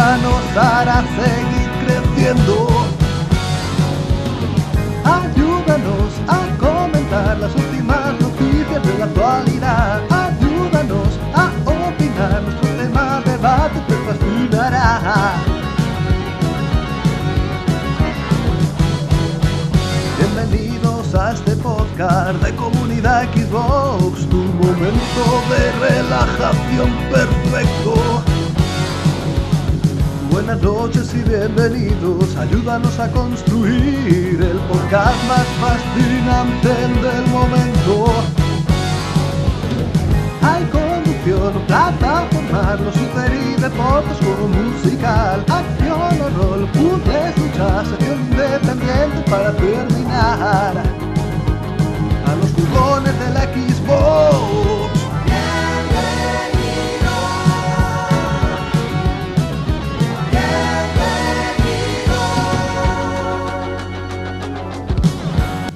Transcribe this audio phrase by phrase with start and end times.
[0.00, 0.44] escucha nos
[1.16, 2.68] seguir creciendo.
[5.04, 10.00] Ayúdanos a comentar las últimas noticias de la actualidad.
[10.10, 12.42] Ayúdanos a opinar.
[12.42, 15.34] Nuestro tema de debate te fascinará.
[20.18, 28.29] Bienvenidos a este podcast de comunidad Xbox, tu momento de relajación perfecto.
[30.30, 38.06] Buenas noches y bienvenidos, ayúdanos a construir el podcast más fascinante del momento.
[40.40, 49.28] Hay conducción, plataforma, los super y deportes como musical, acción o rol, luchas, sección independiente
[49.28, 50.76] para terminar.
[52.26, 54.79] A los jugones de la Xbox.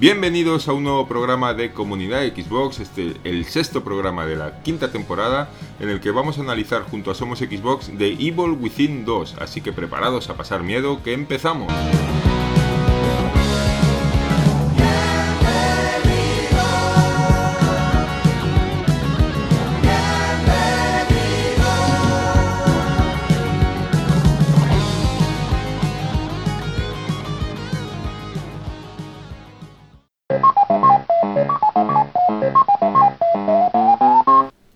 [0.05, 4.92] Bienvenidos a un nuevo programa de Comunidad Xbox, este el sexto programa de la quinta
[4.92, 5.48] temporada
[5.80, 9.62] en el que vamos a analizar junto a Somos Xbox The Evil Within 2, así
[9.62, 11.72] que preparados a pasar miedo, que empezamos.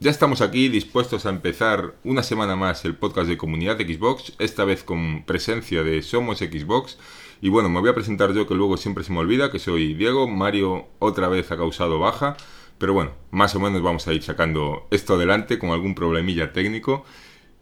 [0.08, 4.64] Ya estamos aquí dispuestos a empezar una semana más el podcast de comunidad Xbox, esta
[4.64, 6.96] vez con presencia de Somos Xbox.
[7.42, 9.92] Y bueno, me voy a presentar yo que luego siempre se me olvida, que soy
[9.92, 12.38] Diego, Mario otra vez ha causado baja,
[12.78, 17.04] pero bueno, más o menos vamos a ir sacando esto adelante con algún problemilla técnico.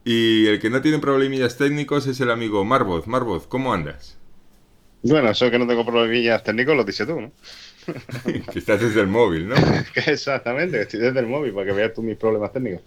[0.04, 3.08] Y el que no tiene problemillas técnicos es el amigo Marvoz.
[3.08, 4.18] Marvoz, ¿cómo andas?
[5.02, 7.32] Bueno, eso que no tengo problemillas técnicos lo dices tú.
[8.52, 9.54] que estás desde el móvil, ¿no?
[10.06, 12.82] Exactamente, estoy desde el móvil para que veas tú mis problemas técnicos.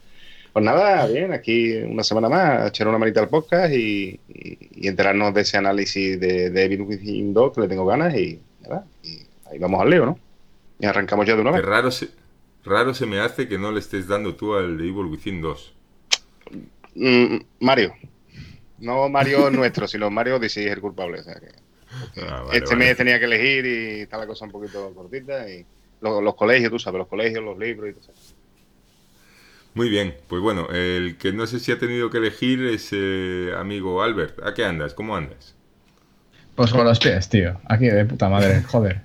[0.52, 4.88] Pues nada, bien, aquí una semana más, echar una manita al podcast y, y- y
[4.88, 8.42] enterarnos de ese análisis de, de Evil Within 2 que le tengo ganas y,
[9.04, 9.20] y
[9.52, 10.20] ahí vamos al lío, ¿no?
[10.80, 11.66] Y arrancamos ya de una Qué vez.
[11.66, 12.08] raro se,
[12.66, 15.74] raro se me hace que no le estés dando tú al Evil Within 2.
[16.96, 17.94] Mm, Mario.
[18.80, 21.20] No Mario nuestro, sino Mario Odyssey es el culpable.
[21.20, 21.69] o sea que-
[22.18, 22.86] Ah, vale, este vale.
[22.86, 25.50] mes tenía que elegir y está la cosa un poquito cortita.
[25.50, 25.66] Y
[26.02, 28.36] los, los colegios, tú sabes, los colegios, los libros y todo eso.
[29.74, 33.52] Muy bien, pues bueno, el que no sé si ha tenido que elegir es eh,
[33.58, 34.40] amigo Albert.
[34.44, 34.94] ¿A qué andas?
[34.94, 35.56] ¿Cómo andas?
[36.56, 37.58] Pues con los pies, tío.
[37.70, 39.02] Aquí de puta madre, joder.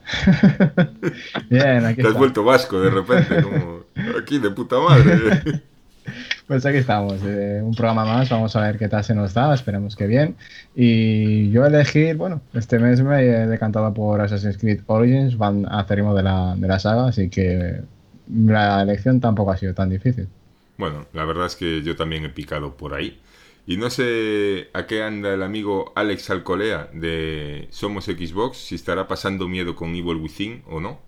[1.50, 2.18] Bien, aquí Te has está.
[2.18, 3.84] vuelto vasco de repente, como
[4.18, 5.62] aquí de puta madre.
[6.46, 7.20] Pues aquí estamos.
[7.24, 8.28] eh, un programa más.
[8.28, 9.54] Vamos a ver qué tal se nos da.
[9.54, 10.36] Esperemos que bien.
[10.74, 15.86] Y yo elegí, bueno, este mes me he decantado por Assassin's Creed Origins, van a
[15.86, 17.80] de la, de la saga, así que
[18.28, 20.28] la elección tampoco ha sido tan difícil.
[20.76, 23.20] Bueno, la verdad es que yo también he picado por ahí.
[23.66, 29.08] Y no sé a qué anda el amigo Alex Alcolea de Somos Xbox, si estará
[29.08, 31.00] pasando miedo con Evil Within o no.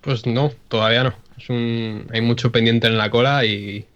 [0.00, 1.14] Pues no, todavía no.
[1.36, 2.06] Es un...
[2.12, 3.86] Hay mucho pendiente en la cola y.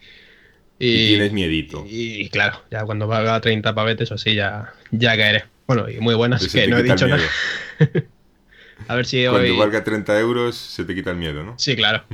[0.87, 1.85] Y tienes miedito.
[1.89, 5.45] Y, claro, ya cuando valga 30 pavetes o así ya, ya caeré.
[5.67, 7.37] Bueno, y muy buenas, que no he dicho nada.
[8.89, 9.57] A ver si Cuando hoy.
[9.57, 11.55] valga 30 euros se te quita el miedo, ¿no?
[11.59, 12.05] Sí, claro.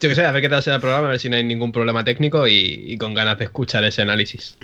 [0.00, 1.44] Yo que sé, a ver qué tal será el programa, a ver si no hay
[1.44, 2.54] ningún problema técnico y,
[2.86, 4.58] y con ganas de escuchar ese análisis.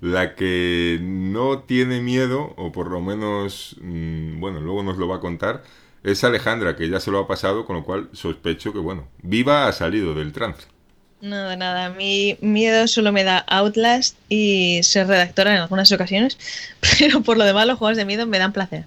[0.00, 5.16] La que no tiene miedo, o por lo menos, mm, bueno, luego nos lo va
[5.16, 5.64] a contar,
[6.04, 9.66] es Alejandra, que ya se lo ha pasado, con lo cual sospecho que, bueno, viva
[9.66, 10.68] ha salido del trance.
[11.20, 11.86] Nada, nada.
[11.86, 16.38] A mí miedo solo me da Outlast y ser redactora en algunas ocasiones,
[16.98, 18.84] pero por lo demás los juegos de miedo me dan placer.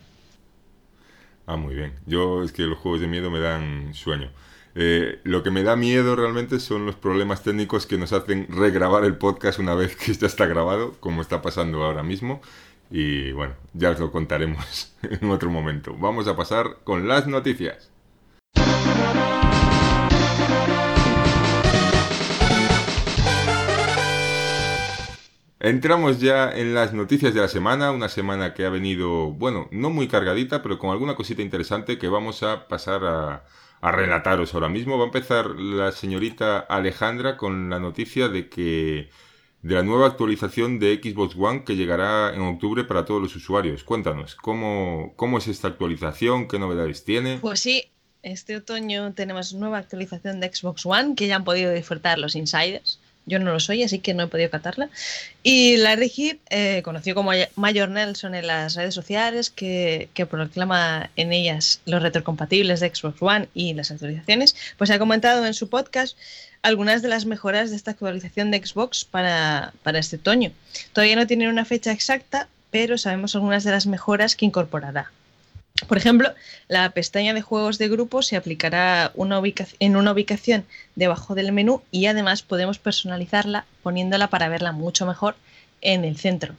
[1.46, 1.94] Ah, muy bien.
[2.06, 4.30] Yo es que los juegos de miedo me dan sueño.
[4.74, 9.04] Eh, lo que me da miedo realmente son los problemas técnicos que nos hacen regrabar
[9.04, 12.42] el podcast una vez que ya está grabado, como está pasando ahora mismo.
[12.90, 15.96] Y bueno, ya os lo contaremos en otro momento.
[15.98, 17.90] Vamos a pasar con las noticias.
[25.64, 29.92] Entramos ya en las noticias de la semana, una semana que ha venido, bueno, no
[29.92, 33.44] muy cargadita, pero con alguna cosita interesante que vamos a pasar a,
[33.92, 34.98] relataros ahora mismo.
[34.98, 39.12] Va a empezar la señorita Alejandra con la noticia de que
[39.62, 43.84] de la nueva actualización de Xbox One que llegará en octubre para todos los usuarios.
[43.84, 46.48] Cuéntanos, ¿cómo, cómo es esta actualización?
[46.48, 47.38] ¿Qué novedades tiene?
[47.38, 47.86] Pues sí,
[48.24, 53.00] este otoño tenemos nueva actualización de Xbox One que ya han podido disfrutar los insiders.
[53.26, 54.90] Yo no lo soy, así que no he podido catarla.
[55.44, 61.10] Y Larry Heap, eh, conocido como Mayor Nelson en las redes sociales, que, que, proclama
[61.16, 65.70] en ellas los retrocompatibles de Xbox One y las actualizaciones, pues ha comentado en su
[65.70, 66.18] podcast
[66.62, 70.52] algunas de las mejoras de esta actualización de Xbox para, para este otoño.
[70.94, 75.12] Todavía no tienen una fecha exacta, pero sabemos algunas de las mejoras que incorporará.
[75.88, 76.34] Por ejemplo,
[76.68, 79.12] la pestaña de juegos de grupo se aplicará
[79.80, 85.36] en una ubicación debajo del menú y además podemos personalizarla poniéndola para verla mucho mejor
[85.82, 86.56] en el centro.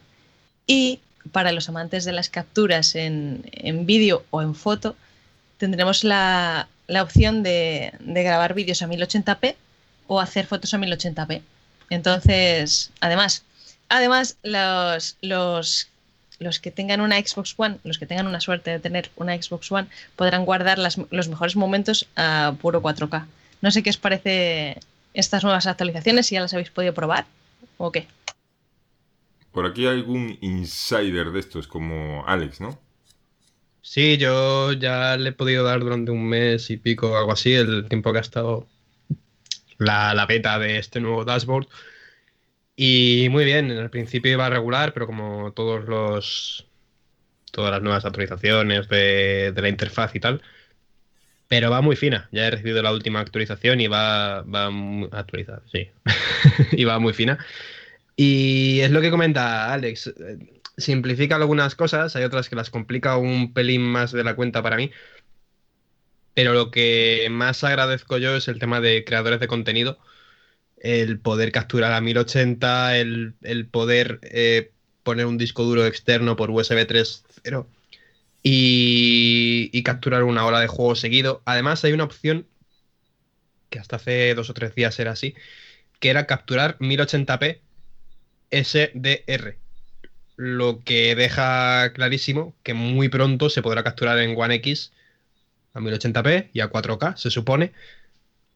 [0.67, 0.99] Y
[1.31, 3.43] para los amantes de las capturas en,
[3.85, 4.95] vídeo o en foto,
[5.57, 6.67] tendremos la,
[7.01, 9.55] opción de, de, grabar vídeos a 1080p
[10.07, 11.41] o hacer fotos a 1080p.
[11.89, 13.43] Entonces, además,
[13.89, 15.87] además los, los
[16.39, 19.71] los que tengan una Xbox One, los que tengan una suerte de tener una Xbox
[19.71, 23.25] One, podrán guardar los mejores momentos a puro 4K.
[23.61, 24.77] No sé qué os parece
[25.13, 27.25] estas nuevas actualizaciones, si ya las habéis podido probar
[27.77, 28.07] o qué.
[29.51, 32.79] Por aquí hay algún insider de estos, como Alex, ¿no?
[33.81, 37.53] Sí, yo ya le he podido dar durante un mes y pico, o algo así,
[37.53, 38.65] el tiempo que ha estado
[39.77, 41.67] la, la beta de este nuevo dashboard.
[42.75, 46.67] Y muy bien, al principio iba a regular, pero como todos los
[47.51, 50.41] todas las nuevas actualizaciones de, la interfaz y tal,
[51.47, 52.29] pero va muy fina.
[52.31, 54.69] Ya he recibido la última actualización y va, va
[55.11, 55.91] actualizada, sí.
[56.71, 57.37] y va muy fina.
[58.15, 60.13] Y es lo que comenta Alex.
[60.77, 64.77] Simplifica algunas cosas, hay otras que las complica un pelín más de la cuenta para
[64.77, 64.91] mí.
[66.33, 69.99] Pero lo que más agradezco yo es el tema de creadores de contenido
[70.83, 73.33] el poder capturar a 1080, el,
[73.71, 74.71] poder eh,
[75.01, 77.65] poner un disco duro externo por USB 3.0
[78.43, 81.41] y, y capturar una hora de juego seguido.
[81.45, 82.45] Además hay una opción
[83.69, 85.35] que hasta hace dos o tres días era así,
[85.99, 87.59] que era capturar 1080p
[88.51, 89.57] SDR.
[90.35, 94.91] Lo que deja clarísimo que muy pronto se podrá capturar en One X
[95.73, 97.71] a 1080p y a 4K, se supone,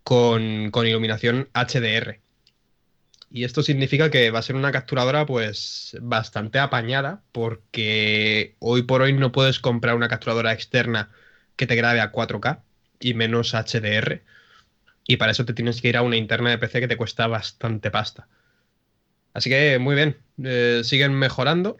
[0.07, 2.21] con, iluminación HDR.
[3.29, 9.01] Y esto significa que va a ser una capturadora pues bastante apañada porque hoy por
[9.01, 11.11] hoy no puedes comprar una capturadora externa
[11.57, 12.61] que te grabe a 4K
[13.01, 14.23] y menos HDR.
[15.05, 17.27] Y para eso te tienes que ir a una interna de PC que te cuesta
[17.27, 18.29] bastante pasta.
[19.33, 21.75] Así que muy bien, eh, siguen mejorando.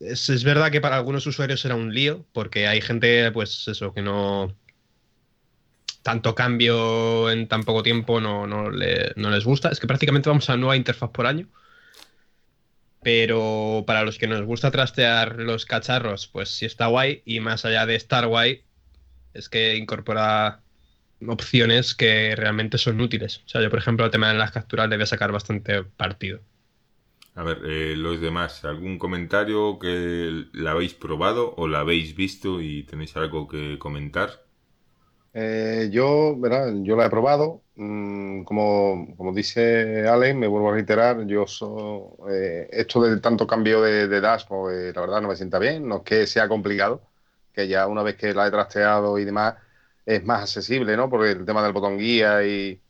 [0.00, 3.92] Es, es verdad que para algunos usuarios era un lío porque hay gente pues eso
[3.92, 4.56] que no,
[6.02, 9.68] tanto cambio en tan poco tiempo no, no, les gusta.
[9.70, 11.48] Es que prácticamente vamos a nueva interfaz por año.
[13.02, 17.22] Pero para los que nos gusta trastear los cacharros, pues sí está guay.
[17.24, 18.64] Y más allá de estar guay,
[19.34, 20.60] es que incorpora
[21.26, 23.42] opciones que realmente son útiles.
[23.46, 25.82] O sea, yo, por ejemplo, el tema de las capturas le voy a sacar bastante
[25.82, 26.40] partido.
[27.34, 32.60] A ver, eh, los demás, ¿algún comentario que la habéis probado o la habéis visto
[32.60, 34.47] y tenéis algo que comentar?
[35.40, 36.72] Eh, yo, ¿verdad?
[36.82, 37.62] yo la he probado.
[37.76, 41.44] Mm, como, como, dice Ale, me vuelvo a reiterar, yo
[42.28, 45.86] eh, esto de tanto cambio de, de pues, la verdad no me sienta bien.
[45.88, 47.02] No es que sea complicado,
[47.52, 49.54] que ya una vez que la he trasteado y demás,
[50.06, 51.08] es más accesible, ¿no?
[51.10, 52.80] Porque el tema del botón guía y,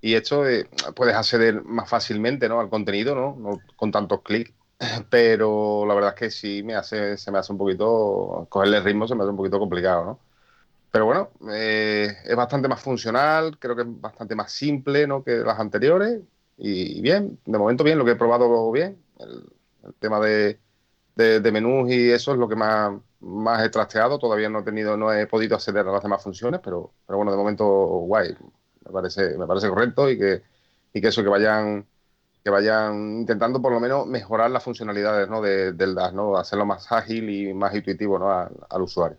[0.00, 2.60] y esto eh, puedes acceder más fácilmente, ¿no?
[2.60, 3.36] Al contenido, ¿no?
[3.38, 4.52] no con tantos clics.
[5.10, 9.08] Pero la verdad es que sí me hace, se me hace un poquito, cogerle ritmo
[9.08, 10.20] se me hace un poquito complicado, ¿no?
[10.90, 11.30] Pero bueno,
[12.28, 15.24] es bastante más funcional, creo que es bastante más simple ¿no?
[15.24, 16.20] que las anteriores.
[16.58, 19.02] Y bien, de momento bien, lo que he probado bien.
[19.18, 19.44] El,
[19.98, 20.60] tema de,
[21.16, 24.18] de, menús y eso es lo que más, más he trasteado.
[24.18, 27.30] Todavía no he tenido, no he podido acceder a las demás funciones, pero, pero bueno,
[27.32, 28.36] de momento guay.
[28.84, 30.42] Me parece, me parece correcto y que,
[30.92, 31.86] y que eso que vayan
[32.44, 35.40] que vayan intentando por lo menos mejorar las funcionalidades ¿no?
[35.40, 36.36] de, del DAS, ¿no?
[36.36, 38.30] hacerlo más ágil y más intuitivo ¿no?
[38.30, 39.18] al usuario.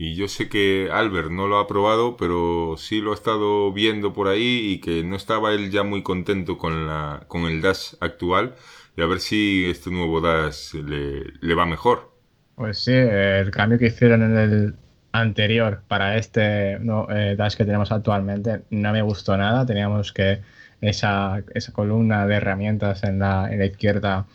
[0.00, 4.12] Y yo sé que Albert no lo ha probado, pero sí lo ha estado viendo
[4.12, 7.94] por ahí y que no estaba él ya muy contento con, la, con el Dash
[7.98, 8.54] actual.
[8.96, 12.12] Y a ver si este nuevo Dash le, va mejor.
[12.54, 14.74] Pues sí, el cambio que hicieron en el
[15.10, 19.66] anterior para este eh, Dash que tenemos actualmente no me gustó nada.
[19.66, 20.42] Teníamos que
[20.80, 24.26] esa, esa columna de herramientas en la, en la izquierda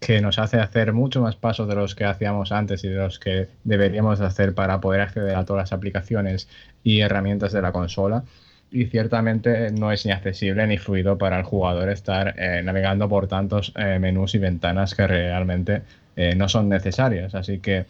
[0.00, 3.18] que nos hace hacer mucho más pasos de los que hacíamos antes y de los
[3.18, 6.48] que deberíamos hacer para poder acceder a todas las aplicaciones
[6.84, 8.24] y herramientas de la consola.
[8.70, 13.26] Y ciertamente no es ni accesible ni fluido para el jugador estar eh, navegando por
[13.26, 15.82] tantos eh, menús y ventanas que realmente
[16.16, 17.34] eh, no son necesarias.
[17.34, 17.86] Así que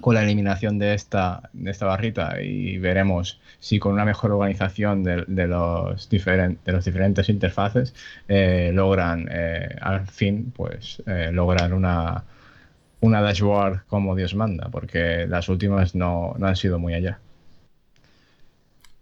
[0.00, 5.02] con la eliminación de esta, de esta barrita y veremos si con una mejor organización
[5.02, 7.94] de, los, diferen, de los diferentes interfaces
[8.28, 12.24] eh, logran eh, al fin pues eh, lograr una,
[13.00, 17.20] una dashboard como Dios manda, porque las últimas no, no han sido muy allá.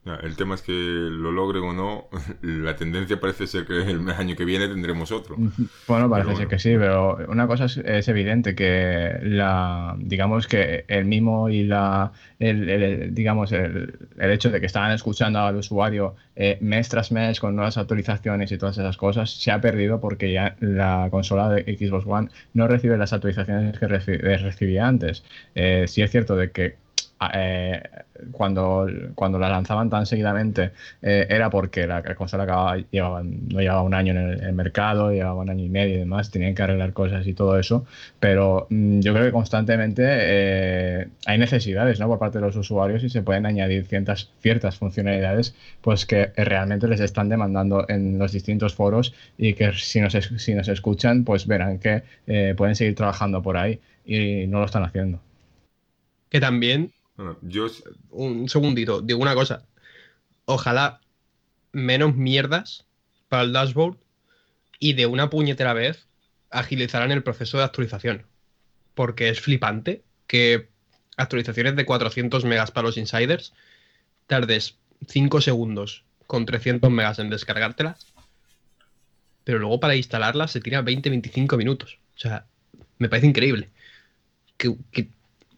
[0.05, 2.09] El tema es que lo logren o no,
[2.43, 5.37] la tendencia parece ser que el año que viene tendremos otro.
[5.87, 11.05] Bueno, parece ser que sí, pero una cosa es, evidente que la, digamos que el
[11.05, 16.89] mimo y la, el, digamos el, hecho de que estaban escuchando al usuario eh, mes
[16.89, 21.07] tras mes con nuevas actualizaciones y todas esas cosas se ha perdido porque ya la
[21.13, 25.23] consola de Xbox One no recibe las actualizaciones que recibía antes.
[25.55, 26.82] Eh, sí es cierto de que
[27.35, 27.83] eh,
[28.31, 33.83] cuando, cuando la lanzaban tan seguidamente eh, era porque la, consola acababa, llevaba, no llevaba
[33.83, 36.93] un año en el, mercado, llevaba un año y medio y demás, tenían que arreglar
[36.93, 37.85] cosas y todo eso,
[38.21, 42.09] pero mm, yo creo que constantemente eh, hay necesidades ¿no?
[42.09, 46.89] por parte de los usuarios y se pueden añadir ciertas, ciertas funcionalidades pues que realmente
[46.89, 51.47] les están demandando en los distintos foros y que si nos, si nos escuchan pues
[51.47, 52.03] verán que
[52.57, 55.21] pueden seguir trabajando por ahí y no lo están haciendo.
[56.29, 56.93] Que también
[58.11, 59.65] Un segundito, digo una cosa.
[60.45, 61.01] Ojalá
[61.73, 62.87] menos mierdas
[63.29, 63.97] para el dashboard
[64.79, 66.07] y de una puñetera vez
[66.51, 68.27] agilizaran el proceso de actualización.
[68.95, 70.69] Porque es flipante que
[71.17, 73.53] actualizaciones de 400 megas para los insiders
[74.27, 74.77] tardes
[75.09, 78.07] 5 segundos con 300 megas en descargártelas,
[79.45, 81.99] pero luego para instalarlas se tira 20-25 minutos.
[82.17, 82.47] O sea,
[82.99, 83.71] me parece increíble
[84.57, 85.09] que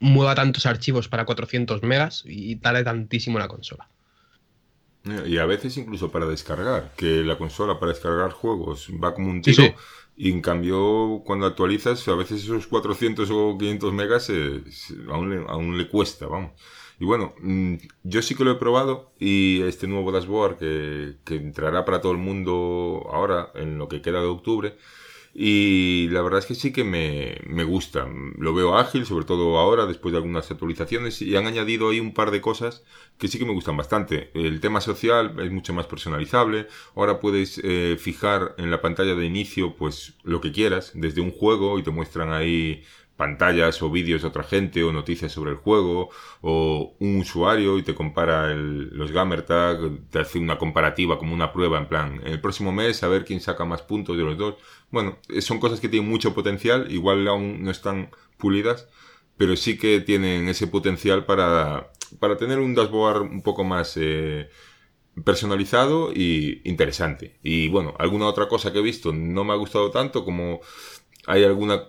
[0.00, 3.88] mueva tantos archivos para 400 megas y tarde tantísimo la consola.
[5.26, 9.42] Y a veces incluso para descargar, que la consola para descargar juegos va como un
[9.42, 9.74] tiro.
[10.16, 14.32] Y en cambio, cuando actualizas, a veces esos 400 o 500 megas
[15.10, 16.52] aún, le, cuesta, vamos.
[17.00, 17.74] Y bueno, mm,
[18.04, 22.12] yo sí que lo he probado y este nuevo dashboard que, que entrará para todo
[22.12, 24.76] el mundo ahora, en lo que queda de octubre,
[25.36, 28.06] y la verdad es que sí que me, me, gusta.
[28.38, 32.14] Lo veo ágil, sobre todo ahora, después de algunas actualizaciones, y han añadido ahí un
[32.14, 32.84] par de cosas
[33.18, 34.30] que sí que me gustan bastante.
[34.34, 36.68] El tema social es mucho más personalizable.
[36.94, 41.32] Ahora puedes eh, fijar en la pantalla de inicio, pues lo que quieras, desde un
[41.32, 42.84] juego, y te muestran ahí
[43.16, 47.83] pantallas o vídeos de otra gente o noticias sobre el juego o un usuario y
[47.83, 49.78] te compara los gamer tag,
[50.11, 53.25] te hace una comparativa como una prueba en plan, en el próximo mes a ver
[53.25, 54.56] quién saca más puntos de los dos.
[54.90, 58.88] Bueno, son cosas que tienen mucho potencial, igual aún no están pulidas,
[59.37, 64.49] pero sí que tienen ese potencial para, para tener un dashboard un poco más eh,
[65.25, 67.38] personalizado y interesante.
[67.42, 70.61] Y bueno, alguna otra cosa que he visto no me ha gustado tanto como
[71.26, 71.83] hay alguna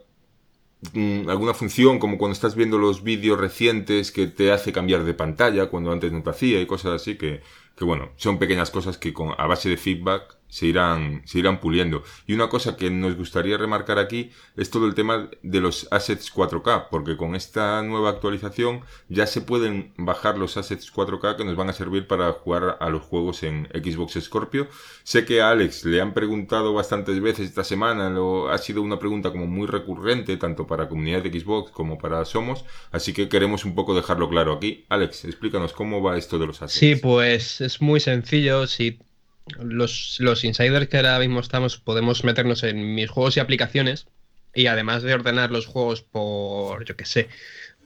[1.27, 5.67] alguna función como cuando estás viendo los vídeos recientes que te hace cambiar de pantalla
[5.70, 7.41] cuando antes no te hacía y cosas así que,
[7.75, 11.60] que bueno, son pequeñas cosas que con, a base de feedback se irán, se irán
[11.60, 12.03] puliendo.
[12.27, 16.34] Y una cosa que nos gustaría remarcar aquí es todo el tema de los assets
[16.34, 21.58] 4K, porque con esta nueva actualización ya se pueden bajar los assets 4K que nos
[21.58, 24.70] van a servir para jugar a los juegos en Xbox Scorpio.
[25.03, 28.98] Sé que a Alex le han preguntado bastantes veces esta semana, lo, ha sido una
[28.98, 33.65] pregunta como muy recurrente, tanto para comunidad de Xbox como para Somos, así que queremos
[33.65, 34.86] un poco dejarlo claro aquí.
[34.88, 36.79] Alex, explícanos cómo va esto de los assets.
[36.79, 38.67] Sí, pues es muy sencillo.
[38.67, 39.00] Si
[39.60, 44.07] los, los insiders que ahora mismo estamos, podemos meternos en mis juegos y aplicaciones
[44.53, 47.29] y además de ordenar los juegos por, yo qué sé,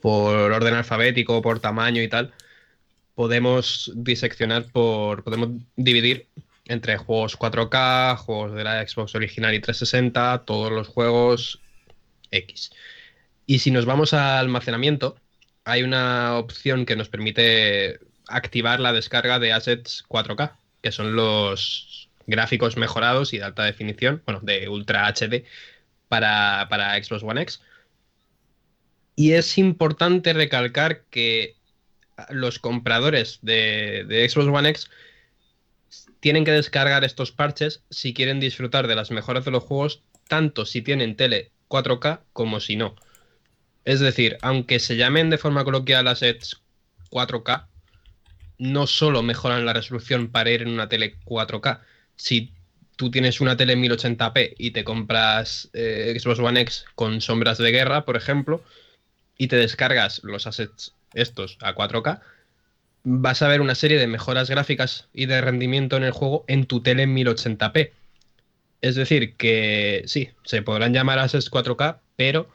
[0.02, 2.34] por orden alfabético, por tamaño y tal,
[3.16, 6.28] podemos diseccionar por, podemos dividir
[6.66, 11.60] entre juegos 4K, juegos de la Xbox original y 360, todos los juegos
[12.32, 12.72] X.
[13.48, 15.18] Y si nos vamos a almacenamiento,
[15.66, 22.10] hay una opción que nos permite activar la descarga de assets 4K que son los
[22.28, 25.46] gráficos mejorados y de alta definición, bueno, de Ultra HD
[26.08, 26.68] para,
[27.04, 27.62] Xbox One X.
[29.16, 31.56] Y es importante recalcar que
[32.30, 34.90] los compradores de, de, Xbox One X
[36.20, 40.66] tienen que descargar estos parches si quieren disfrutar de las mejoras de los juegos, tanto
[40.66, 42.96] si tienen tele 4K como si no.
[43.86, 46.62] Es decir, aunque se llamen de forma coloquial assets
[47.10, 47.68] 4K,
[48.60, 51.80] no solo mejoran la resolución para ir en una tele 4K,
[52.16, 52.54] si
[52.98, 57.72] tú tienes una tele 1080p y te compras eh, Xbox One X con sombras de
[57.72, 58.62] guerra, por ejemplo,
[59.38, 62.20] y te descargas los assets estos a 4K,
[63.04, 66.66] vas a ver una serie de mejoras gráficas y de rendimiento en el juego en
[66.66, 67.92] tu tele 1080p.
[68.82, 72.50] Es decir, que sí, se podrán llamar assets 4K, pero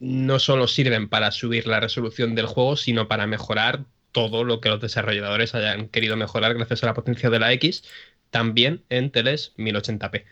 [0.00, 3.84] no solo sirven para subir la resolución del juego, sino para mejorar
[4.16, 7.84] todo lo que los desarrolladores hayan querido mejorar gracias a la potencia de la X,
[8.30, 10.24] también en teles 1080p.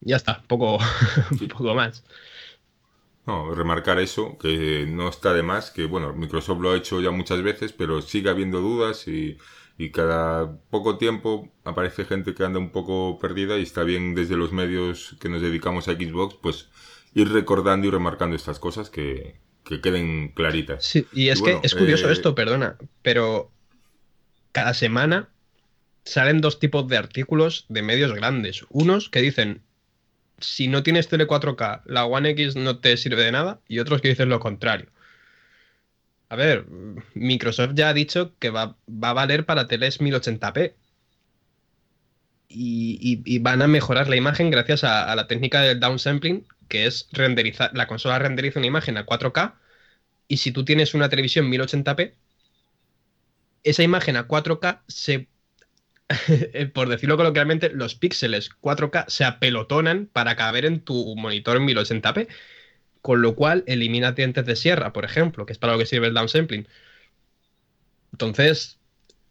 [0.00, 0.78] Ya está, poco,
[1.42, 2.02] un poco más.
[3.26, 7.10] No, remarcar eso, que no está de más, que bueno, Microsoft lo ha hecho ya
[7.10, 9.36] muchas veces, pero sigue habiendo dudas y,
[9.76, 14.36] y cada poco tiempo aparece gente que anda un poco perdida y está bien desde
[14.38, 16.70] los medios que nos dedicamos a Xbox, pues
[17.12, 19.38] ir recordando y remarcando estas cosas que,
[19.70, 20.84] que queden claritas.
[20.84, 23.50] Sí, y es que es curioso eh, esto, perdona, pero
[24.52, 25.30] cada semana
[26.04, 28.66] salen dos tipos de artículos de medios grandes.
[28.68, 29.62] Unos que dicen,
[30.38, 34.02] si no tienes tele 4K, la One X no te sirve de nada, y otros
[34.02, 34.88] que dicen lo contrario.
[36.28, 36.66] A ver,
[37.14, 40.74] Microsoft ya ha dicho que va, a valer para teles 1080p.
[42.52, 47.70] Y, van a mejorar la imagen gracias a, la técnica del downsampling, que es renderizar.
[47.74, 49.56] La consola renderiza una imagen a 4K,
[50.28, 52.14] y si tú tienes una televisión 1080p,
[53.64, 55.28] esa imagen a 4K se
[56.28, 61.66] Eh, por decirlo coloquialmente, los píxeles 4K se apelotonan para caber en tu monitor en
[61.66, 62.28] 1080p.
[63.02, 66.08] Con lo cual elimina dientes de sierra, por ejemplo, que es para lo que sirve
[66.08, 66.68] el downsampling.
[68.12, 68.78] Entonces,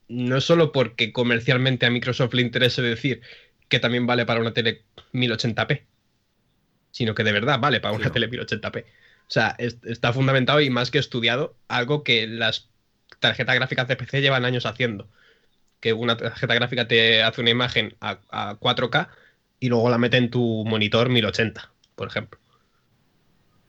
[0.08, 3.22] no es solo porque comercialmente a Microsoft le interese decir
[3.68, 5.84] que también vale para una tele 1080p,
[7.00, 8.84] sino que de verdad vale para una tele 1080p.
[8.84, 12.68] O sea, está fundamentado y más que estudiado, algo que las
[13.22, 15.08] tarjetas gráficas de PC llevan años haciendo
[15.80, 18.20] que una tarjeta gráfica te hace una imagen a,
[18.60, 19.08] 4K
[19.62, 22.38] y luego la mete en tu monitor 1080, por ejemplo.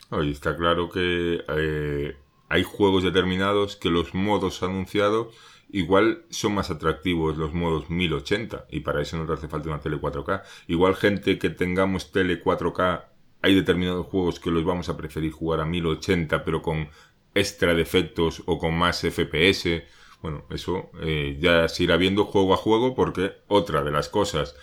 [0.08, 2.16] Oye, está claro que eh,
[2.48, 5.28] hay juegos determinados que los modos anunciados
[5.72, 9.78] igual son más atractivos los modos 1080 y para eso no te hace falta una
[9.78, 10.42] tele 4K.
[10.66, 13.04] Igual gente que tengamos tele 4K,
[13.42, 16.88] hay determinados juegos que los vamos a preferir jugar a 1080 pero con
[17.34, 19.82] extra defectos o con más FPS
[20.22, 24.54] bueno, eso eh, ya se irá viendo juego a juego porque otra de las cosas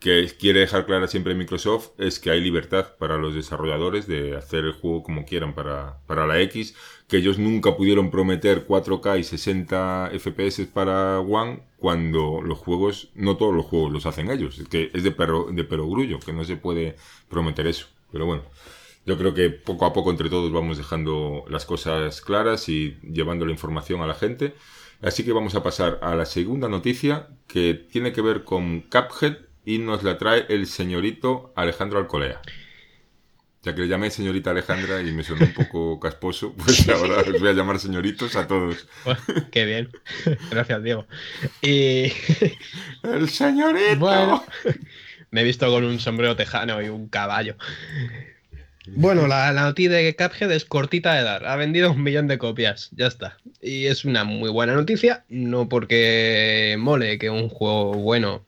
[0.00, 4.64] que quiere dejar clara siempre Microsoft es que hay libertad para los desarrolladores de hacer
[4.64, 6.76] el juego como quieran para, para la X,
[7.08, 13.36] que ellos nunca pudieron prometer 4K y 60 FPS para One cuando los juegos, no
[13.36, 16.44] todos los juegos los hacen ellos, es que es de perro, de perogrullo, que no
[16.44, 16.96] se puede
[17.28, 17.88] prometer eso.
[18.12, 18.44] Pero bueno,
[19.06, 23.46] yo creo que poco a poco entre todos vamos dejando las cosas claras y llevando
[23.46, 24.54] la información a la gente.
[25.00, 29.36] Así que vamos a pasar a la segunda noticia que tiene que ver con Cuphead
[29.64, 32.40] y nos la trae el señorito Alejandro Alcolea.
[33.62, 37.40] Ya que le llamé señorita Alejandra y me sonó un poco casposo, pues ahora os
[37.40, 38.86] voy a llamar señoritos a todos.
[39.50, 39.90] qué bien.
[40.50, 41.06] Gracias, Diego.
[41.62, 42.12] Y...
[43.02, 43.96] El señorito.
[43.98, 44.44] Bueno,
[45.30, 47.56] me he visto con un sombrero tejano y un caballo.
[48.94, 51.46] Bueno, la, noticia de Cuphead es cortita de dar.
[51.46, 52.90] Ha vendido un millón de copias.
[52.92, 53.36] Ya está.
[53.60, 55.24] Y es una muy buena noticia.
[55.28, 58.44] No porque mole que un juego bueno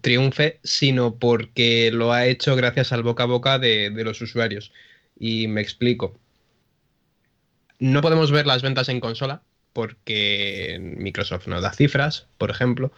[0.00, 4.72] triunfe, sino porque lo ha hecho gracias al boca a boca de, de los usuarios.
[5.18, 6.18] Y me explico.
[7.78, 12.92] No podemos ver las ventas en consola porque Microsoft no da cifras, por ejemplo.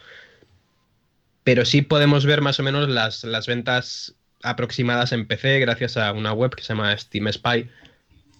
[1.43, 6.11] Pero sí podemos ver más o menos las, las ventas aproximadas en PC gracias a
[6.13, 7.69] una web que se llama Steam Spy,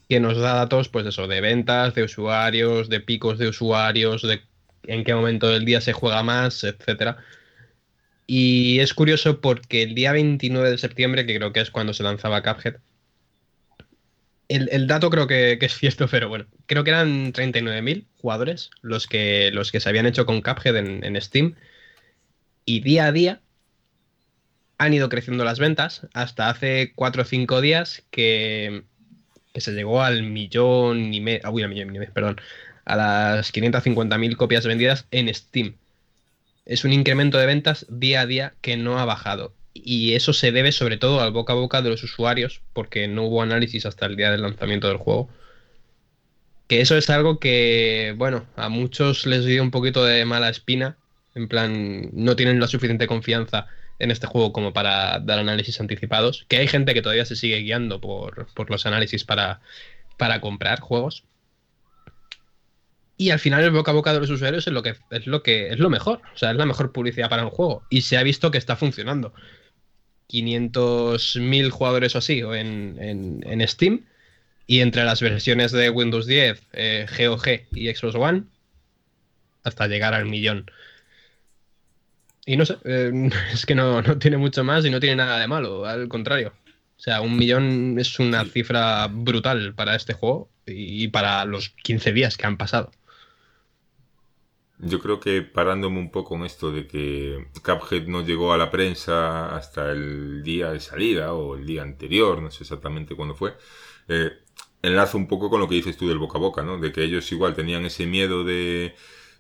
[0.10, 4.42] que nos da datos, pues eso, de ventas, de usuarios, de picos de usuarios, de
[4.88, 7.18] en qué momento del día se juega más, etcétera.
[8.28, 12.04] Y es curioso porque el día 29 de septiembre, que creo que es cuando se
[12.04, 12.78] lanzaba Cuphead,
[14.48, 19.50] el, dato creo que, es cierto, pero bueno, creo que eran 39.000 jugadores los que,
[19.54, 21.56] los que se habían hecho con Cuphead en Steam.
[22.66, 23.42] Y día a día
[24.78, 28.84] han ido creciendo las ventas hasta hace 4 o 5 días que,
[29.54, 32.42] se llegó al millón y medio, ah, millón perdón,
[32.86, 35.76] a las 550.000 copias vendidas en Steam.
[36.66, 39.54] Es un incremento de ventas día a día que no ha bajado.
[39.74, 43.24] Y eso se debe sobre todo al boca a boca de los usuarios, porque no
[43.24, 45.30] hubo análisis hasta el día del lanzamiento del juego.
[46.68, 50.98] Que eso es algo que, bueno, a muchos les dio un poquito de mala espina.
[51.36, 53.68] En plan, no tienen la suficiente confianza
[54.00, 57.58] en este juego como para dar análisis anticipados, que hay gente que todavía se sigue
[57.58, 59.62] guiando por, los análisis para,
[60.18, 61.24] para comprar juegos.
[63.16, 65.44] Y al final el boca a boca de los usuarios es lo que es lo
[65.44, 68.18] que es lo mejor, o sea, es la mejor publicidad para un juego y se
[68.18, 69.34] ha visto que está funcionando.
[70.28, 74.06] 500.000 jugadores o así en, en, Steam
[74.66, 78.44] y entre las versiones de Windows 10, eh, GOG y Xbox One
[79.64, 80.72] hasta llegar al millón.
[82.52, 85.48] Y no sé, eh, es que no, tiene mucho más y no tiene nada de
[85.48, 86.52] malo, al contrario.
[86.98, 92.12] O sea, un millón es una cifra brutal para este juego y para los 15
[92.12, 92.92] días que han pasado.
[94.80, 98.70] Yo creo que parándome un poco en esto de que Cuphead no llegó a la
[98.70, 103.54] prensa hasta el día de salida o el día anterior, no sé exactamente cuándo fue,
[104.10, 104.32] eh,
[104.82, 106.80] enlazo un poco con lo que dices tú del boca a boca, ¿no?
[106.80, 108.94] De que ellos igual tenían ese miedo de,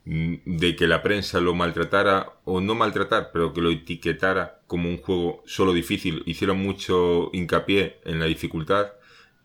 [0.05, 4.97] de que la prensa lo maltratara o no maltratar, pero que lo etiquetara como un
[4.97, 6.23] juego solo difícil.
[6.25, 8.93] Hicieron mucho hincapié en la dificultad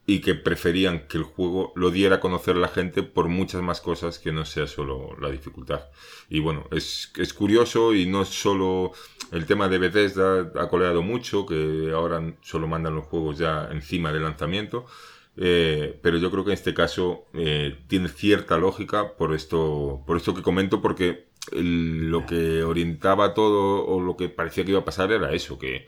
[0.06, 3.80] y que preferían que el juego lo diera a conocer la gente por muchas más
[3.80, 5.86] cosas que no sea solo la dificultad.
[6.30, 8.92] Y bueno, es, es curioso y no es solo
[9.32, 14.12] el tema de Bethesda ha coleado mucho, que ahora solo mandan los juegos ya encima
[14.12, 14.86] del lanzamiento.
[15.36, 20.16] Eh, pero yo creo que en este caso eh, tiene cierta lógica por esto, por
[20.16, 24.84] esto que comento, porque lo que orientaba todo o lo que parecía que iba a
[24.84, 25.86] pasar era eso, que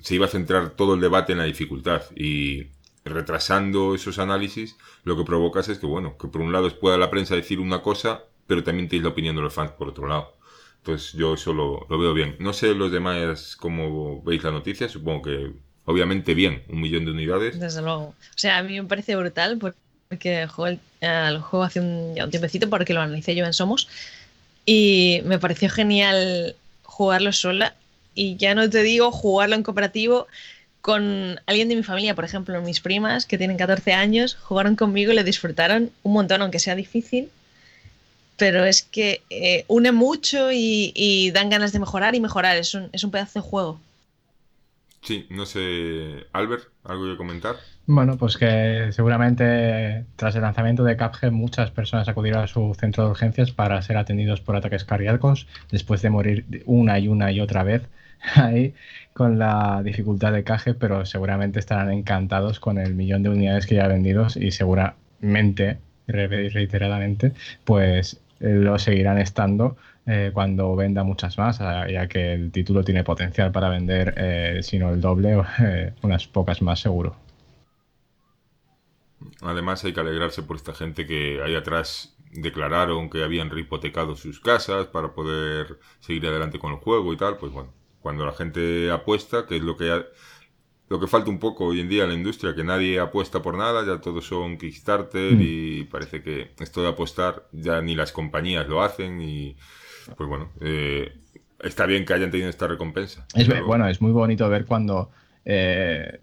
[0.00, 2.68] se iba a centrar todo el debate en la dificultad y
[3.04, 7.10] retrasando esos análisis, lo que provocas es que, bueno, que por un lado pueda la
[7.10, 10.36] prensa decir una cosa, pero también tienes la opinión de los fans por otro lado.
[10.78, 12.36] Entonces yo eso lo, veo bien.
[12.40, 15.52] No sé los demás cómo veis la noticia, supongo que
[15.84, 17.58] obviamente bien, un millón de unidades.
[17.58, 18.02] Desde luego.
[18.04, 22.30] O sea, a mí me parece brutal porque juego el, juego hace un, ya un
[22.30, 23.88] tiempecito porque lo analicé yo en Somos
[24.64, 27.74] y me pareció genial jugarlo sola
[28.14, 30.26] y ya no te digo jugarlo en cooperativo
[30.82, 35.12] con alguien de mi familia, por ejemplo, mis primas que tienen 14 años, jugaron conmigo
[35.12, 37.30] y le disfrutaron un montón, aunque sea difícil.
[38.36, 42.56] Pero es que eh, une mucho y, dan ganas de mejorar y mejorar.
[42.56, 43.80] Es un, es un pedazo de juego.
[45.02, 47.56] Sí, no sé, Albert, ¿algo que comentar?
[47.86, 53.04] Bueno, pues que seguramente tras el lanzamiento de Cuphead muchas personas acudieron a su centro
[53.04, 57.40] de urgencias para ser atendidos por ataques cardíacos después de morir una y una y
[57.40, 57.82] otra vez
[58.36, 58.74] ahí
[59.12, 63.74] con la dificultad de caje, pero seguramente estarán encantados con el millón de unidades que
[63.74, 67.32] ya ha vendido y seguramente, reiteradamente,
[67.64, 73.04] pues eh, lo seguirán estando eh, cuando venda muchas más, ya que el título tiene
[73.04, 75.40] potencial para vender, eh, si no el doble,
[76.02, 77.16] unas pocas más seguro.
[79.42, 84.40] Además hay que alegrarse por esta gente que ahí atrás declararon que habían rehipotecado sus
[84.40, 88.90] casas para poder seguir adelante con el juego y tal, pues bueno, cuando la gente
[88.90, 90.04] apuesta, que es lo que
[90.88, 93.56] lo que falta un poco hoy en día en la industria, que nadie apuesta por
[93.56, 95.40] nada, ya todos son Kickstarter mm.
[95.40, 99.56] y parece que esto de apostar ya ni las compañías lo hacen y
[100.16, 101.12] pues bueno, eh,
[101.60, 103.26] está bien que hayan tenido esta recompensa.
[103.34, 105.10] Es, Bueno, es muy bonito ver cuando
[105.44, 106.20] eh,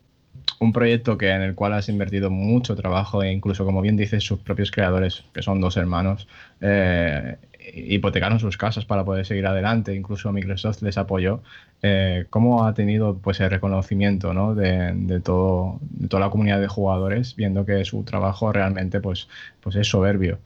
[0.60, 4.24] un proyecto que en el cual has invertido mucho trabajo e incluso, como bien dices,
[4.24, 6.28] sus propios creadores, que son dos hermanos,
[6.62, 7.38] eh,
[7.74, 11.42] hipotecaron sus casas para poder seguir adelante, incluso Microsoft les apoyó,
[11.82, 14.56] eh, cómo ha tenido pues el reconocimiento ¿no?
[14.56, 19.28] de, todo, de toda la comunidad de jugadores, viendo que su trabajo realmente pues,
[19.62, 20.40] pues es soberbio.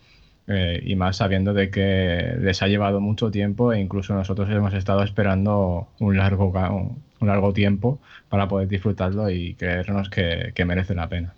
[0.48, 4.74] Eh, y más sabiendo de que les ha llevado mucho tiempo e incluso nosotros hemos
[4.74, 6.52] estado esperando un largo,
[7.20, 11.34] un largo tiempo para poder disfrutarlo y creernos que, que merece la pena.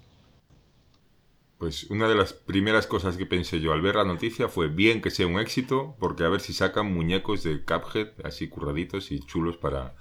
[1.58, 5.02] Pues una de las primeras cosas que pensé yo al ver la noticia fue bien
[5.02, 9.22] que sea un éxito, porque a ver si sacan muñecos de Cuphead así curraditos y
[9.22, 9.96] chulos para,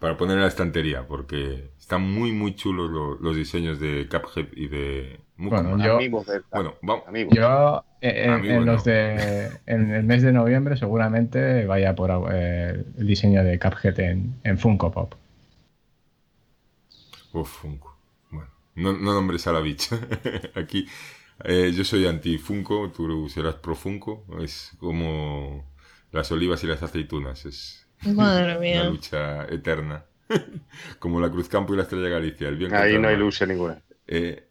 [0.00, 2.90] para poner en la estantería, porque están muy, muy chulos
[3.20, 5.98] los diseños de Cuphead y de Bueno, yo,
[6.52, 7.04] bueno, vamos.
[7.30, 13.42] yo en, los de, en el mes de noviembre seguramente vaya por eh, el diseño
[13.42, 15.14] de Cuphead en, en Funko Pop.
[17.32, 17.96] Uf, Funko.
[18.74, 19.98] No, no nombres a la bicha.
[20.54, 20.86] Aquí
[21.44, 24.24] eh, yo soy anti-Funko, tú serás pro-Funko.
[24.40, 25.64] Es como
[26.12, 27.44] las olivas y las aceitunas.
[27.46, 28.82] Es Madre mía.
[28.82, 30.04] una lucha eterna.
[30.98, 32.48] como la Cruz Campo y la Estrella Galicia.
[32.72, 33.80] Ahí no hay lucha ninguna.
[34.06, 34.44] Eh,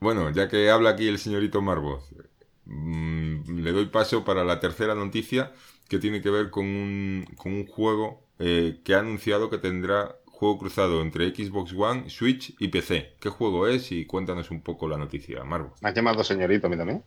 [0.00, 2.20] bueno, ya que habla aquí el señorito Marvoz, mm,
[2.68, 5.52] le doy paso para la tercera noticia
[5.88, 10.16] que tiene que ver con un, con un juego eh, que ha anunciado que tendrá
[10.38, 13.14] Juego cruzado entre Xbox One, Switch y PC.
[13.18, 13.90] ¿Qué juego es?
[13.90, 15.74] Y cuéntanos un poco la noticia, Marvo.
[15.80, 17.02] ¿Me has llamado señorito a mí también?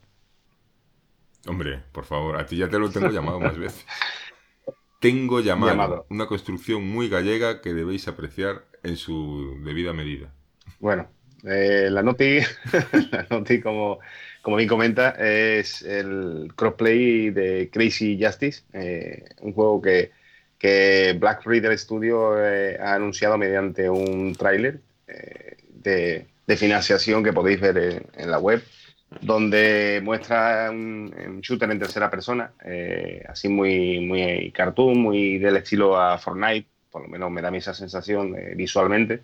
[1.48, 3.86] Hombre, por favor, a ti ya te lo tengo llamado más veces.
[5.00, 10.34] Tengo llamado, Una construcción muy gallega que debéis apreciar en su debida medida.
[10.82, 11.08] Bueno,
[11.46, 12.40] eh, la noti,
[13.12, 14.00] la noti como,
[14.42, 20.12] como bien comenta, es el crossplay de Crazy Justice, eh, un juego que
[20.58, 27.60] que Black Reader Studio eh, ha anunciado mediante un tráiler eh, de, financiación que podéis
[27.62, 28.62] ver en, la web,
[29.22, 32.52] donde muestra un, shooter en tercera persona,
[33.28, 37.74] así muy, muy cartoon, muy del estilo a Fortnite, por lo menos me da esa
[37.74, 39.22] sensación visualmente.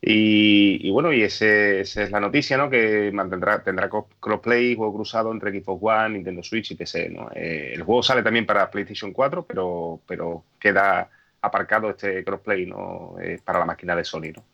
[0.00, 2.70] Y, bueno, y ese, esa es la noticia, ¿no?
[2.70, 7.30] Que mantendrá, tendrá crossplay, juego cruzado entre Xbox One, Nintendo Switch y PC, ¿no?
[7.34, 13.16] Eh, el juego sale también para PlayStation 4, pero, pero queda aparcado este crossplay, ¿no?
[13.20, 14.44] Eh, para la máquina de Sony, ¿no?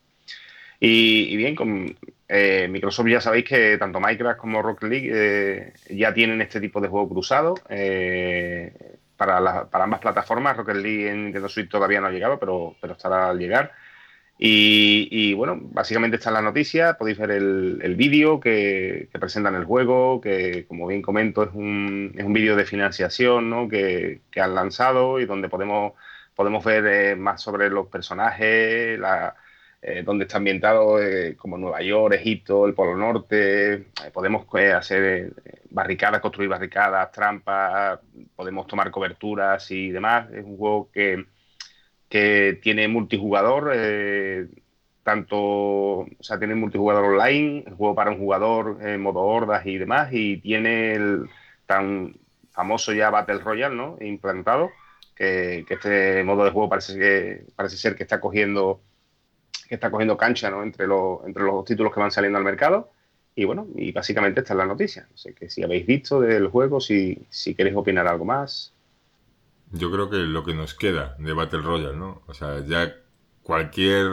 [0.80, 1.94] Y, bien, con
[2.28, 6.88] eh, Microsoft ya sabéis que tanto Minecraft como Rocket League ya tienen este tipo de
[6.88, 7.54] juego cruzado
[9.16, 10.56] para, para ambas plataformas.
[10.56, 13.72] Rocket League en Nintendo Switch todavía no ha llegado, pero, pero estará al llegar.
[14.36, 20.66] Y, bueno, básicamente está la noticia, podéis ver el, vídeo que, presentan el juego, que
[20.66, 23.68] como bien comento es un, es un vídeo de financiación ¿no?
[23.68, 25.92] que, han lanzado y donde podemos,
[26.34, 29.36] podemos ver eh, más sobre los personajes, la,
[29.80, 35.32] eh, donde está ambientado eh, como Nueva York, Egipto, el Polo Norte, podemos hacer
[35.70, 38.00] barricadas, construir barricadas, trampas,
[38.34, 40.30] podemos tomar coberturas y demás.
[40.32, 41.24] Es un juego que
[42.14, 44.46] que tiene multijugador, eh,
[45.02, 50.10] tanto, o sea, tiene multijugador online, juego para un jugador en modo hordas y demás,
[50.12, 51.28] y tiene el
[51.66, 52.14] tan
[52.52, 53.96] famoso ya Battle Royale, ¿no?
[54.00, 54.70] Implantado,
[55.16, 58.80] que, este modo de juego parece que parece ser que está cogiendo
[59.68, 60.62] que está cogiendo cancha, ¿no?
[60.62, 62.92] Entre los entre los títulos que van saliendo al mercado.
[63.34, 65.08] Y bueno, y básicamente esta es la noticia.
[65.10, 68.73] No sé que si habéis visto del juego, si, si queréis opinar algo más.
[69.80, 72.22] Yo creo que lo que nos queda de Battle Royale, ¿no?
[72.26, 72.94] O sea, ya
[73.42, 74.06] cualquier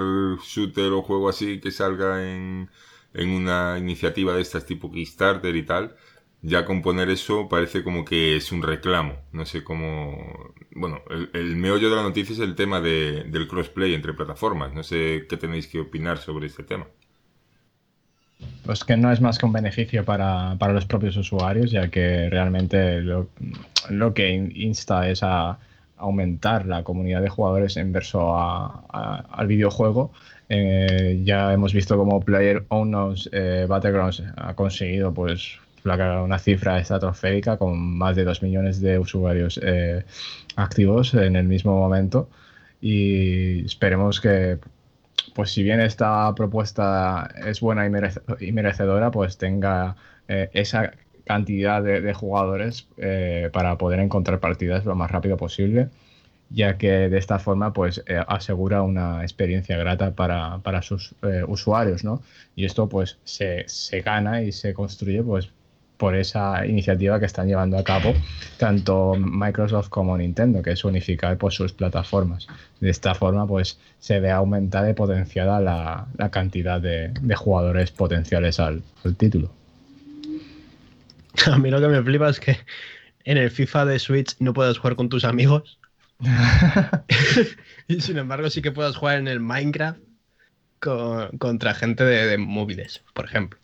[0.43, 2.69] shooter o juego así que salga en,
[3.13, 5.95] en una iniciativa de estas tipo Kickstarter y tal,
[6.41, 9.21] ya componer eso parece como que es un reclamo.
[9.31, 10.53] No sé cómo...
[10.71, 14.73] Bueno, el, el meollo de la noticia es el tema de, del crossplay entre plataformas.
[14.73, 16.87] No sé qué tenéis que opinar sobre este tema.
[18.65, 23.01] Pues que no es más que un beneficio para, los propios usuarios, ya que realmente
[23.01, 25.57] lo, que insta es a
[25.97, 30.11] aumentar la comunidad de jugadores en verso al videojuego.
[30.49, 37.57] Eh, ya hemos visto como Player Unknown's eh, Battlegrounds ha conseguido pues una cifra estratosférica
[37.57, 40.03] con más de 2 millones de usuarios eh,
[40.55, 42.29] activos en el mismo momento
[42.81, 44.59] y esperemos que
[45.35, 49.95] pues si bien esta propuesta es buena y, merecedora, pues tenga
[50.27, 50.93] eh, esa
[51.25, 55.89] cantidad de, jugadores eh, para poder encontrar partidas lo más rápido posible,
[56.49, 61.15] ya que de esta forma pues eh, asegura una experiencia grata para, sus
[61.47, 62.21] usuarios, ¿no?
[62.55, 65.51] Y esto pues se, se, gana y se construye pues
[66.01, 68.15] por esa iniciativa que están llevando a cabo
[68.57, 72.47] tanto Microsoft como Nintendo, que es unificar pues, sus plataformas.
[72.79, 78.81] De esta forma, pues se ve aumentada y potenciada la, cantidad de, jugadores potenciales al,
[79.15, 79.51] título.
[81.45, 82.57] A mí lo que me flipa es que
[83.23, 85.77] en el FIFA de Switch no puedes jugar con tus amigos.
[87.87, 89.99] y sin embargo, sí que puedes jugar en el Minecraft
[90.79, 93.59] contra gente de móviles, por ejemplo.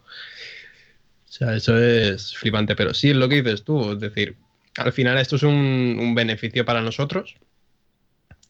[1.27, 4.37] O sea, eso es flipante, pero sí es lo que dices tú, es decir,
[4.77, 7.35] al final esto es un, beneficio para nosotros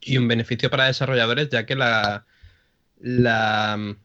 [0.02, 2.26] y un beneficio para desarrolladores, ya que la,
[3.00, 3.96] la,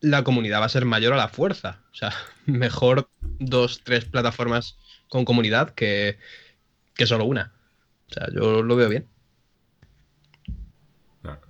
[0.00, 1.82] la comunidad va a ser mayor a la fuerza.
[1.92, 2.12] O sea,
[2.46, 6.18] mejor dos, tres plataformas con comunidad que,
[6.94, 7.52] que solo una.
[8.08, 9.06] O sea, yo lo veo bien.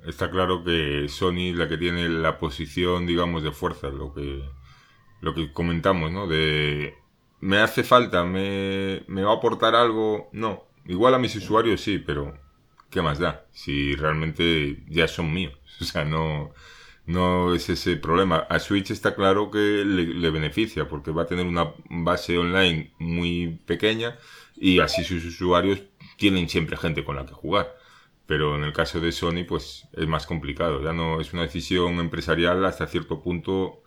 [0.04, 4.42] Está claro que Sony la que tiene la posición, digamos, de fuerza, lo que
[5.20, 6.26] lo que comentamos, ¿no?
[6.26, 6.94] De
[7.40, 10.28] me hace falta, me, me va a aportar algo.
[10.32, 12.34] No, igual a mis usuarios sí, pero
[12.90, 13.46] ¿qué más da?
[13.52, 15.54] Si realmente ya son míos.
[15.80, 16.52] O sea, no,
[17.06, 18.38] no es ese problema.
[18.50, 23.60] A Switch está claro que le, beneficia porque va a tener una base online muy
[23.66, 24.18] pequeña
[24.56, 25.82] y así sus usuarios
[26.18, 27.74] tienen siempre gente con la que jugar.
[28.26, 30.82] Pero en el caso de Sony, pues es más complicado.
[30.84, 33.82] Ya no es una decisión empresarial hasta cierto punto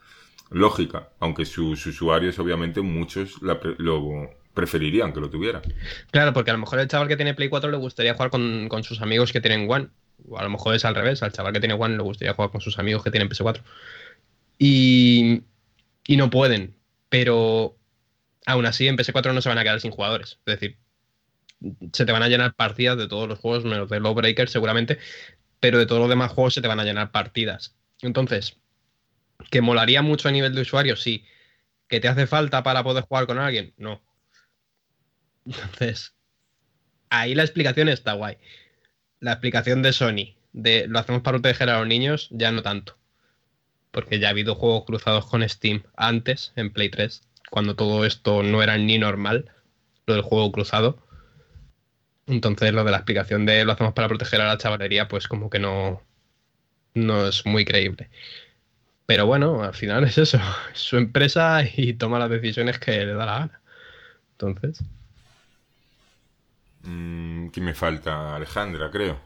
[0.53, 5.61] lógica, aunque sus usuarios obviamente muchos lo preferirían que lo tuviera.
[6.11, 8.83] Claro, porque a lo mejor el chaval que tiene Play 4 le gustaría jugar con,
[8.83, 9.89] sus amigos que tienen One.
[10.29, 12.51] O a lo mejor es al revés, al chaval que tiene One le gustaría jugar
[12.51, 13.61] con sus amigos que tienen PS4.
[14.59, 15.43] Y,
[16.05, 16.75] y no pueden,
[17.09, 17.75] pero
[18.45, 20.39] aún así en PS4 no se van a quedar sin jugadores.
[20.45, 20.77] Es decir,
[21.91, 24.99] se te van a llenar partidas de todos los juegos, menos de Lawbreaker seguramente,
[25.59, 27.75] pero de todos los demás juegos se te van a llenar partidas.
[28.01, 28.57] Entonces,
[29.53, 30.95] ¿Que molaría mucho a nivel de usuario?
[30.95, 31.25] Sí.
[31.87, 33.71] ¿Que te hace falta para poder jugar con alguien?
[33.77, 34.01] No.
[35.45, 36.15] Entonces,
[37.11, 38.37] ahí la explicación está guay.
[39.19, 42.97] La explicación de Sony de lo hacemos para proteger a los niños, ya no tanto.
[43.91, 48.41] Porque ya ha habido juegos cruzados con Steam antes, en Play 3, cuando todo esto
[48.41, 49.51] no era ni normal,
[50.07, 50.97] lo del juego cruzado.
[52.25, 55.51] Entonces, lo de la explicación de lo hacemos para proteger a la chavalería, pues como
[55.51, 56.01] que no,
[56.95, 58.09] no es muy creíble.
[59.05, 60.39] Pero bueno, al final es eso,
[60.73, 63.61] es su empresa y toma las decisiones que le da la gana.
[64.31, 64.83] Entonces.
[66.83, 68.35] Mm, ¿Qué me falta?
[68.35, 69.19] Alejandra, creo.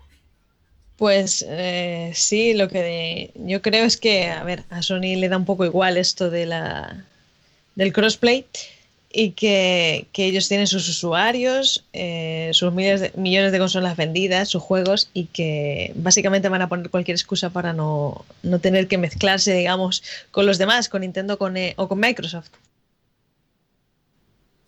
[0.97, 5.37] Pues eh, sí, lo que yo creo es que, a ver, a Sony le da
[5.37, 7.05] un poco igual esto de la,
[7.75, 8.47] del crossplay
[9.19, 14.61] y que, ellos tienen sus usuarios, eh, sus miles de, millones de consolas vendidas, sus
[14.61, 19.55] juegos y que básicamente van a poner cualquier excusa para no, no tener que mezclarse,
[19.55, 22.49] digamos, con los demás, con Nintendo con, eh, o con Microsoft.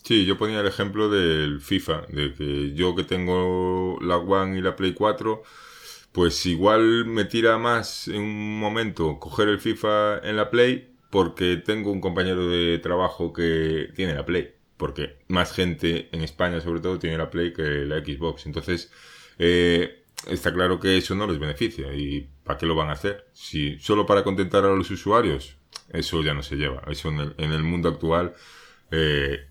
[0.03, 4.61] Sí, yo ponía el ejemplo del FIFA, de que yo que tengo la One y
[4.63, 5.43] la Play 4
[6.11, 11.57] pues igual me tira más en un momento coger el FIFA en la Play porque
[11.57, 14.53] tengo un compañero de trabajo que tiene la Play.
[14.77, 18.45] Porque más gente en España sobre todo tiene la Play que la Xbox.
[18.45, 18.91] Entonces,
[19.37, 21.93] eh, está claro que eso no les beneficia.
[21.93, 23.27] ¿Y para qué lo van a hacer?
[23.33, 25.57] Si solo para contentar a los usuarios,
[25.91, 26.83] eso ya no se lleva.
[26.87, 28.35] Eso en el, en el mundo actual
[28.91, 29.47] eh,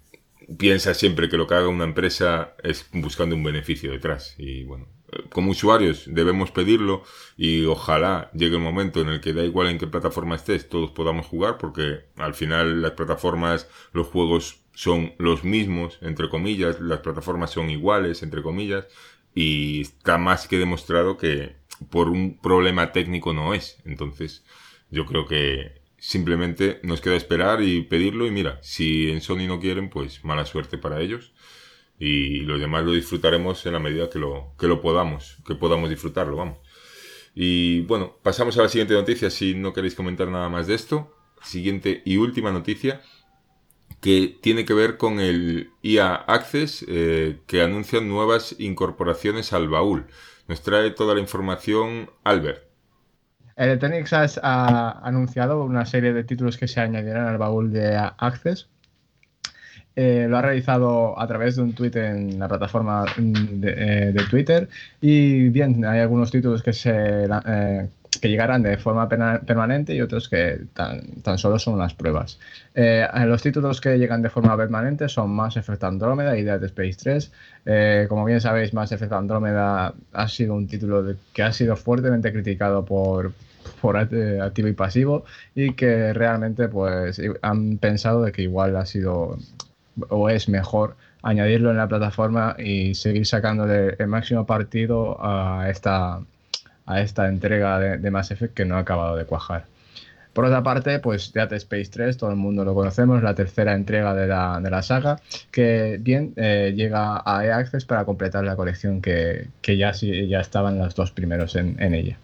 [0.57, 4.35] piensa siempre que lo que haga una empresa es buscando un beneficio detrás.
[4.39, 4.89] Y bueno,
[5.31, 7.03] como usuarios debemos pedirlo
[7.37, 10.91] y ojalá llegue el momento en el que da igual en qué plataforma estés, todos
[10.91, 17.01] podamos jugar porque al final las plataformas, los juegos son los mismos, entre comillas, las
[17.01, 18.87] plataformas son iguales, entre comillas,
[19.35, 21.57] y está más que demostrado que
[21.91, 23.79] por un problema técnico no es.
[23.85, 24.45] Entonces,
[24.91, 29.59] yo creo que simplemente nos queda esperar y pedirlo y mira, si en Sony no
[29.59, 31.33] quieren, pues mala suerte para ellos
[31.99, 35.91] y los demás lo disfrutaremos en la medida que lo, que lo podamos, que podamos
[35.91, 36.59] disfrutarlo, vamos.
[37.35, 41.15] Y bueno, pasamos a la siguiente noticia si no queréis comentar nada más de esto.
[41.43, 43.01] Siguiente y última noticia
[44.01, 50.07] que tiene que ver con el IA Access eh, que anuncian nuevas incorporaciones al baúl.
[50.47, 52.65] Nos trae toda la información Albert.
[53.57, 58.69] Electronics ha anunciado una serie de títulos que se añadirán al baúl de Access
[60.01, 64.69] eh, lo ha realizado a través de un tweet en la plataforma de, eh, Twitter.
[65.01, 67.89] Y bien, hay algunos títulos que, se, eh,
[68.21, 72.39] que llegarán de forma permanente y otros que tan, tan solo son las pruebas.
[72.77, 77.33] los títulos que llegan de forma permanente son Mass Effect Andromeda y Dead Space
[77.65, 78.09] 3.
[78.09, 82.85] como bien sabéis, Mass Effect Andromeda ha sido un título que ha sido fuertemente criticado
[82.85, 83.33] por,
[83.81, 85.25] por activo y pasivo
[85.57, 89.37] y que realmente pues han pensado de que igual ha sido
[90.09, 96.21] o es mejor añadirlo en la plataforma y seguir sacándole el máximo partido a esta,
[96.87, 99.67] a esta entrega de, Mass Effect que no ha acabado de cuajar.
[100.33, 104.15] Por otra parte, pues Dead Space 3, todo el mundo lo conocemos, la tercera entrega
[104.15, 108.55] de la, de la saga, que bien eh, llega a EA Access para completar la
[108.55, 112.19] colección que, que ya, ya estaban los dos primeros en, en ella.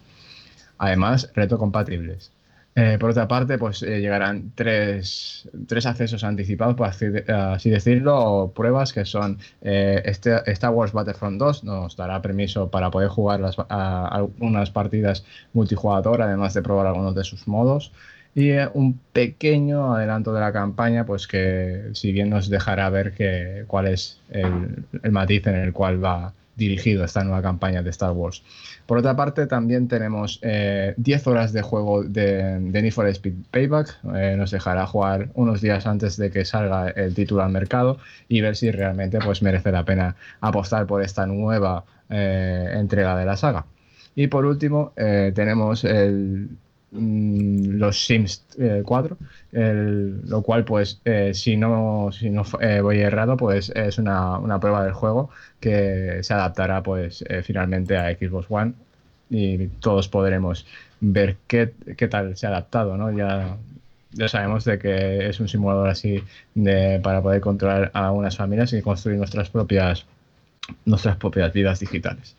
[0.77, 2.31] Además, retrocompatibles.
[2.77, 8.51] Eh, por otra parte, pues eh, llegarán tres, tres, accesos anticipados, por así, decirlo, o
[8.51, 13.39] pruebas que son eh, este, Star Wars Battlefront 2, nos dará permiso para poder jugar
[13.39, 17.93] las, algunas partidas multijugador, además de probar algunos de sus modos.
[18.35, 23.63] Y un pequeño adelanto de la campaña, pues que si bien nos dejará ver que,
[23.67, 28.11] cuál es el, el matiz en el cual va dirigido esta nueva campaña de Star
[28.11, 28.43] Wars.
[28.85, 33.33] Por otra parte, también tenemos 10 eh, horas de juego de, de Need for Speed
[33.51, 33.97] Payback.
[34.15, 38.41] Eh, nos dejará jugar unos días antes de que salga el título al mercado y
[38.41, 43.37] ver si realmente pues, merece la pena apostar por esta nueva eh, entrega de la
[43.37, 43.65] saga.
[44.15, 46.47] Y por último, tenemos el,
[46.97, 48.45] Mm, los Sims
[48.85, 49.17] 4,
[49.51, 54.37] eh, lo cual pues eh, si no, si no eh, voy errado pues es una,
[54.39, 58.73] una, prueba del juego que se adaptará pues finalmente a Xbox One
[59.29, 60.65] y todos podremos
[61.01, 63.11] ver qué, qué tal se ha adaptado, ¿no?
[63.11, 63.57] Ya,
[64.11, 68.71] ya sabemos de que es un simulador así de, para poder controlar a unas familias
[68.73, 70.05] y construir nuestras propias
[70.85, 72.35] nuestras propias vidas digitales.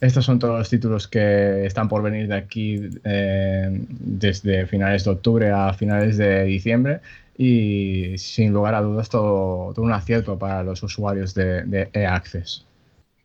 [0.00, 5.10] Estos son todos los títulos que están por venir de aquí eh, desde finales de
[5.10, 7.00] octubre a finales de diciembre
[7.36, 12.64] y sin lugar a dudas todo, un acierto para los usuarios de, de E-Access.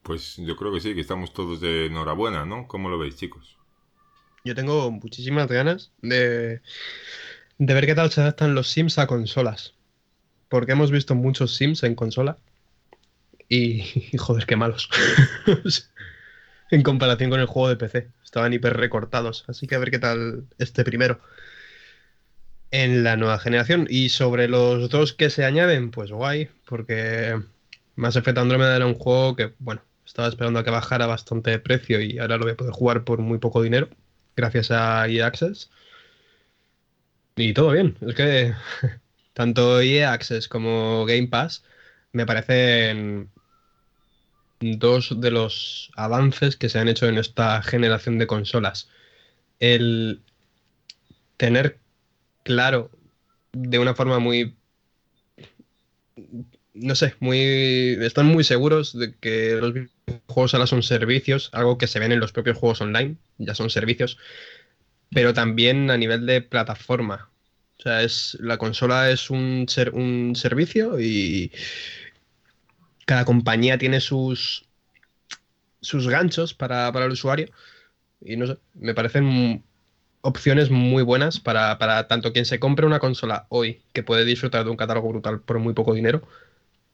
[0.04, 2.68] Pues yo creo que sí, que estamos todos de enhorabuena, ¿no?
[2.68, 3.56] ¿Cómo lo veis, chicos?
[4.44, 6.62] Yo tengo muchísimas ganas de,
[7.58, 9.74] de ver qué tal se adaptan los Sims a consolas.
[10.50, 12.38] Porque hemos visto muchos Sims en consola.
[13.50, 14.90] Y, y joder, qué malos.
[16.76, 18.10] en comparación con el juego de PC.
[18.24, 21.22] Estaban hiper recortados, así que a ver qué tal este primero.
[22.72, 23.88] En la nueva generación.
[23.90, 27.40] Y sobre los dos que se añaden, pues guay, porque
[27.96, 31.60] Mass Effect Andromeda era un juego que, bueno, estaba esperando a que bajara bastante de
[31.60, 33.90] precio y ahora lo voy a poder jugar por muy poco dinero,
[34.36, 35.70] gracias a EA Access.
[37.38, 37.98] Y todo bien.
[38.02, 38.54] Es que
[39.34, 41.64] tanto EA Access como Game Pass
[42.12, 43.30] me parecen
[44.74, 48.90] dos de los avances que se han hecho en esta generación de consolas.
[49.60, 50.22] El
[51.38, 51.80] tener
[52.44, 52.92] claro
[53.54, 54.56] de una forma muy
[56.76, 59.74] no sé, muy están muy seguros de que los
[60.28, 63.70] juegos ahora son servicios, algo que se ven en los propios juegos online, ya son
[63.70, 64.18] servicios,
[65.12, 67.30] pero también a nivel de plataforma.
[67.80, 71.52] O sea, es la consola es un, un servicio y
[73.06, 74.66] cada compañía tiene sus
[75.82, 77.50] sus ganchos para, para el usuario
[78.22, 79.64] y no sé, me parecen
[80.22, 84.64] opciones muy buenas para, para, tanto quien se compre una consola hoy, que puede disfrutar
[84.64, 86.24] de un catálogo brutal por muy poco dinero,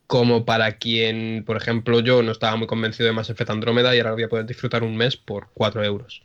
[0.06, 4.00] como para quien, por ejemplo, yo no estaba muy convencido de Mass Effect Andrómeda y
[4.00, 6.24] ahora voy a poder disfrutar un mes por 4 euros.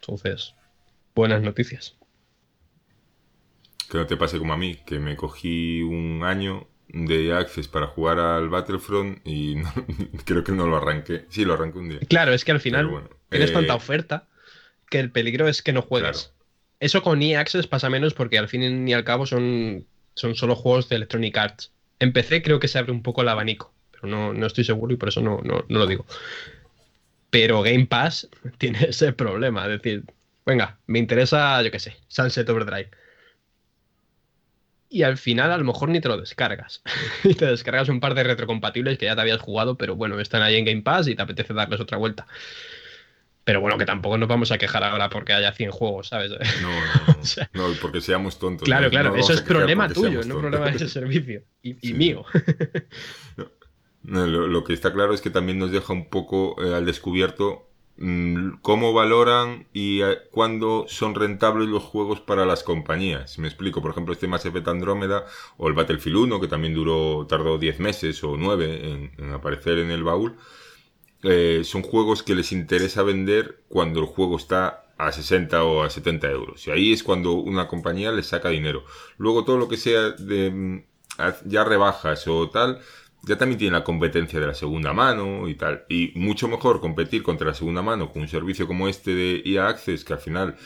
[0.00, 0.54] Entonces,
[1.14, 1.96] buenas noticias.
[3.88, 7.88] Que no te pase como a mí, que me cogí un año de Access para
[7.88, 9.56] jugar al Battlefront y
[10.24, 11.24] creo que no lo arranqué.
[11.28, 11.98] Sí, lo arranqué un día.
[12.08, 14.28] Claro, es que al final tienes eh, tanta oferta
[14.88, 16.32] que el peligro es que no juegues.
[16.78, 20.54] Eso con EA Access pasa menos porque al fin y al cabo son, son solo
[20.54, 21.72] juegos de Electronic Arts.
[21.98, 24.96] En PC creo que se abre un poco el abanico, pero no, estoy seguro y
[24.96, 26.06] por eso no, no, lo digo.
[27.30, 28.28] Pero Game Pass
[28.58, 30.04] tiene ese problema, es decir,
[30.46, 32.90] venga, me interesa, yo qué sé, Sunset Overdrive.
[34.88, 36.82] Y al final a lo mejor ni te lo descargas.
[37.24, 40.42] y te descargas un par de retrocompatibles que ya te habías jugado, pero bueno, están
[40.42, 42.26] ahí en Game Pass y te apetece darles otra vuelta.
[43.44, 46.32] Pero bueno, que tampoco nos vamos a quejar ahora porque haya 100 juegos, ¿sabes?
[46.62, 46.70] No,
[47.52, 48.64] no, porque seamos tontos.
[48.64, 51.42] Claro, claro, eso es problema tuyo, no problema de ese servicio.
[51.62, 52.24] Y, mío.
[54.02, 57.68] lo, que está claro es que también nos deja un poco eh, al descubierto
[58.62, 63.38] cómo valoran y eh, cuándo son rentables los juegos para las compañías.
[63.38, 65.24] Me explico, por ejemplo, este Mass Effect Andrómeda
[65.56, 69.90] o el Battlefield 1, que también duró, tardó 10 meses o 9 en aparecer en
[69.90, 70.36] el baúl
[71.26, 75.88] eh, son juegos que les interesa vender cuando el juego está a 60 o a
[75.88, 76.66] 70 euros.
[76.66, 78.84] Y ahí es cuando una compañía les saca dinero.
[79.16, 80.84] Luego todo lo que sea de mm,
[81.46, 82.80] ya rebajas o tal,
[83.26, 85.84] ya también tiene la competencia de la segunda mano y tal.
[85.88, 89.68] Y mucho mejor competir contra la segunda mano con un servicio como este de EA
[89.68, 90.56] Access, que al final,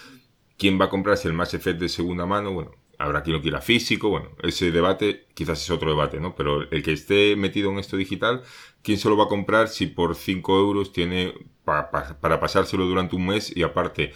[0.56, 2.52] ¿quién va a comprarse el Mass Effect de segunda mano?
[2.52, 6.34] Bueno, habrá quien lo quiera físico, bueno, ese debate quizás es otro debate, ¿no?
[6.34, 8.42] Pero el que esté metido en esto digital
[8.82, 11.34] ¿quién se lo va a comprar si por 5 euros tiene
[11.64, 14.12] para pasárselo durante un mes y aparte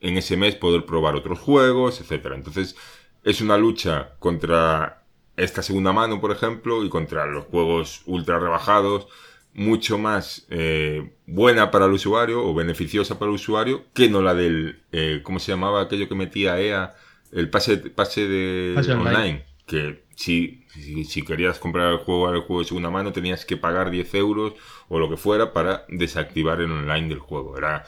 [0.00, 2.34] en ese mes poder probar otros juegos, etcétera?
[2.34, 2.76] Entonces,
[3.24, 5.01] es una lucha contra
[5.44, 9.08] esta segunda mano, por ejemplo, y contra los juegos ultra rebajados,
[9.54, 14.34] mucho más eh, buena para el usuario o beneficiosa para el usuario que no la
[14.34, 16.94] del, eh, ¿cómo se llamaba aquello que metía EA?
[17.32, 20.64] El pase, pase de online, que si,
[21.06, 24.54] si, querías comprar el juego el juego de segunda mano, tenías que pagar 10 euros
[24.88, 27.56] o lo que fuera para desactivar el online del juego.
[27.56, 27.84] Era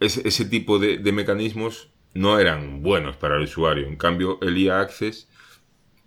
[0.00, 3.86] ese, ese tipo de, mecanismos no eran buenos para el usuario.
[3.86, 5.28] En cambio, el EA Access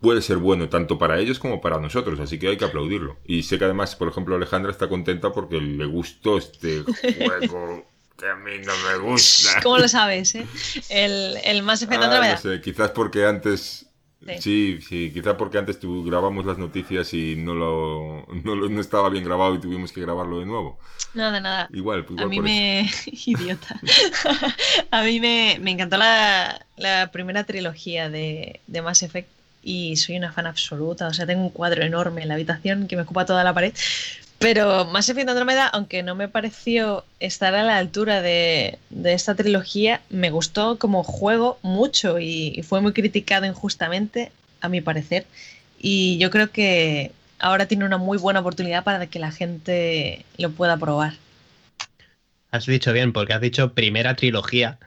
[0.06, 3.18] puede ser bueno tanto para ellos como para nosotros, así que hay que aplaudirlo.
[3.26, 6.84] Y sé que además, por ejemplo, Alejandra está contenta porque le gustó este
[7.18, 7.84] juego
[8.16, 9.60] que a mí no me gusta.
[9.64, 10.36] ¿Cómo lo sabes?
[10.36, 10.46] Eh?
[10.90, 13.88] El, el más efecto ah, no sé, quizás porque antes
[14.40, 14.80] Sí.
[14.82, 19.54] sí, quizá porque antes tú grabamos las noticias y no lo, no, estaba bien grabado
[19.56, 20.80] y tuvimos que grabarlo de nuevo.
[21.14, 21.70] Nada, nada.
[21.72, 22.90] Igual, A mí me.
[23.06, 23.80] Idiota.
[24.92, 26.60] a mí me, encantó la,
[27.12, 29.35] primera trilogía de, de Mass Effect
[29.66, 31.08] y soy una fan absoluta.
[31.08, 33.74] O sea, tengo un cuadro enorme en la habitación que me ocupa toda la pared.
[34.38, 40.02] Pero Mass Effect Andromeda, aunque no me pareció estar a la altura de, esta trilogía,
[40.10, 45.26] me gustó como juego mucho y, fue muy criticado injustamente, a mi parecer.
[45.80, 50.52] Y yo creo que ahora tiene una muy buena oportunidad para que la gente lo
[50.52, 51.14] pueda probar.
[52.52, 54.78] Has dicho bien, porque has dicho primera trilogía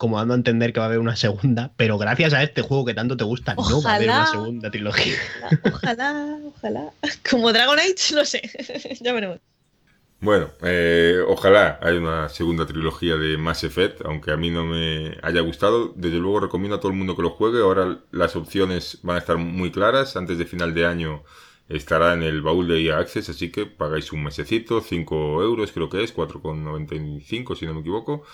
[0.00, 2.86] como dando a entender que va a haber una segunda, pero gracias a este juego
[2.86, 5.14] que tanto te gusta, no va a haber una segunda trilogía.
[5.70, 6.90] Ojalá, ojalá.
[7.30, 8.40] Como Dragon Age, no sé.
[9.02, 9.40] ya veremos.
[10.20, 15.18] Bueno, eh, ojalá haya una segunda trilogía de Mass Effect, aunque a mí no me
[15.22, 15.92] haya gustado.
[15.94, 17.60] Desde luego recomiendo a todo el mundo que lo juegue.
[17.60, 20.16] Ahora las opciones van a estar muy claras.
[20.16, 21.24] Antes de final de año
[21.68, 25.90] estará en el baúl de EA Access, así que pagáis un mesecito, 5 euros creo
[25.90, 28.24] que es, 4,95 si no me equivoco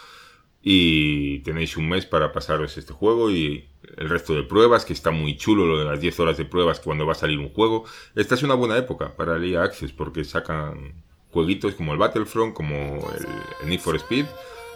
[0.68, 5.12] y tenéis un mes para pasaros este juego y el resto de pruebas, que está
[5.12, 7.84] muy chulo lo de las 10 horas de pruebas cuando va a salir un juego.
[8.16, 12.52] Esta es una buena época para el EA Access porque sacan jueguitos como el Battlefront,
[12.52, 12.98] como
[13.62, 14.26] el, Need for Speed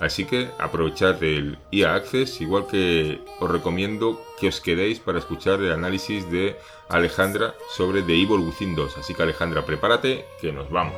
[0.01, 5.61] Así que aprovechad el EA Access, igual que os recomiendo que os quedéis para escuchar
[5.61, 6.57] el análisis de
[6.89, 8.97] Alejandra sobre The Evil Within 2.
[8.97, 10.95] Así que Alejandra, prepárate, que nos vamos.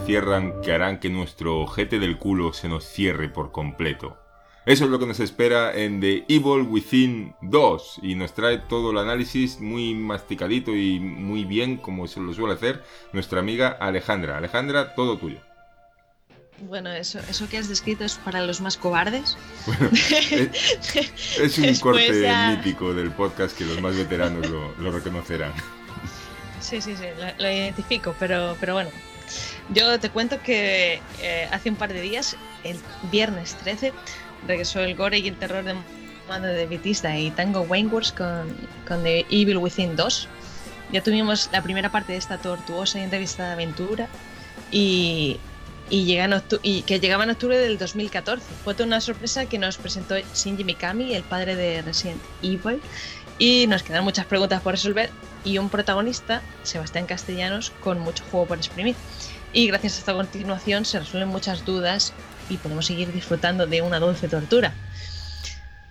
[0.00, 4.16] Cierran que harán que nuestro ojete del culo se nos cierre por completo.
[4.66, 8.92] Eso es lo que nos espera en The Evil Within 2 y nos trae todo
[8.92, 12.82] el análisis muy masticadito y muy bien como se lo suele hacer
[13.12, 14.38] nuestra amiga Alejandra.
[14.38, 15.38] Alejandra, todo tuyo.
[16.60, 19.36] Bueno, eso, eso que has descrito es para los más cobardes.
[21.42, 25.52] es, un corte mítico del podcast que los más veteranos lo, reconocerán.
[26.60, 27.04] Sí, sí, sí,
[27.38, 28.90] lo, identifico, pero, pero bueno,
[29.70, 32.76] yo te cuento que eh, hace un par de días, el
[33.10, 33.92] viernes 13,
[34.46, 35.74] regresó el gore y el terror de
[36.28, 38.54] mano de Vitista y Tango Wayneworks con,
[38.86, 40.28] con The Evil Within 2.
[40.92, 44.08] Ya tuvimos la primera parte de esta tortuosa y entrevista de aventura
[44.70, 45.38] y,
[45.90, 48.44] y, llega y que llegaba en octubre del 2014.
[48.64, 52.80] Fue toda una sorpresa que nos presentó Shinji Mikami, el padre de Resident Evil,
[53.38, 55.10] y nos quedan muchas preguntas por resolver
[55.44, 58.96] y un protagonista, Sebastián Castellanos, con mucho juego por exprimir.
[59.52, 62.12] Y gracias a esta continuación se resuelven muchas dudas
[62.48, 64.74] y podemos seguir disfrutando de una dulce tortura.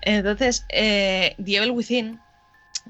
[0.02, 2.20] Entonces, eh, Within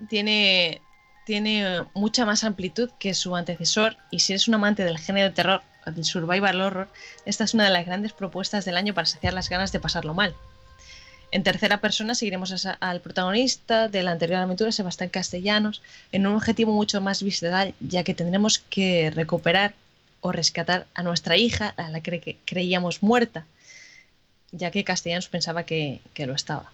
[0.09, 0.81] tiene,
[1.25, 5.35] tiene mucha más amplitud que su antecesor y si eres un amante del género de
[5.35, 6.87] terror, del survival horror,
[7.25, 10.13] esta es una de las grandes propuestas del año para saciar las ganas de pasarlo
[10.13, 10.33] mal.
[11.33, 15.81] En tercera persona seguiremos al protagonista de la anterior aventura, Sebastián Castellanos,
[16.11, 19.73] en un objetivo mucho más visceral, ya que tendremos que recuperar
[20.21, 23.47] o rescatar a nuestra hija, a la que creíamos muerta,
[24.51, 26.71] ya que Castellanos pensaba que, lo estaba.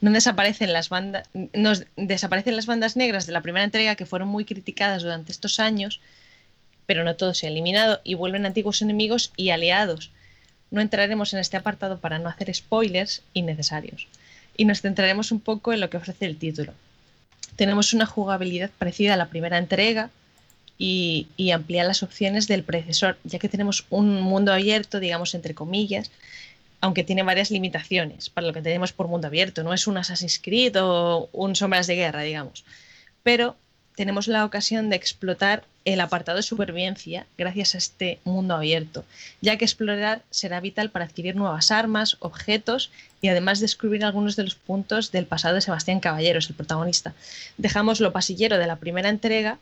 [0.00, 4.26] No desaparecen las bandas, nos desaparecen las bandas negras de la primera entrega que fueron
[4.26, 6.00] muy criticadas durante estos años,
[6.86, 10.10] pero no todo se ha eliminado y vuelven antiguos enemigos y aliados
[10.72, 14.08] no entraremos en este apartado para no hacer spoilers innecesarios
[14.56, 16.72] y nos centraremos un poco en lo que ofrece el título.
[17.56, 20.10] Tenemos una jugabilidad parecida a la primera entrega
[20.78, 26.10] y, amplía las opciones del predecesor, ya que tenemos un mundo abierto, digamos entre comillas,
[26.80, 29.62] aunque tiene varias limitaciones para lo que tenemos por mundo abierto.
[29.62, 32.64] No es un Assassin's Creed o un Sombras de Guerra, digamos.
[33.22, 33.56] Pero
[33.96, 39.04] tenemos la ocasión de explotar el apartado de supervivencia gracias a este mundo abierto,
[39.40, 42.90] ya que explorar será vital para adquirir nuevas armas, objetos
[43.20, 47.14] y además descubrir algunos de los puntos del pasado de Sebastián Caballeros, el protagonista.
[47.58, 49.58] Dejamos lo pasillero de la primera entrega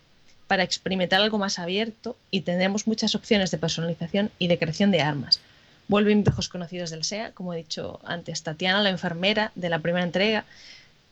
[0.47, 5.01] para experimentar algo más abierto y tendremos muchas opciones de personalización y de creación de
[5.01, 5.41] armas.
[5.89, 10.05] Vuelven viejos conocidos del SEA, como he dicho antes, Tatiana, la enfermera de la primera
[10.05, 10.45] entrega,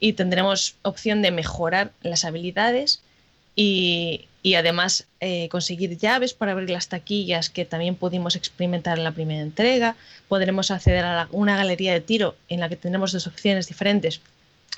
[0.00, 3.00] y tendremos opción de mejorar las habilidades
[3.60, 9.12] y, además eh, conseguir llaves para abrir las taquillas que también pudimos experimentar en la
[9.12, 9.96] primera entrega.
[10.28, 14.20] Podremos acceder a una galería de tiro en la que tendremos dos opciones diferentes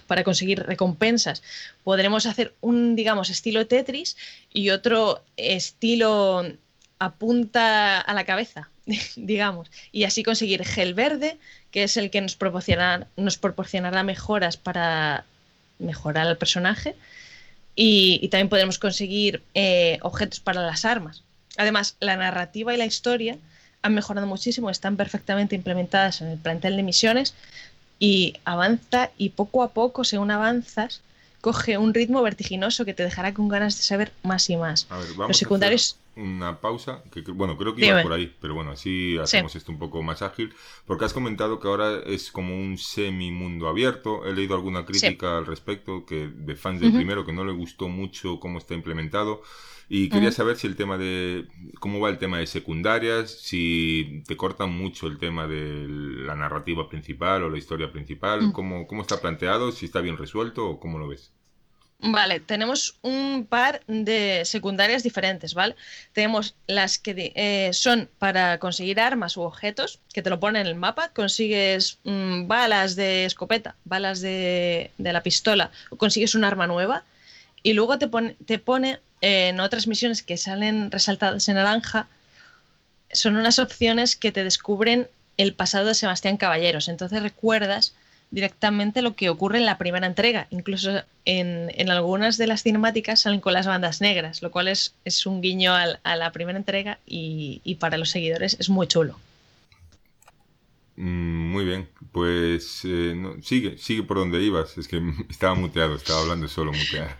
[0.07, 1.43] para conseguir recompensas.
[1.85, 4.17] Podremos hacer un, digamos, estilo Tetris
[4.53, 6.45] y otro estilo
[6.99, 8.71] apunta a la cabeza,
[9.17, 11.37] digamos, y así conseguir gel verde,
[11.71, 15.27] que es el que nos, proporcionará, nos proporcionará mejoras para
[15.79, 16.97] mejorar al personaje,
[17.83, 21.23] y, también podremos conseguir eh, objetos para las armas.
[21.57, 23.39] Además, la narrativa y la historia
[23.81, 27.35] han mejorado muchísimo, están perfectamente implementadas en el plantel de misiones
[27.99, 31.01] y avanza y poco a poco, según avanzas,
[31.41, 34.87] coge un ritmo vertiginoso que te dejará con ganas de saber más y más.
[34.91, 35.97] A ver, vamos Los secundarios...
[36.21, 39.79] Una pausa, que bueno, creo que iba por ahí, pero bueno, así hacemos esto un
[39.79, 40.53] poco más ágil,
[40.87, 44.27] porque has comentado que ahora es como un semi mundo abierto.
[44.27, 47.89] He leído alguna crítica al respecto que de fans del primero que no le gustó
[47.89, 49.43] mucho cómo está implementado.
[49.93, 51.49] Y quería saber si el tema de.
[51.81, 53.29] ¿Cómo va el tema de secundarias?
[53.29, 58.41] Si te cortan mucho el tema de la narrativa principal o la historia principal.
[58.41, 58.53] Mm.
[58.53, 59.73] ¿Cómo, ¿Cómo está planteado?
[59.73, 61.33] ¿Si está bien resuelto o cómo lo ves?
[62.03, 65.77] Vale, tenemos un par de secundarias diferentes, ¿vale?
[66.15, 70.67] Tenemos las que eh, son para conseguir armas u objetos, que te lo ponen en
[70.69, 76.45] el mapa, consigues mm, balas de escopeta, balas de, de, la pistola, o consigues un
[76.45, 77.05] arma nueva,
[77.63, 78.09] y luego te
[78.47, 82.09] te pone en otras misiones que salen resaltadas en naranja,
[83.13, 86.89] son unas opciones que te descubren el pasado de Sebastián Caballeros.
[86.89, 87.95] Entonces recuerdas
[88.31, 90.47] directamente lo que ocurre en la primera entrega.
[90.51, 95.27] Incluso en, algunas de las cinemáticas salen con las bandas negras, lo cual es, es
[95.27, 99.19] un guiño a la primera entrega y, para los seguidores es muy chulo.
[100.97, 104.77] Mm, muy bien, pues eh, sigue, sigue por donde ibas.
[104.79, 105.01] Es que
[105.31, 107.11] estaba muteado, estaba hablando solo muteado.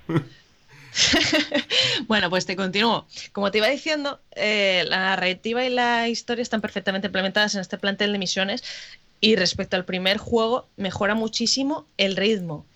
[2.09, 3.07] bueno, pues te continúo.
[3.33, 7.79] Como te iba diciendo, eh, la narrativa y la historia están perfectamente implementadas en este
[7.79, 8.63] plantel de misiones
[9.21, 12.67] y respecto al primer juego mejora muchísimo el ritmo.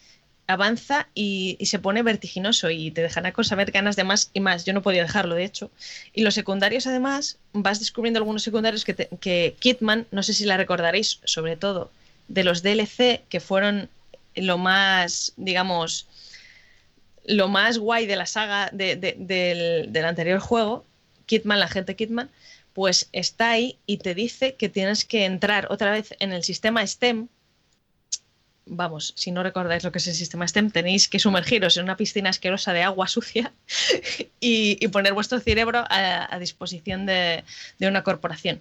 [0.47, 4.67] Avanza y, se pone vertiginoso y te dejará con saber ganas de más y más.
[4.67, 5.71] Yo no podía dejarlo, de hecho.
[6.13, 10.59] Y los secundarios, además, vas descubriendo algunos secundarios que, que Kitman, no sé si la
[10.59, 11.91] recordaréis, sobre todo
[12.29, 13.89] de los DLC, que fueron
[14.35, 16.07] lo más, digamos,
[17.27, 20.85] lo más guay de la saga del, anterior juego,
[21.27, 22.31] Kitman, la gente Kitman,
[22.75, 26.87] pues está ahí y te dice que tienes que entrar otra vez en el sistema
[26.87, 27.29] STEM.
[28.67, 31.97] Vamos, si no recordáis lo que es el sistema STEM, tenéis que sumergiros en una
[31.97, 33.53] piscina asquerosa de agua sucia
[34.41, 37.45] y, poner vuestro cerebro a, disposición de,
[37.81, 38.61] una corporación.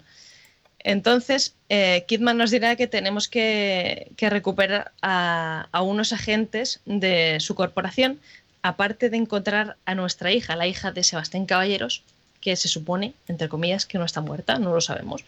[0.79, 8.19] Entonces, eh, Kidman nos dirá que tenemos que, recuperar a, unos agentes de su corporación
[8.61, 12.03] aparte de encontrar a nuestra hija, la hija de Sebastián Caballeros,
[12.43, 15.23] que se supone, entre comillas, que no está muerta, no lo sabemos.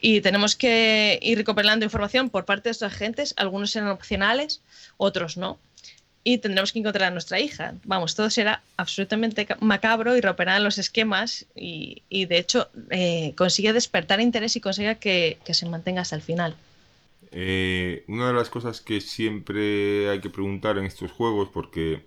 [0.00, 4.60] Y tenemos que ir recopilando información por parte de estos agentes, algunos serán opcionales,
[4.96, 5.56] otros no.
[6.24, 7.74] Y tendremos que encontrar a nuestra hija.
[7.84, 14.20] Vamos, todo será absolutamente macabro y romperán los esquemas y, de hecho eh, consigue despertar
[14.20, 16.56] interés y consiga que, se mantenga hasta el final.
[17.30, 22.04] Eh, una de las cosas que siempre hay que preguntar en estos juegos, porque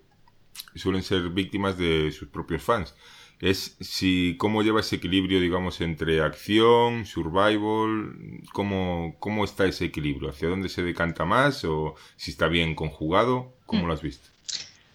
[0.75, 2.93] suelen ser víctimas de sus propios fans.
[3.41, 8.13] Es si cómo lleva ese equilibrio, digamos, entre acción, survival,
[8.53, 13.51] cómo, cómo está ese equilibrio, hacia dónde se decanta más o si está bien conjugado,
[13.65, 13.87] ¿cómo mm.
[13.87, 14.29] lo has visto?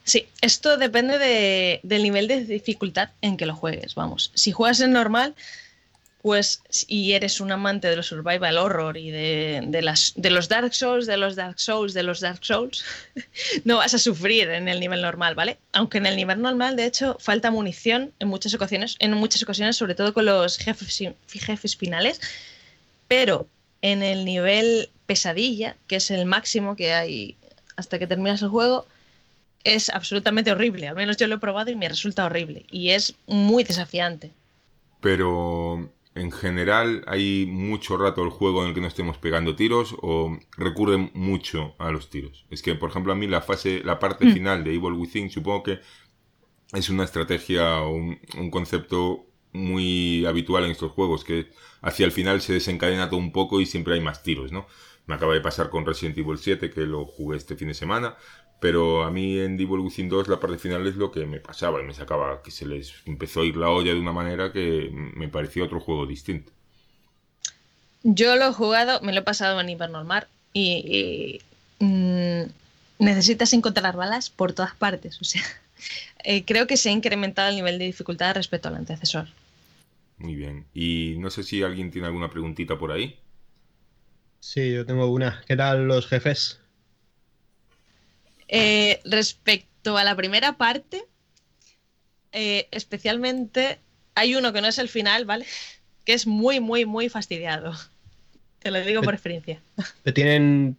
[0.05, 4.31] Sí, esto depende del nivel de dificultad en que lo juegues, vamos.
[4.35, 5.35] Si juegas en normal,
[6.27, 10.75] pues y eres un amante de los survival horror y de, las, de los Dark
[10.75, 12.85] Souls, de los Dark Souls, de los Dark Souls,
[13.65, 15.57] no vas a sufrir en el nivel normal, ¿vale?
[15.73, 19.77] Aunque en el nivel normal, de hecho, falta munición en muchas ocasiones, en muchas ocasiones,
[19.77, 22.21] sobre todo con los jefes, jefes finales,
[23.07, 23.47] pero
[23.81, 27.37] en el nivel pesadilla, que es el máximo que hay
[27.77, 28.85] hasta que terminas el juego,
[29.63, 30.89] es absolutamente horrible.
[30.89, 32.67] Al menos yo lo he probado y me resulta horrible.
[32.73, 34.33] Y es muy desafiante.
[35.01, 39.95] Pero en general hay mucho rato el juego en el que no estemos pegando tiros
[40.01, 42.47] o recurren mucho a los tiros.
[42.51, 44.33] Es que, por ejemplo, a mí la fase, la parte mm.
[44.33, 45.81] final de Evil Within supongo que
[46.73, 51.51] es una estrategia o un, concepto muy habitual en estos juegos, que
[51.83, 54.67] hacia el final se desencadena todo un poco y siempre hay más tiros, ¿no?
[55.07, 58.17] Me acaba de pasar con Resident Evil 7, que lo jugué este fin de semana,
[58.61, 61.81] pero a mí en Devil Within 2 la parte final es lo que me pasaba
[61.81, 64.91] y me sacaba, que se les empezó a ir la olla de una manera que
[64.93, 66.53] me parecía otro juego distinto.
[68.03, 71.41] Yo lo he jugado, me lo he pasado en hipernormal y,
[71.81, 72.49] y mm,
[72.99, 75.21] necesitas encontrar balas por todas partes.
[75.21, 75.43] O sea,
[76.25, 79.29] eh, creo que se ha incrementado el nivel de dificultad respecto al antecesor.
[80.19, 80.65] Muy bien.
[80.73, 83.19] Y no sé si alguien tiene alguna preguntita por ahí.
[84.41, 85.43] Sí, yo tengo una.
[85.47, 86.61] ¿Qué tal los jefes?
[88.49, 91.05] Eh, respecto a la primera parte,
[92.33, 93.79] eh, especialmente
[94.15, 95.47] hay uno que no es el final, ¿vale?
[96.05, 97.73] que es muy, muy, muy fastidiado.
[98.61, 99.61] Te lo digo por experiencia.
[100.15, 100.77] Tienen,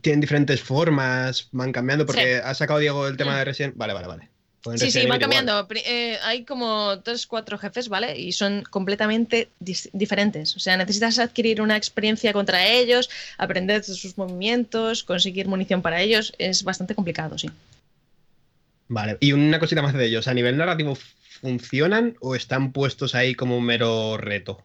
[0.00, 2.40] tienen diferentes formas, van cambiando, porque Sí.
[2.44, 3.36] ha sacado Diego el tema Mm.
[3.36, 3.76] de Resident.
[3.76, 4.28] Vale, vale, vale.
[4.76, 5.66] Sí, sí, van cambiando.
[5.74, 8.16] Eh, hay como tres, cuatro jefes, ¿vale?
[8.18, 10.54] Y son completamente diferentes.
[10.56, 16.00] O sea, necesitas adquirir una experiencia contra ellos, aprender de sus movimientos, conseguir munición para
[16.00, 16.32] ellos.
[16.38, 17.50] Es bastante complicado, sí.
[18.88, 20.28] Vale, y una cosita más de ellos.
[20.28, 20.96] ¿A nivel narrativo
[21.40, 24.62] funcionan o están puestos ahí como un mero reto?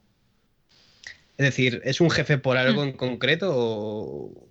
[1.38, 2.88] Es decir, ¿es un jefe por algo Mm.
[2.88, 4.48] en concreto o.?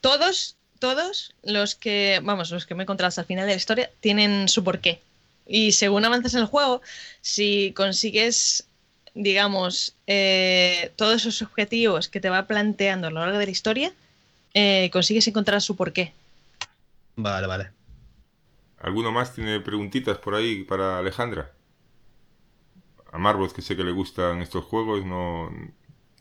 [0.00, 3.56] Todos, todos los que, vamos, los que me he encontrado hasta el final de la
[3.56, 5.00] historia tienen su porqué.
[5.46, 6.82] Y según avanzas en el juego,
[7.22, 8.68] si consigues,
[9.14, 13.94] digamos, eh, todos esos objetivos que te va planteando a lo largo de la historia,
[14.52, 16.12] eh, consigues encontrar su porqué.
[17.16, 17.70] Vale, vale.
[18.76, 21.50] ¿Alguno más tiene preguntitas por ahí para Alejandra?
[23.10, 25.50] A Marvos, que sé que le gustan estos juegos, no,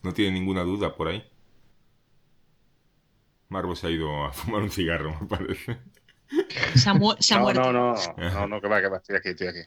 [0.03, 1.21] no tiene ninguna duda por ahí.
[3.53, 5.77] Marvos se ha ido a fumar un cigarro, me parece.
[6.75, 7.61] Se ha, mu- se ha No, muerto.
[7.71, 9.59] no, no, no, no, que va, que va, estoy aquí, estoy aquí.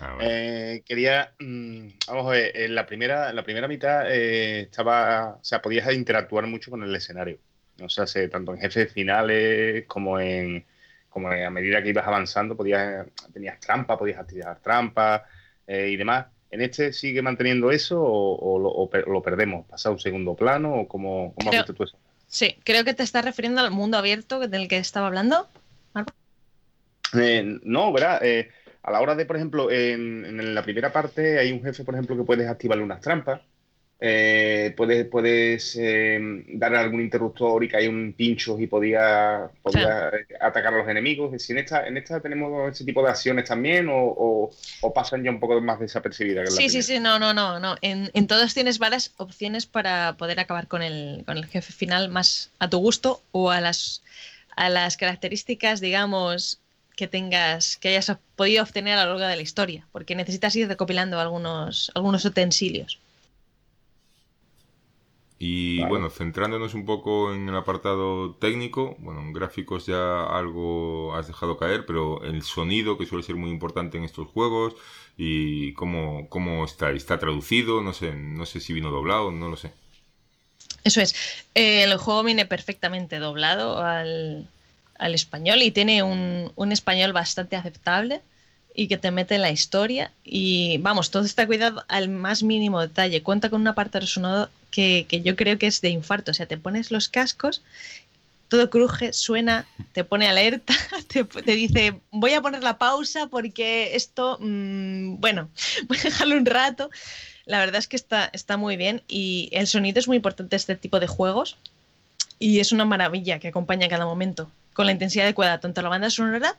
[0.00, 0.28] Ah, vale.
[0.76, 5.36] Eh, quería, mm, vamos a ver, en la primera, en la primera mitad eh, estaba,
[5.40, 7.38] o sea, podías interactuar mucho con el escenario.
[7.82, 10.64] O sea, se- tanto en jefes finales como en,
[11.08, 15.22] como en- a medida que ibas avanzando, podías, tenías trampa, podías activar trampas
[15.66, 16.26] eh, y demás.
[16.50, 19.66] ¿En este sigue manteniendo eso o, o lo, o per- lo perdemos?
[19.66, 21.98] ¿Pasa a un segundo plano o cómo, cómo has visto tú eso?
[22.32, 25.50] Sí, creo que te estás refiriendo al mundo abierto del que estaba hablando.
[27.12, 28.24] Eh, no, ¿verdad?
[28.24, 28.48] Eh,
[28.82, 31.94] a la hora de, por ejemplo, en, en la primera parte hay un jefe, por
[31.94, 33.42] ejemplo, que puedes activarle unas trampas.
[34.04, 36.18] Eh, puedes puedes eh,
[36.54, 40.88] darle algún interruptor y que hay un pincho y podía, podía eh, atacar a los
[40.88, 41.40] enemigos.
[41.42, 44.50] Si en esta, en esta tenemos ese tipo de acciones también o, o-
[44.80, 46.44] o pasan ya un poco más desapercibidas.
[46.46, 46.82] que Sí, sí, primera?
[46.82, 47.76] sí, no, no, no, no.
[47.82, 52.08] En, en todos tienes varias opciones para poder acabar con el, con el jefe final
[52.10, 54.02] más a tu gusto o a las,
[54.56, 56.60] a las características, digamos,
[56.96, 60.68] que tengas, que hayas podido obtener a lo largo de la historia, porque necesitas ir
[60.68, 63.00] recopilando algunos, algunos utensilios.
[65.44, 65.88] Y Vale.
[65.88, 71.56] bueno, centrándonos un poco en el apartado técnico, bueno, en gráficos ya algo has dejado
[71.58, 74.74] caer, pero el sonido que suele ser muy importante en estos juegos
[75.16, 79.56] y cómo, cómo está, está traducido, no sé, no sé si vino doblado, no lo
[79.56, 79.72] sé.
[80.84, 81.14] Eso es.
[81.54, 84.46] Eh, el juego viene perfectamente doblado al,
[84.98, 88.20] al español y tiene un, un español bastante aceptable
[88.74, 90.12] y que te mete en la historia.
[90.24, 93.22] Y vamos, todo está cuidado al más mínimo detalle.
[93.22, 96.32] Cuenta con una parte sonoro que, yo creo que es de infarto.
[96.32, 97.62] O sea, te pones los cascos,
[98.48, 100.74] todo cruje, suena, te pone alerta,
[101.08, 105.48] te, te dice, voy a poner la pausa porque esto, mm, bueno,
[105.86, 106.90] voy a dejarlo un rato.
[107.44, 110.76] La verdad es que está, está muy bien y el sonido es muy importante este
[110.76, 111.56] tipo de juegos
[112.38, 116.08] y es una maravilla que acompaña cada momento con la intensidad adecuada, tanto la banda
[116.08, 116.56] sonora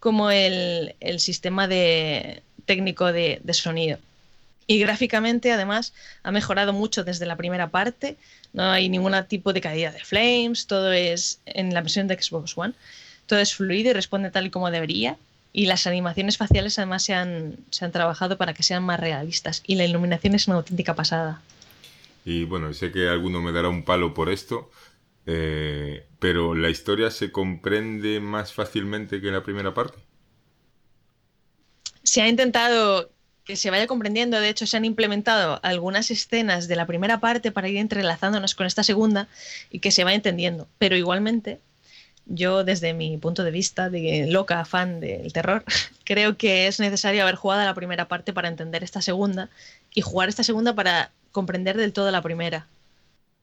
[0.00, 3.98] como el, el sistema de, técnico de sonido.
[4.70, 8.18] Y gráficamente, además, ha mejorado mucho desde la primera parte.
[8.52, 12.56] No hay ningún tipo de caída de frames, todo es en la versión de Xbox
[12.56, 12.74] One.
[13.26, 15.16] Todo es fluido y responde tal y como debería.
[15.54, 19.62] Y las animaciones faciales además se han, se han trabajado para que sean más realistas.
[19.66, 21.40] Y la iluminación es una auténtica pasada.
[22.26, 24.70] Y bueno, sé que alguno me dará un palo por esto,
[25.24, 29.96] eh, pero la historia se comprende más fácilmente que en la primera parte.
[32.02, 33.10] Se ha intentado
[33.48, 37.50] que se vaya comprendiendo, de hecho se han implementado algunas escenas de la primera parte
[37.50, 39.26] para ir entrelazándonos con esta segunda
[39.70, 40.68] y que se vaya entendiendo.
[40.76, 41.58] Pero igualmente,
[42.26, 45.64] yo desde mi punto de vista de loca fan del terror,
[46.04, 49.48] creo que es necesario haber jugado la primera parte para entender esta segunda
[49.94, 52.66] y jugar esta segunda para comprender del todo la primera.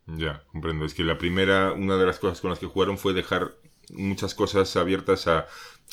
[0.06, 0.86] Ya, comprendo.
[0.86, 3.54] Es que la primera, una de las cosas con las que jugaron fue dejar
[3.90, 5.48] muchas cosas abiertas a,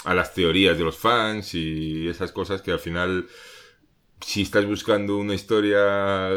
[0.04, 3.26] a las teorías de los fans y esas cosas que al final,
[4.22, 6.30] si estás buscando una historia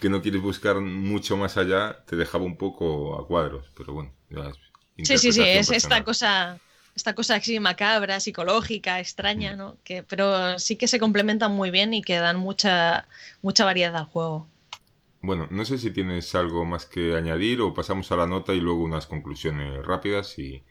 [0.00, 3.70] que no quieres buscar mucho más allá, te dejaba un poco a cuadros.
[3.76, 4.58] Pero bueno, ya es
[5.02, 6.58] Sí, sí, sí, es esta cosa,
[6.94, 9.78] esta cosa así macabra, psicológica, extraña, ¿no?
[9.84, 13.06] Que, pero sí que se complementan muy bien y que dan mucha,
[13.42, 14.46] mucha variedad al juego.
[15.22, 18.60] Bueno, no sé si tienes algo más que añadir o pasamos a la nota y
[18.60, 20.62] luego unas conclusiones rápidas y,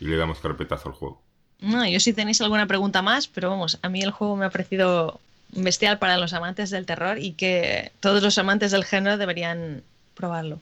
[0.00, 1.22] y le damos carpetazo al juego.
[1.60, 4.50] No, yo si tenéis alguna pregunta más, pero vamos, a mí el juego me ha
[4.50, 5.20] parecido
[5.52, 9.82] bestial para los amantes del terror y que todos los amantes del género deberían
[10.14, 10.60] probarlo.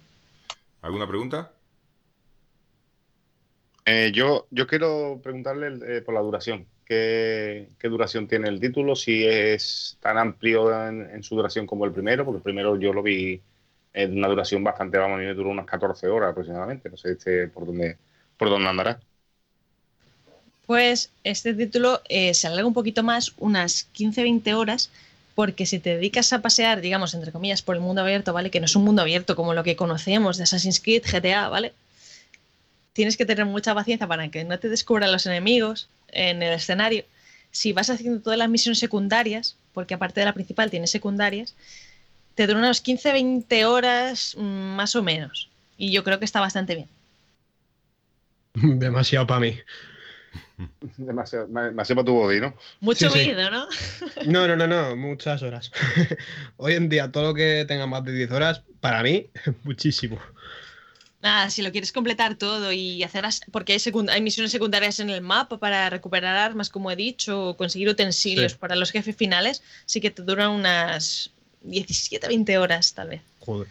[0.82, 1.50] ¿Alguna pregunta?
[3.84, 8.94] Eh, yo, yo quiero preguntarle eh, por la duración, qué, qué duración tiene el título,
[8.94, 12.92] si es tan amplio en, en su duración como el primero, porque el primero yo
[12.92, 13.40] lo vi
[13.94, 17.12] en una duración bastante, vamos, a mí me duró unas 14 horas aproximadamente, no sé
[17.12, 17.96] este por dónde,
[18.36, 19.00] por dónde andará.
[20.68, 24.90] Pues este título eh, se alarga un poquito más, unas 15-20 horas,
[25.34, 28.50] porque si te dedicas a pasear, digamos, entre comillas, por el mundo abierto, ¿vale?
[28.50, 31.72] Que no es un mundo abierto como lo que conocemos de Assassin's Creed, GTA, ¿vale?
[32.92, 37.06] Tienes que tener mucha paciencia para que no te descubran los enemigos en el escenario.
[37.50, 41.54] Si vas haciendo todas las misiones secundarias, porque aparte de la principal tienes secundarias,
[42.34, 44.42] te duran unas 15-20 horas mm,
[44.76, 45.48] más o menos.
[45.78, 46.88] Y yo creo que está bastante bien.
[48.78, 49.56] Demasiado para mí.
[50.96, 52.54] Demasiado, demasiado para tu body, ¿no?
[52.80, 53.66] Mucho Sí, ¿no?
[54.26, 55.70] No, no, no, no, muchas horas.
[56.56, 59.26] Hoy en día todo lo que tenga más de 10 horas, para mí,
[59.64, 60.18] muchísimo.
[61.20, 65.00] Nada, si lo quieres completar todo y hacer as- porque hay, secund- hay misiones secundarias
[65.00, 68.58] en el mapa para recuperar armas, como he dicho, o conseguir utensilios Sí.
[68.58, 71.30] para los jefes finales, sí que te duran unas
[71.64, 73.22] 17-20 horas, tal vez.
[73.40, 73.66] Joder.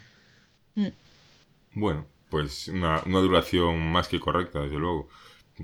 [1.72, 5.08] Bueno, pues una, una duración más que correcta, desde luego.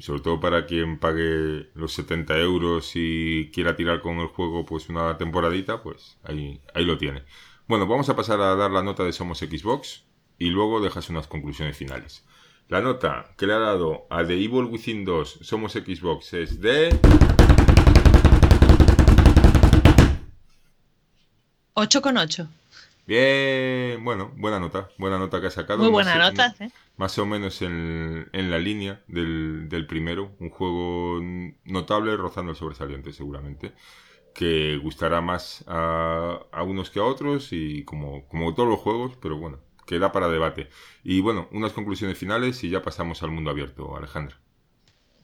[0.01, 4.89] Sobre todo para quien pague los 70 euros y quiera tirar con el juego pues
[4.89, 7.23] una temporadita, pues ahí, ahí lo tiene.
[7.67, 10.05] Bueno, vamos a pasar a dar la nota de Somos Xbox
[10.39, 12.25] y luego dejas unas conclusiones finales.
[12.69, 16.91] La nota que le ha dado a The Evil Within 2 Somos Xbox es de...
[21.75, 22.49] 8,8.
[23.07, 25.83] Bien, bueno, buena nota, buena nota que ha sacado.
[25.83, 26.71] Muy Más buena o- nota, ¿eh?
[26.97, 30.35] más o menos en, en la línea del, del primero.
[30.41, 31.21] Un juego
[31.65, 33.75] notable, rozando el sobresaliente seguramente.
[34.35, 39.17] Que gustará más a, a unos que a otros y como, como todos los juegos,
[39.23, 40.69] pero bueno, que da para debate.
[41.05, 44.39] Y bueno, unas conclusiones finales y ya pasamos al mundo abierto, Alejandra.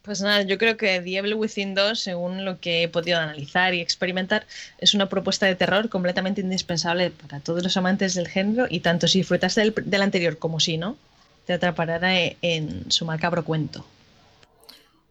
[0.03, 3.75] Pues nada, yo creo que The Evil Within 2, según lo que he podido analizar
[3.75, 4.47] y experimentar,
[4.79, 9.09] es una propuesta de terror completamente indispensable para todos los amantes del género y tanto
[9.09, 10.97] si disfrutaste del, del anterior como si no,
[11.45, 12.01] te atrapará
[12.43, 13.87] en su macabro cuento.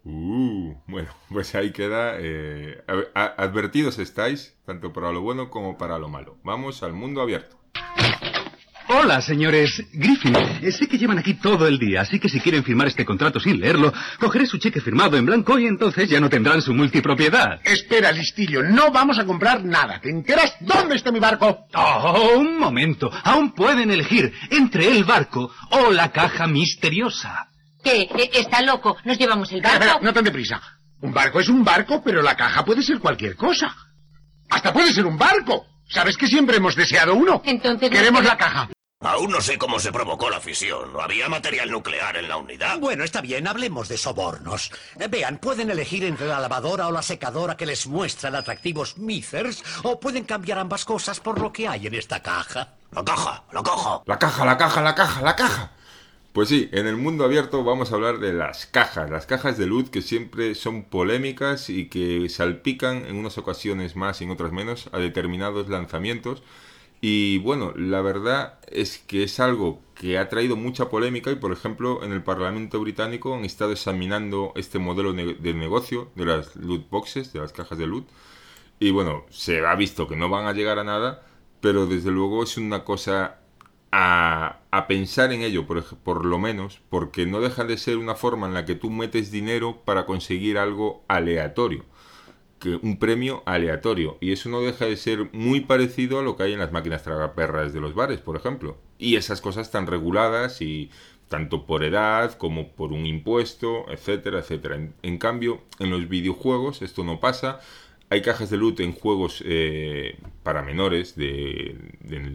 [0.03, 2.15] Uh, bueno, pues ahí queda.
[2.19, 2.81] eh,
[3.13, 6.37] advertidos estáis, tanto para lo bueno como para lo malo.
[6.43, 7.58] Vamos al mundo abierto.
[8.91, 10.35] Hola, señores Griffin.
[10.35, 13.39] Eh, Sé que llevan aquí todo el día, así que si quieren firmar este contrato
[13.39, 17.61] sin leerlo, cogeré su cheque firmado en blanco y entonces ya no tendrán su multipropiedad.
[17.63, 20.01] Espera, listillo, no vamos a comprar nada.
[20.01, 21.67] ¿Te enteras dónde está mi barco?
[21.75, 23.11] Oh, un momento.
[23.25, 27.47] Aún pueden elegir entre el barco o la caja misteriosa.
[27.83, 28.01] ¿Qué?
[28.01, 28.97] Eh, ¿Está loco?
[29.05, 30.05] ¿Nos llevamos el Espera, espera, barco?
[30.05, 30.59] no tan deprisa.
[31.01, 33.71] Un barco es un barco, pero la caja puede ser cualquier cosa.
[34.49, 35.67] Hasta puede ser un barco.
[35.87, 37.41] ¿Sabes que siempre hemos deseado uno?
[37.45, 37.89] Entonces...
[37.91, 38.67] Queremos la caja.
[39.01, 40.91] Aún no sé cómo se provocó la fisión.
[40.91, 42.77] ¿No había material nuclear en la unidad?
[42.79, 44.71] Bueno, está bien, hablemos de sobornos.
[44.99, 49.63] Eh, Vean, pueden elegir entre la lavadora o la secadora que les muestran atractivos mísers,
[49.83, 52.73] o pueden cambiar ambas cosas por lo que hay en esta caja.
[52.91, 54.01] La caja, la caja.
[54.05, 55.71] La caja, la caja, la caja, la caja.
[56.33, 59.65] Pues sí, en el mundo abierto vamos a hablar de las cajas, las cajas de
[59.65, 64.51] luz que siempre son polémicas y que salpican en unas ocasiones más y en otras
[64.51, 66.43] menos a determinados lanzamientos.
[67.01, 71.51] Y bueno, la verdad es que es algo que ha traído mucha polémica y por
[71.53, 76.89] ejemplo en el Parlamento británico han estado examinando este modelo de negocio de las loot
[76.89, 78.05] boxes, de las cajas de loot.
[78.79, 81.25] Y bueno, se ha visto que no van a llegar a nada,
[81.61, 83.39] pero desde luego es una cosa
[83.91, 88.15] a, a pensar en ello, por, por lo menos, porque no deja de ser una
[88.15, 91.85] forma en la que tú metes dinero para conseguir algo aleatorio,
[92.59, 96.43] que un premio aleatorio, y eso no deja de ser muy parecido a lo que
[96.43, 100.61] hay en las máquinas tragaperras de los bares, por ejemplo, y esas cosas están reguladas
[100.61, 100.91] y
[101.29, 104.79] tanto por edad como por un impuesto, etcétera, etcétera.
[105.01, 107.61] En, cambio, en los videojuegos esto no pasa.
[108.09, 111.77] Hay cajas de loot en juegos eh, para menores de,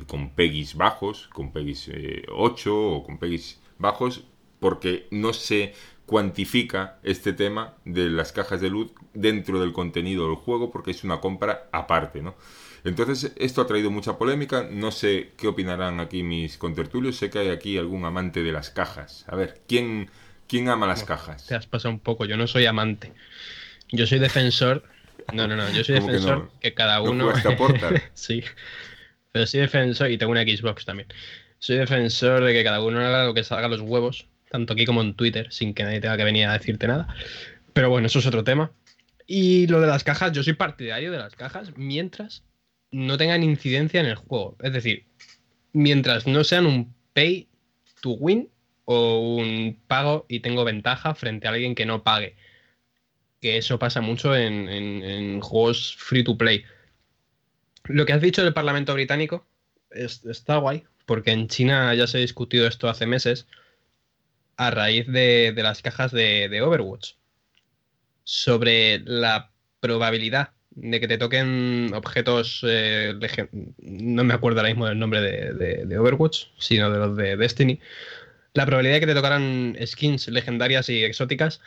[0.07, 4.25] con PEGIs bajos, con PEGIs eh, 8 o con PEGIs bajos,
[4.61, 5.75] porque no se
[6.07, 11.05] cuantifica este tema de las cajas de loot dentro del contenido del juego porque es
[11.05, 12.35] una compra aparte, ¿no?
[12.85, 14.69] Entonces, esto ha traído mucha polémica.
[14.71, 17.17] No sé qué opinarán aquí mis contertulios.
[17.17, 19.25] Sé que hay aquí algún amante de las cajas.
[19.27, 20.11] A ver, ¿quién,
[20.47, 21.47] quién ama las cajas?
[21.47, 23.15] Te has pasado un poco, yo no soy amante.
[23.91, 24.85] Yo soy defensor.
[25.33, 26.51] No, no, no, yo soy ¿Cómo que defensor no?
[26.61, 27.33] que, cada ¿No uno.
[27.57, 28.03] Portal?
[28.15, 28.45] sí.
[29.33, 31.09] Pero soy defensor, y tengo una Xbox también.
[31.59, 34.85] Soy defensor de que cada uno haga lo que salga a los huevos, tanto aquí
[34.87, 37.09] como en Twitter, sin que nadie tenga que venir a decirte nada.
[37.73, 38.71] Pero bueno, eso es otro tema.
[39.27, 42.45] Y lo de las cajas, yo soy partidario de las cajas mientras
[42.93, 44.57] no tengan incidencia en el juego.
[44.63, 45.07] Es decir,
[45.73, 47.49] mientras no sean un pay
[48.01, 48.49] to win
[48.85, 52.37] o un pago y tengo ventaja frente a alguien que no pague.
[53.41, 56.65] que eso pasa mucho en, en- juegos free to play.
[57.85, 59.45] Lo que has dicho del Parlamento británico
[59.91, 63.47] es- está guay, porque en China ya se ha discutido esto hace meses
[64.57, 67.13] a raíz de, las cajas de, Overwatch
[68.25, 69.51] sobre la
[69.81, 73.15] probabilidad de que te toquen objetos, eh,
[73.79, 77.81] no me acuerdo ahora mismo del nombre de Overwatch, sino de los de Destiny,
[78.55, 81.61] la probabilidad de que te tocaran skins legendarias y exóticas,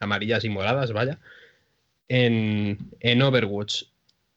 [0.00, 1.20] amarillas y moradas, vaya,
[2.08, 3.84] en, en Overwatch.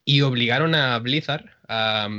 [0.05, 2.09] Y obligaron a Blizzard a,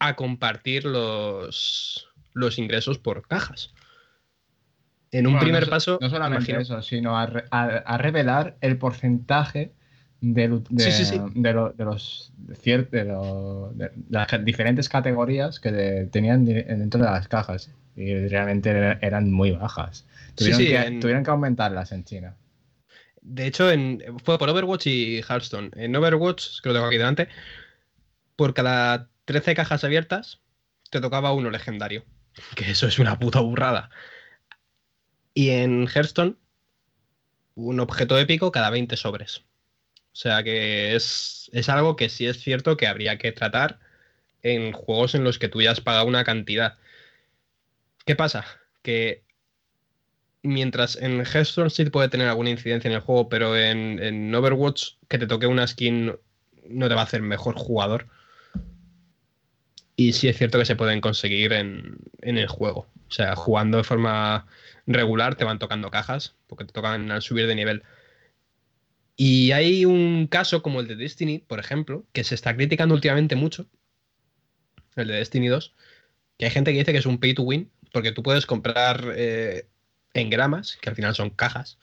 [0.00, 3.72] a compartir los, los ingresos por cajas.
[5.12, 7.98] En un Bueno, primer no paso, No solamente imagino- eso, sino a, re- a- a
[7.98, 9.72] revelar el porcentaje
[10.22, 11.20] de, lu- de- Sí, sí, sí.
[11.34, 17.70] de lo- de los lo- de las diferentes categorías que tenían dentro de las cajas.
[17.94, 20.06] Y realmente era- eran muy bajas.
[20.34, 22.34] Tuvieron, que, en- tuvieron que aumentarlas en China.
[23.20, 25.70] De hecho, en, fue por Overwatch y Hearthstone.
[25.76, 27.28] En Overwatch, que lo tengo aquí delante,
[28.34, 30.40] por cada 13 cajas abiertas,
[30.90, 32.04] te tocaba uno legendario.
[32.56, 33.90] Que eso es una puta burrada.
[35.34, 36.36] Y en Hearthstone,
[37.54, 39.44] un objeto épico cada 20 sobres.
[40.12, 43.78] O sea que es, es algo que sí es cierto que habría que tratar
[44.42, 46.76] en juegos en los que tú ya has pagado una cantidad.
[48.04, 48.44] ¿Qué pasa?
[48.82, 49.24] Que
[50.42, 54.94] mientras en Hearthstone sí puede tener alguna incidencia en el juego, pero en, en Overwatch
[55.08, 56.12] que te toque una skin
[56.68, 58.08] no te va a hacer mejor jugador.
[59.96, 62.86] Y sí es cierto que se pueden conseguir en, en el juego.
[63.08, 64.46] O sea, jugando de forma
[64.86, 67.82] regular te van tocando cajas, porque te tocan al subir de nivel.
[69.16, 73.36] Y hay un caso como el de Destiny, por ejemplo, que se está criticando últimamente
[73.36, 73.66] mucho,
[74.96, 75.74] el de Destiny 2,
[76.38, 79.12] que hay gente que dice que es un pay to win, porque tú puedes comprar
[79.14, 79.68] eh,
[80.14, 81.78] engramas, que al final son cajas,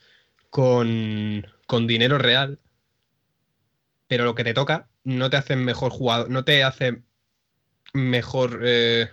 [0.50, 2.58] con, con dinero real,
[4.08, 7.02] pero lo que te toca no te hace mejor jugador, no te hace
[7.92, 9.10] mejor, eh,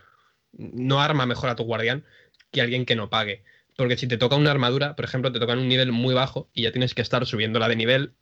[0.53, 2.05] no arma mejor a tu guardián
[2.51, 3.43] que alguien que no pague.
[3.75, 6.49] Porque si te toca una armadura, por ejemplo, te toca en un nivel muy bajo
[6.53, 8.13] y ya tienes que estar subiéndola de nivel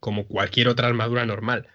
[0.00, 1.66] como cualquier otra armadura normal.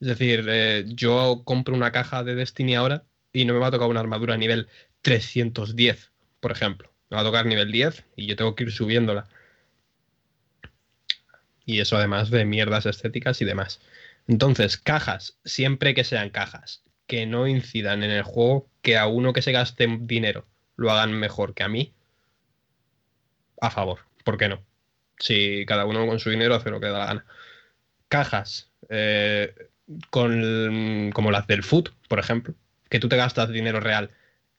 [0.00, 3.70] Es decir, eh, yo compro una caja de Destiny ahora y no me va a
[3.70, 4.68] tocar una armadura a nivel
[5.02, 6.92] 310, por ejemplo.
[7.10, 9.26] Me va a tocar nivel 10 y yo tengo que ir subiéndola.
[11.64, 13.80] Y eso además de mierdas estéticas y demás.
[14.28, 19.32] Entonces, cajas, siempre que sean cajas, que no incidan en el juego, que a uno
[19.32, 20.46] que se gaste dinero
[20.76, 21.92] lo hagan mejor que a mí,
[23.60, 24.00] a favor.
[24.24, 24.62] ¿Por qué no?
[25.18, 27.26] Si cada uno con su dinero hace lo que da la gana.
[28.08, 29.54] Cajas, eh,
[30.10, 32.54] con, como las del foot, por ejemplo,
[32.88, 34.10] que tú te gastas dinero real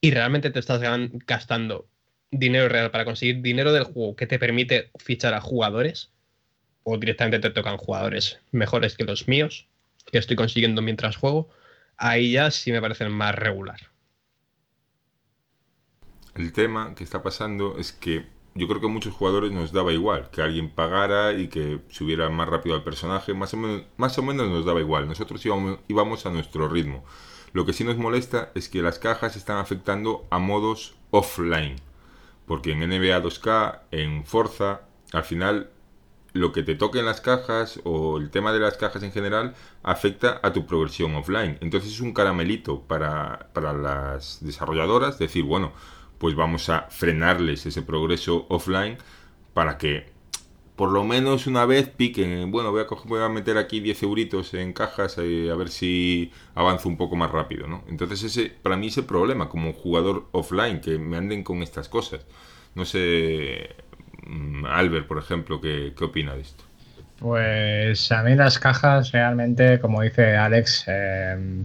[0.02, 0.82] y realmente te estás
[1.26, 1.88] gastando
[2.32, 6.12] dinero real para conseguir dinero del juego que te permite fichar a jugadores
[6.84, 9.68] o directamente te tocan jugadores mejores que los míos
[10.12, 11.50] que estoy consiguiendo mientras juego,
[11.98, 13.80] ahí ya sí me parecen más regular.
[16.36, 19.92] El tema que está pasando es que yo creo que a muchos jugadores nos daba
[19.94, 24.18] igual que alguien pagara y que subiera más rápido al personaje, más o menos, más
[24.18, 25.08] o menos nos daba igual.
[25.08, 27.04] Nosotros íbamos, íbamos a nuestro ritmo.
[27.54, 31.76] Lo que sí nos molesta es que las cajas están afectando a modos offline.
[32.46, 34.82] Porque en NBA 2K, en Forza,
[35.14, 35.70] al final
[36.34, 39.56] lo que te toque en las cajas o el tema de las cajas en general
[39.84, 41.58] afecta a tu progresión offline.
[41.62, 45.72] Entonces es un caramelito para, para las desarrolladoras decir, bueno,
[46.20, 48.98] pues vamos a frenarles ese progreso offline
[49.54, 50.12] para que
[50.76, 52.52] por lo menos una vez piquen.
[52.52, 55.70] Bueno, voy a, coger- voy a meter aquí 10 euritos en cajas eh, a ver
[55.70, 57.84] si avanzo un poco más rápido, ¿no?
[57.88, 62.26] Entonces ese, para mí ese problema como jugador offline, que me anden con estas cosas.
[62.76, 63.76] No sé,
[64.68, 66.64] Albert, por ejemplo, ¿qué, qué opina de esto?
[67.20, 71.64] Pues a mí las cajas realmente, como dice Alex, eh,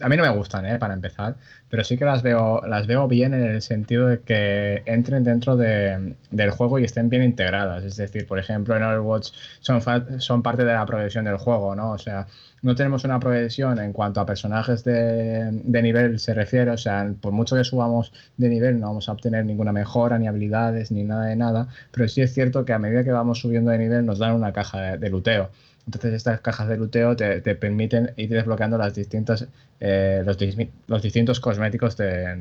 [0.00, 1.36] a mí no me gustan, eh, para empezar,
[1.68, 5.56] pero sí que las veo, las veo bien en el sentido de que entren dentro
[5.56, 7.84] de- del juego y estén bien integradas.
[7.84, 9.30] Es decir, por ejemplo, en Overwatch
[9.60, 9.80] son,
[10.20, 11.92] son parte de la progresión del juego, ¿no?
[11.92, 12.26] O sea,
[12.62, 17.12] no tenemos una progresión en cuanto a personajes de, de nivel se refiere, o sea,
[17.20, 21.04] por mucho que subamos de nivel no vamos a obtener ninguna mejora, ni habilidades, ni
[21.04, 24.06] nada de nada, pero sí es cierto que a medida que vamos subiendo de nivel
[24.06, 25.50] nos dan una caja de, de luteo.
[25.86, 29.46] Entonces estas cajas de luteo te, te permiten ir desbloqueando las distintas,
[29.80, 30.38] eh, los,
[30.86, 32.36] los distintos cosméticos de-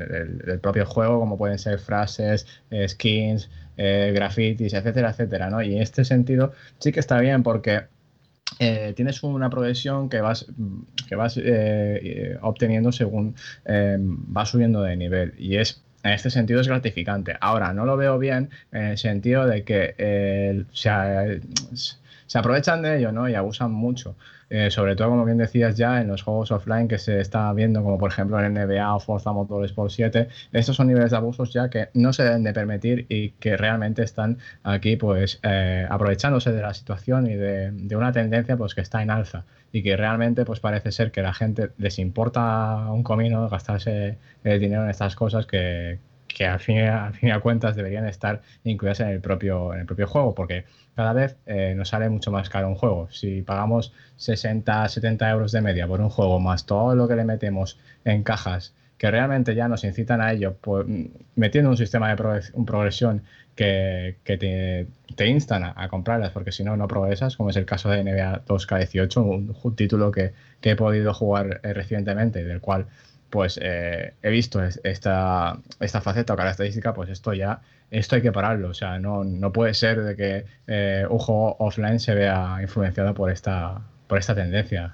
[0.45, 5.61] del, propio juego, como pueden ser frases, eh, skins, eh, grafitis, etcétera, etcétera, ¿no?
[5.61, 7.83] Y en este sentido sí que está bien porque
[8.59, 10.45] eh, tienes una progresión que vas,
[11.07, 13.35] que vas eh, eh, obteniendo según
[13.65, 15.33] eh, vas subiendo de nivel.
[15.37, 17.35] Y es en este sentido es gratificante.
[17.39, 20.65] Ahora, no lo veo bien en el sentido de que eh,
[22.33, 23.29] se, aprovechan de ello ¿no?
[23.29, 24.15] y abusan mucho.
[24.49, 27.81] Eh, sobre todo, como bien decías ya, en los juegos offline que se está viendo,
[27.83, 31.69] como por ejemplo en NBA o Forza Motorsport 7, estos son niveles de abusos ya
[31.69, 36.61] que no se deben de permitir y que realmente están aquí pues eh, aprovechándose de
[36.61, 40.45] la situación y de, de, una tendencia pues que está en alza y que realmente
[40.45, 45.15] pues parece ser que la gente les importa un comino gastarse el dinero en estas
[45.15, 45.99] cosas que,
[46.33, 49.81] que al fin, al fin y al cuentas deberían estar incluidas en el propio, en
[49.81, 50.65] el propio juego, porque
[50.95, 53.09] cada vez eh, nos sale mucho más caro un juego.
[53.11, 57.25] Si pagamos 60, 70 euros de media por un juego, más todo lo que le
[57.25, 60.85] metemos en cajas, que realmente ya nos incitan a ello, pues,
[61.35, 63.23] metiendo un sistema de progresión
[63.55, 64.37] que, te,
[65.15, 69.17] te, a, comprarlas, porque si no, no progresas, como es el caso de NBA 2K18,
[69.17, 72.87] un, un título que, que, he podido jugar eh, recientemente, del cual
[73.33, 78.31] pues eh, he visto esta, esta faceta o característica, pues esto ya, esto hay que
[78.31, 78.69] pararlo.
[78.69, 83.15] O sea, no, no puede ser de que eh, un juego offline se vea influenciado
[83.15, 84.93] por esta, por esta tendencia.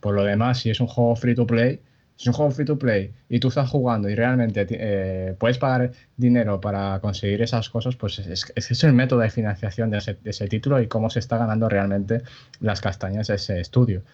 [0.00, 1.78] Por lo demás, si es un juego free to play,
[2.16, 5.58] si es un juego free to play y tú estás jugando y realmente eh, puedes
[5.58, 9.98] pagar dinero para conseguir esas cosas, pues es, es, es el método de financiación de
[9.98, 12.22] ese, de ese, título y cómo se está ganando realmente
[12.60, 14.04] las castañas de ese estudio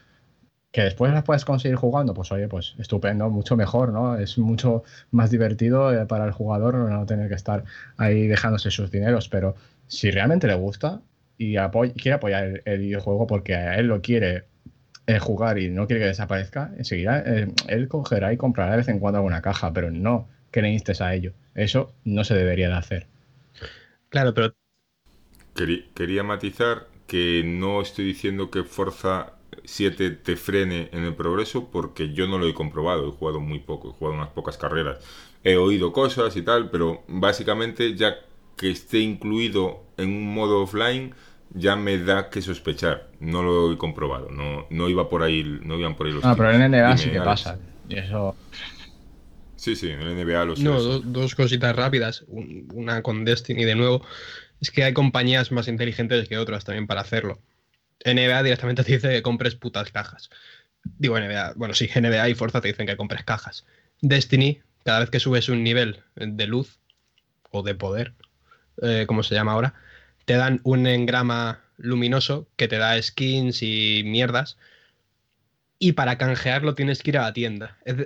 [0.72, 4.16] que después las puedes conseguir jugando, pues oye, pues estupendo, mucho mejor, ¿no?
[4.16, 7.64] Es mucho más divertido eh, para el jugador no tener que estar
[7.96, 9.56] ahí dejándose sus dineros, pero
[9.88, 11.00] si realmente le gusta
[11.38, 14.44] y apoy quiere apoyar el, el, videojuego porque a él lo quiere
[15.06, 18.88] eh, jugar y no quiere que desaparezca, enseguida eh, él cogerá y comprará de vez
[18.88, 21.32] en cuando alguna caja, pero no que le instes a ello.
[21.54, 23.06] Eso no se debería de hacer.
[24.08, 24.54] Claro, pero...
[25.54, 29.32] Quería, quería matizar que no estoy diciendo que Forza
[29.64, 33.60] 7 te frene en el progreso porque yo no lo he comprobado, he jugado muy
[33.60, 34.98] poco, he jugado unas pocas carreras.
[35.44, 38.16] He oído cosas y tal, pero básicamente ya
[38.56, 41.14] que esté incluido en un modo offline
[41.52, 43.08] ya me da que sospechar.
[43.18, 46.36] No lo he comprobado, no, no iba por ahí, no iban por ahí los No,
[46.36, 47.58] pero en NBA sí que pasa.
[47.88, 48.36] Y eso
[49.60, 50.62] Sí, sí, en el NBA lo sé.
[50.62, 52.24] No, do, dos cositas rápidas.
[52.28, 54.02] Una con Destiny de nuevo.
[54.58, 57.40] Es que hay compañías más inteligentes que otras también para hacerlo.
[58.04, 60.30] NBA directamente te dice que compres putas cajas.
[60.98, 63.66] Digo NBA, bueno, sí, NBA y Forza te dicen que compres cajas.
[64.00, 66.78] Destiny, cada vez que subes un nivel de luz
[67.50, 68.14] o de poder,
[68.82, 69.74] eh, como se llama ahora,
[70.24, 74.56] te dan un engrama luminoso que te da skins y mierdas.
[75.78, 77.78] Y para canjearlo tienes que ir a la tienda.
[77.84, 77.96] Es.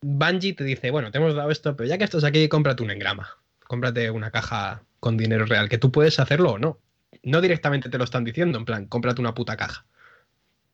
[0.00, 2.90] Bungie te dice, bueno, te hemos dado esto, pero ya que estás aquí, cómprate un
[2.90, 3.28] engrama.
[3.66, 6.78] Cómprate una caja con dinero real, que tú puedes hacerlo o no
[7.26, 9.84] no directamente te lo están diciendo, en plan, cómprate una puta caja.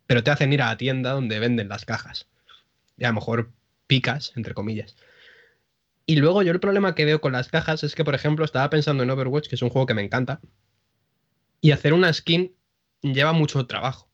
[0.07, 2.29] Pero te hacen ir a la tienda donde venden las cajas.
[2.99, 3.53] Y a lo mejor
[3.87, 4.95] picas, entre comillas.
[6.05, 8.69] Y luego yo el problema que veo con las cajas es que, por ejemplo, estaba
[8.69, 10.43] pensando en Overwatch, que es un juego que me encanta.
[11.63, 12.55] Y hacer una skin
[13.01, 14.11] lleva mucho trabajo.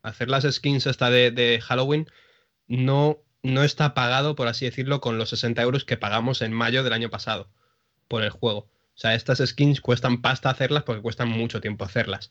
[0.00, 2.06] Hacer las skins de, de Halloween
[2.68, 6.84] no, no está pagado, por así decirlo, con los 60 euros que pagamos en mayo
[6.84, 7.50] del año pasado
[8.08, 8.71] por el juego.
[8.94, 12.30] O sea, estas skins cuestan pasta hacerlas porque cuestan mucho tiempo hacerlas.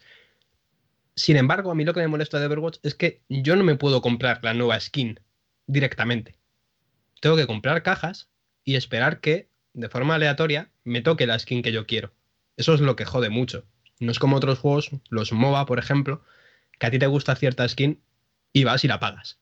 [1.15, 3.75] Sin embargo, a mí lo que me molesta de Overwatch es que yo no me
[3.75, 5.19] puedo comprar la nueva skin
[5.67, 6.35] directamente.
[7.19, 8.29] Tengo que comprar cajas
[8.63, 12.13] y esperar que, de forma aleatoria, me toque la skin que yo quiero.
[12.57, 13.65] Eso es lo que jode mucho.
[13.99, 16.23] No es como otros juegos, los MOBA, por ejemplo,
[16.79, 18.01] que a ti te gusta cierta skin
[18.53, 19.39] y vas y la pagas.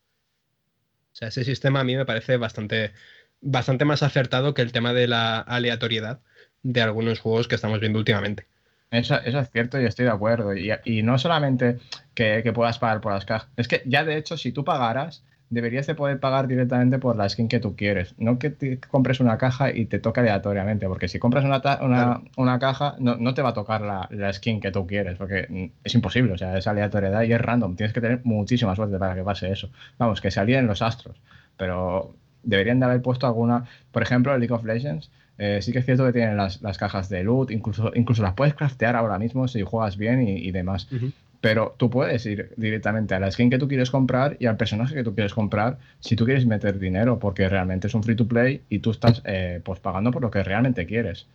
[1.14, 2.94] O sea, ese sistema a mí me parece bastante,
[3.42, 6.22] bastante más acertado que el tema de la aleatoriedad
[6.64, 8.46] de algunos juegos que estamos viendo últimamente.
[8.92, 10.56] Eso, eso es cierto y estoy de acuerdo.
[10.56, 11.78] Y, y no solamente
[12.14, 15.24] que, que, puedas pagar por las cajas, es que ya de hecho si tú pagaras,
[15.50, 18.16] deberías de poder pagar directamente por la skin que tú quieres.
[18.18, 21.62] No que te compres una caja y te toque aleatoriamente, porque si compras una, una,
[21.62, 22.24] claro.
[22.38, 25.72] una caja no, no, te va a tocar la, la, skin que tú quieres, porque
[25.84, 27.76] es imposible, o sea, es aleatoriedad y es random.
[27.76, 29.70] Tienes que tener muchísima suerte para que pase eso.
[29.98, 31.18] Vamos, que salían los astros,
[31.58, 32.14] pero
[32.44, 36.06] deberían de haber puesto alguna, por ejemplo, League of Legends eh, sí que es cierto
[36.06, 39.64] que tienen las, las, cajas de loot, incluso, incluso las puedes craftear ahora mismo si
[39.64, 40.88] juegas bien y, y demás.
[40.92, 41.14] Uh -huh.
[41.42, 44.94] Pero tú puedes ir directamente a la skin que tú quieres comprar y al personaje
[44.94, 48.28] que tú quieres comprar si tú quieres meter dinero, porque realmente es un free to
[48.28, 51.28] play y tú estás eh, pues pagando por lo que realmente quieres.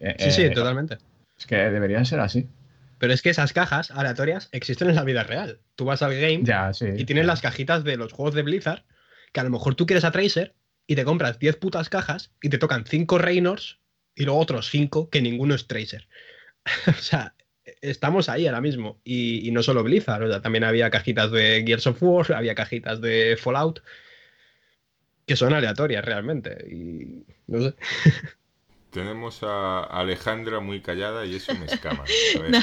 [0.00, 0.98] Eh, sí, sí, totalmente.
[1.38, 2.48] Es que debería ser así.
[2.98, 5.60] Pero es que esas cajas aleatorias existen en la vida real.
[5.76, 7.32] Tú vas al game ya, sí, y tienes ya.
[7.32, 8.82] las cajitas de los juegos de Blizzard
[9.32, 10.54] que a lo mejor tú quieres a Tracer
[10.86, 13.78] y te compras 10 putas cajas y te tocan 5 Reynors
[14.14, 16.08] y luego otros 5 que ninguno es Tracer.
[16.86, 17.34] o sea,
[17.80, 18.98] estamos ahí ahora mismo.
[19.04, 22.54] Y, y, no solo Blizzard, o sea, también había cajitas de Gears of War, había
[22.54, 23.82] cajitas de Fallout.
[25.26, 26.66] que son aleatorias realmente.
[26.70, 27.74] Y no sé.
[28.90, 32.04] Tenemos a Alejandra muy callada y eso me escama.
[32.50, 32.60] No,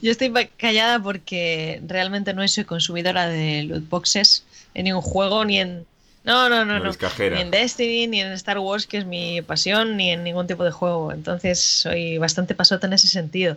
[0.00, 5.58] yo estoy callada porque realmente no soy consumidora de loot boxes en ningún juego ni
[5.58, 5.84] en
[6.26, 6.90] no, no, no, no.
[6.90, 10.64] Ni en Destiny, ni en Star Wars, que es mi pasión, ni en ningún tipo
[10.64, 11.12] de juego.
[11.12, 13.56] Entonces soy bastante pasota en ese sentido.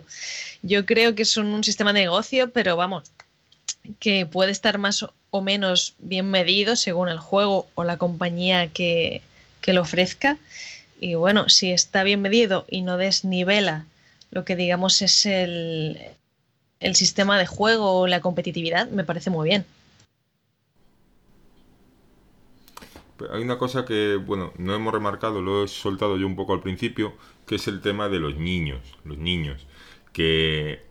[0.62, 3.10] Yo creo que es un, sistema de negocio, pero vamos,
[3.98, 9.20] que puede estar más o menos bien medido según el juego o la compañía que,
[9.60, 10.38] que lo ofrezca.
[11.00, 13.86] Y bueno, si está bien medido y no desnivela
[14.30, 15.98] lo que digamos es el,
[16.78, 19.66] el sistema de juego o la competitividad, me parece muy bien.
[23.32, 26.60] Hay una cosa que, bueno, no hemos remarcado, lo he soltado yo un poco al
[26.60, 27.14] principio,
[27.46, 28.80] que es el tema de los niños.
[29.04, 29.66] Los niños.
[30.12, 30.82] Que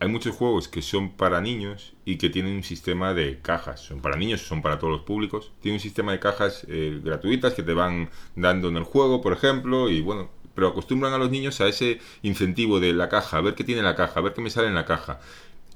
[0.00, 3.80] hay muchos juegos que son para niños y que tienen un sistema de cajas.
[3.80, 5.52] Son para niños, son para todos los públicos.
[5.60, 9.34] Tienen un sistema de cajas eh, gratuitas que te van dando en el juego, por
[9.34, 13.40] ejemplo, y bueno, pero acostumbran a los niños a ese incentivo de la caja, a
[13.42, 15.20] ver qué tiene la caja, a ver qué me sale en la caja.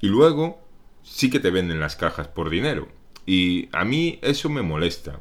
[0.01, 0.59] Y luego
[1.03, 2.87] sí que te venden las cajas por dinero.
[3.25, 5.19] Y a mí eso me molesta.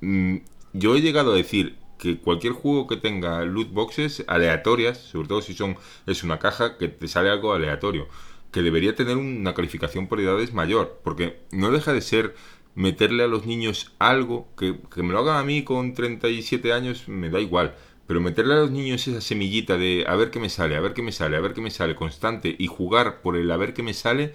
[0.00, 0.38] Mm,
[0.72, 5.42] yo he llegado a decir que cualquier juego que tenga loot boxes aleatorias, sobre todo
[5.42, 8.08] si son es una caja que te sale algo aleatorio,
[8.52, 12.34] que debería tener una calificación por edades mayor, porque no deja de ser
[12.74, 17.08] meterle a los niños algo que, que me lo hagan a mí con 37 años
[17.08, 17.74] me da igual,
[18.06, 20.94] pero meterle a los niños esa semillita de a ver qué me sale, a ver
[20.94, 23.74] qué me sale, a ver qué me sale constante y jugar por el a ver
[23.74, 24.32] qué me sale,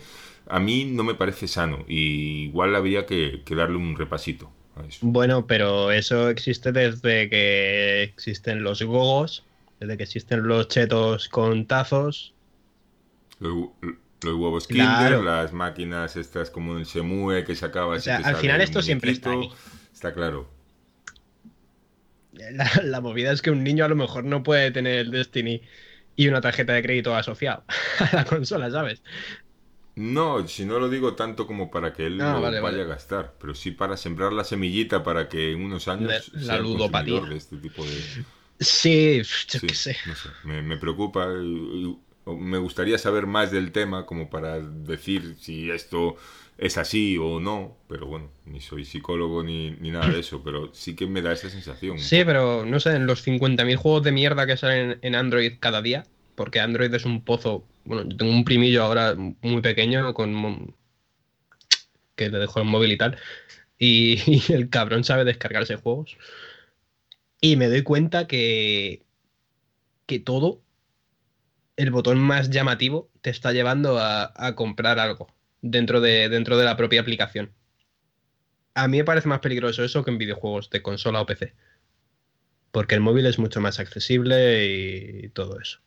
[0.48, 4.52] a mí no me parece sano y igual habría que darle un repasito.
[5.02, 9.46] Bueno, pero eso existe desde que existen los gogos,
[9.80, 12.34] desde que existen los chetos con tazos.
[13.40, 13.70] Los,
[14.24, 17.96] huevos Kinder, las máquinas estas como el Semue que se acaba.
[17.96, 19.50] O sea, al final esto siempre está ahí.
[19.94, 20.50] Está claro.
[22.84, 25.62] La, movida es que un niño a lo mejor no puede tener el Destiny
[26.18, 27.64] y una tarjeta de crédito asociada
[28.00, 29.02] a la consola, ¿sabes?
[29.96, 33.34] No, si no lo digo tanto como para que él ah, lo vaya a gastar,
[33.40, 37.38] pero sí para sembrar la semillita para que en unos años la, sea ludopatía de
[37.38, 38.26] este tipo de.
[38.60, 39.98] Sí, yo qué sé.
[40.44, 41.28] Me, preocupa.
[42.26, 46.18] Me gustaría saber más del tema como para decir si esto
[46.58, 50.74] es así o no, pero bueno, ni soy psicólogo ni, ni nada de eso, pero
[50.74, 52.00] sí que me da esa sensación.
[52.00, 55.82] Sí, pero no sé, en los 50.000 juegos de mierda que salen en Android cada
[55.82, 56.06] día,
[56.36, 60.76] porque Android es un pozo bueno, yo tengo un primillo ahora muy pequeño con
[62.16, 63.18] que le dejo el móvil y tal.
[63.78, 66.18] Y, el cabrón sabe descargarse juegos.
[67.42, 69.04] Y me doy cuenta que,
[70.06, 70.62] que todo,
[71.76, 75.28] el botón más llamativo, te está llevando a, comprar algo
[75.62, 77.52] dentro de, dentro de la propia aplicación.
[78.76, 81.54] A mí me parece más peligroso eso que en videojuegos de consola o PC.
[82.72, 84.66] Porque el móvil es mucho más accesible
[85.24, 85.85] y todo eso.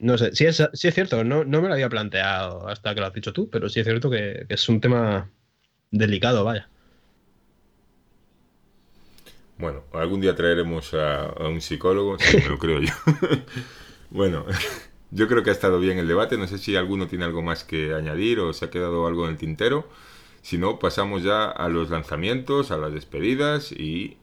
[0.00, 3.12] No sé, sí es, es cierto, no, me lo había planteado hasta que lo has
[3.12, 5.30] dicho tú, pero sí es cierto que, es un tema
[5.90, 6.70] delicado, vaya.
[9.58, 12.94] Bueno, algún día traeremos a, un psicólogo, sí, me lo creo yo.
[14.10, 14.46] bueno,
[15.10, 17.62] yo creo que ha estado bien el debate, no sé si alguno tiene algo más
[17.62, 19.86] que añadir o se ha quedado algo en el tintero.
[20.40, 24.16] Si no, pasamos ya a los lanzamientos, a las despedidas y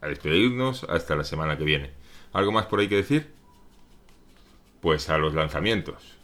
[0.00, 1.90] a despedirnos hasta la semana que viene.
[2.32, 3.34] ¿Algo más por ahí que decir?
[4.84, 6.18] Pues a los lanzamientos.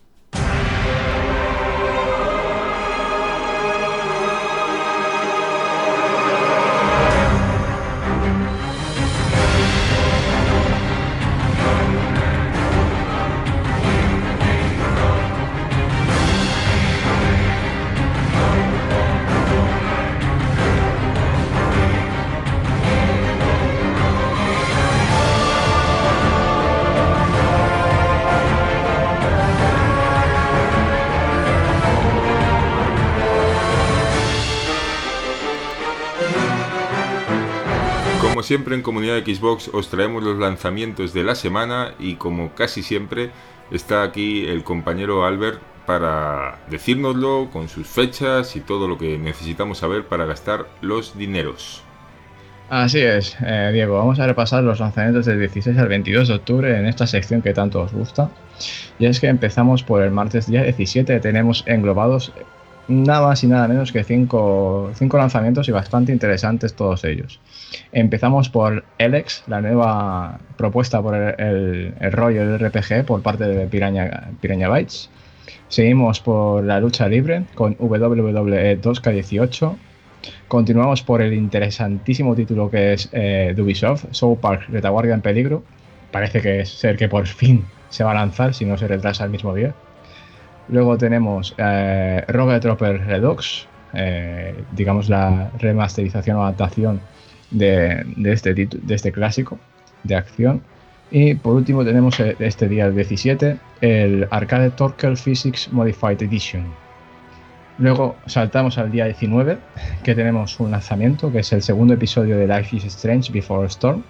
[38.51, 43.31] Siempre en Comunidad Xbox os traemos los lanzamientos de la semana y como casi siempre
[43.71, 49.79] está aquí el compañero Albert para decírnoslo con sus fechas y todo lo que necesitamos
[49.79, 51.85] saber para gastar los dineros.
[52.69, 56.77] Así es, eh, Diego, vamos a repasar los lanzamientos del 16 al 22 de octubre
[56.77, 58.31] en esta sección que tanto os gusta.
[58.99, 62.33] Y es que empezamos por el martes día 17, tenemos englobados
[62.89, 67.39] nada más y nada menos que cinco, cinco lanzamientos y bastante interesantes todos ellos.
[67.93, 73.67] Empezamos por Elex, la nueva propuesta por el, el, rollo del RPG por parte de
[73.67, 75.11] Piraña, Piraña Bytes.
[75.69, 79.77] Seguimos por la lucha libre con WWE 2K18.
[80.49, 85.63] Continuamos por el interesantísimo título que es eh, Ubisoft, Soul Park Retaguardia en Peligro.
[86.11, 89.25] Parece que es ser que por fin se va a lanzar, si no se retrasa
[89.25, 89.75] el mismo día.
[90.69, 97.01] Luego tenemos eh, Trooper Redux, eh, digamos la remasterización o adaptación
[97.51, 99.59] de, este, este clásico
[100.05, 100.63] de acción.
[101.11, 106.65] Y por último tenemos eh, este día 17 el Arcade Torkel Physics Modified Edition.
[107.79, 109.59] Luego saltamos al día 19
[110.05, 114.03] que tenemos un lanzamiento que es el segundo episodio de Life is Strange Before Storm.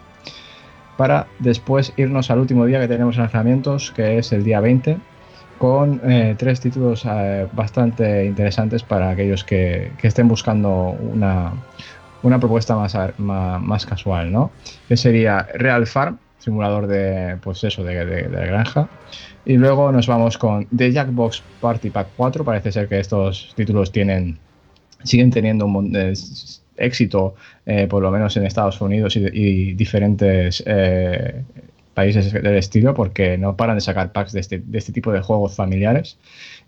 [0.96, 4.98] Para después irnos al último día que tenemos lanzamientos que es el día 20
[5.60, 11.52] con eh, tres títulos eh, bastante interesantes para aquellos que, estén buscando una,
[12.22, 14.50] propuesta más, más, casual, ¿no?
[14.88, 18.88] Que sería Real Farm, simulador de, pues eso, de, la granja.
[19.44, 22.44] Y luego nos vamos con The Jackbox Party Pack 4.
[22.44, 24.38] Parece ser que estos títulos tienen
[25.02, 25.96] siguen teniendo un
[26.76, 27.34] éxito,
[27.64, 30.62] eh, por lo menos en Estados Unidos y, diferentes
[31.94, 35.20] países del estilo porque no paran de sacar packs de este, de este, tipo de
[35.20, 36.18] juegos familiares.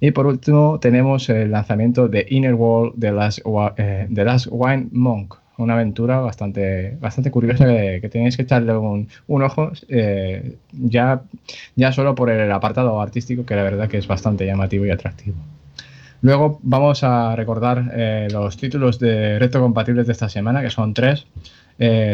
[0.00, 3.40] Y por último tenemos el lanzamiento de Inner World de Last,
[3.76, 9.72] eh, Last Wine Monk, una aventura bastante, bastante curiosa que, tenéis que echarle un, ojo
[9.88, 11.22] eh, ya,
[11.76, 15.36] ya solo por el apartado artístico que la verdad que es bastante llamativo y atractivo.
[16.22, 20.94] Luego vamos a recordar eh, los títulos de reto compatibles de esta semana, que son
[20.94, 21.26] tres.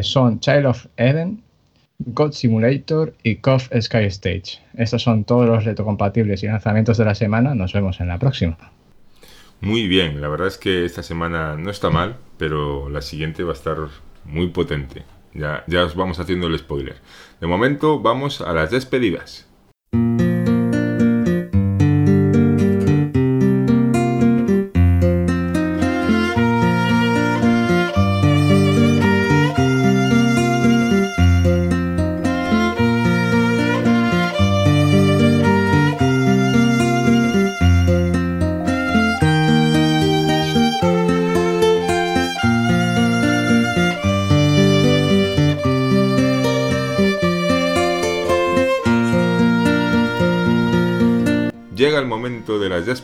[0.03, 1.43] son Child of Eden,
[1.99, 4.61] God Simulator y KOF Sky Stage.
[4.77, 7.55] Estos son todos los retrocompatibles y lanzamientos de la semana.
[7.55, 8.57] Nos vemos en la próxima.
[9.61, 13.51] Muy bien, la verdad es que esta semana no está mal, pero la siguiente va
[13.51, 13.77] a estar
[14.25, 15.05] muy potente.
[15.35, 16.97] Ya, ya os vamos haciendo el spoiler.
[17.41, 19.49] De momento vamos a las despedidas.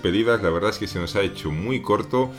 [0.04, 2.30] Despedidas, la verdad es que se nos ha hecho muy corto.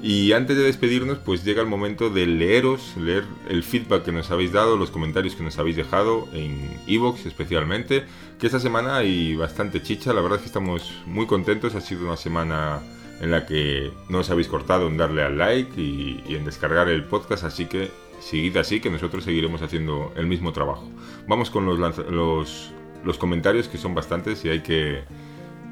[0.00, 4.30] Y antes de despedirnos, pues llega el momento de leeros, leer el feedback que nos
[4.30, 8.04] habéis dado, los comentarios que nos habéis dejado en Evox especialmente,
[8.38, 12.06] que esta semana hay bastante chicha, la verdad es que estamos muy contentos, ha sido
[12.06, 12.80] una semana
[13.20, 17.02] en la que no os habéis cortado en darle al like y, en descargar el
[17.02, 17.90] podcast, así que
[18.20, 20.88] seguid así, que nosotros seguiremos haciendo el mismo trabajo.
[21.26, 22.70] Vamos con los, los,
[23.04, 25.02] los comentarios, que son bastantes y hay que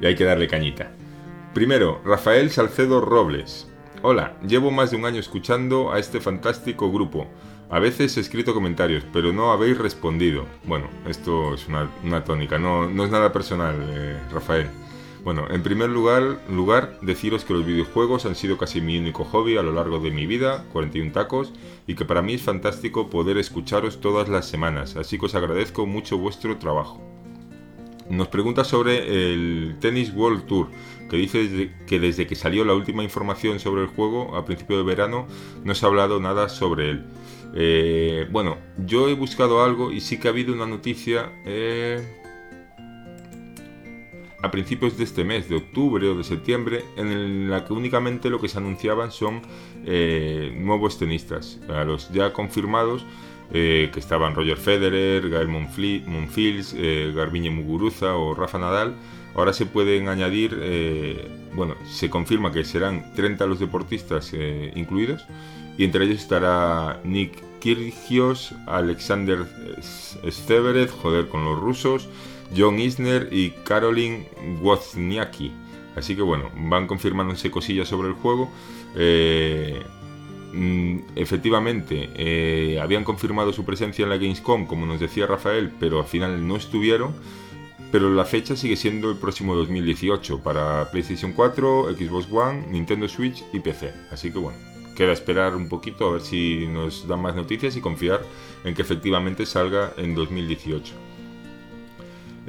[0.01, 0.91] y hay que darle cañita.
[1.53, 3.67] Primero, Rafael Salcedo Robles.
[4.03, 7.27] Hola, llevo más de un año escuchando a este fantástico grupo.
[7.69, 10.45] A veces he escrito comentarios, pero no habéis respondido.
[10.65, 14.67] Bueno, esto es una, tónica, no, es nada personal, eh, Rafael.
[15.23, 19.57] Bueno, en primer lugar, lugar, deciros que los videojuegos han sido casi mi único hobby
[19.57, 21.51] a lo largo de mi vida, 41 tacos,
[21.87, 25.85] y que para mí es fantástico poder escucharos todas las semanas, así que os agradezco
[25.85, 27.01] mucho vuestro trabajo.
[28.09, 30.69] Nos pregunta sobre el Tennis World Tour,
[31.09, 34.83] que dice que desde que salió la última información sobre el juego a principio de
[34.83, 35.27] verano
[35.63, 37.05] no se ha hablado nada sobre él.
[37.55, 42.05] Eh, bueno, yo he buscado algo y sí que ha habido una noticia eh,
[44.41, 48.39] a principios de este mes, de octubre o de septiembre, en la que únicamente lo
[48.39, 49.41] que se anunciaban son
[49.85, 51.59] eh, nuevos tenistas.
[51.69, 53.05] A los ya confirmados
[53.49, 58.95] que estaban Roger Federer, Gael Monfils, eh, Garbiñe Muguruza o Rafa Nadal.
[59.37, 65.25] Ahora se pueden añadir, eh, bueno, se confirma que serán 30 los deportistas eh, incluidos
[65.77, 69.45] y entre ellos estará Nick Kyrgios, Alexander
[69.81, 72.09] Steverev, joder con los rusos,
[72.55, 74.27] John Isner y Caroline
[74.61, 75.51] Wozniacki.
[75.95, 78.49] Así que bueno, van confirmándose cosillas sobre el juego.
[80.53, 85.99] Mm, efectivamente, eh, habían confirmado su presencia en la Gamescom, como nos decía Rafael, pero
[85.99, 87.13] al final no estuvieron.
[87.91, 93.43] Pero la fecha sigue siendo el próximo 2018 para PlayStation 4, Xbox One, Nintendo Switch
[93.53, 93.93] y PC.
[94.11, 94.57] Así que bueno,
[94.95, 98.21] queda esperar un poquito a ver si nos dan más noticias y confiar
[98.65, 100.93] en que efectivamente salga en 2018.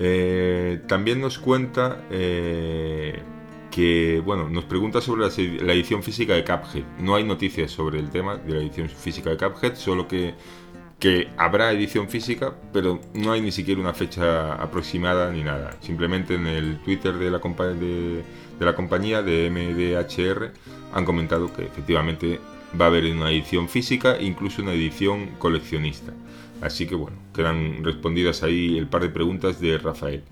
[0.01, 3.21] Eh, también nos cuenta eh,
[3.71, 6.85] que bueno, nos pregunta sobre la, edición física de Cuphead.
[7.01, 10.35] No hay noticias sobre el tema de la edición física de Cuphead, solo que,
[10.99, 15.77] que habrá edición física, pero no hay ni siquiera una fecha aproximada ni nada.
[15.81, 17.41] Simplemente en el Twitter de la,
[18.75, 20.53] compañía de MDHR
[20.93, 22.41] han comentado que efectivamente
[22.79, 26.13] va a haber una edición física incluso una edición coleccionista.
[26.61, 30.25] Así que bueno, quedan respondidas ahí el par de preguntas de Rafael.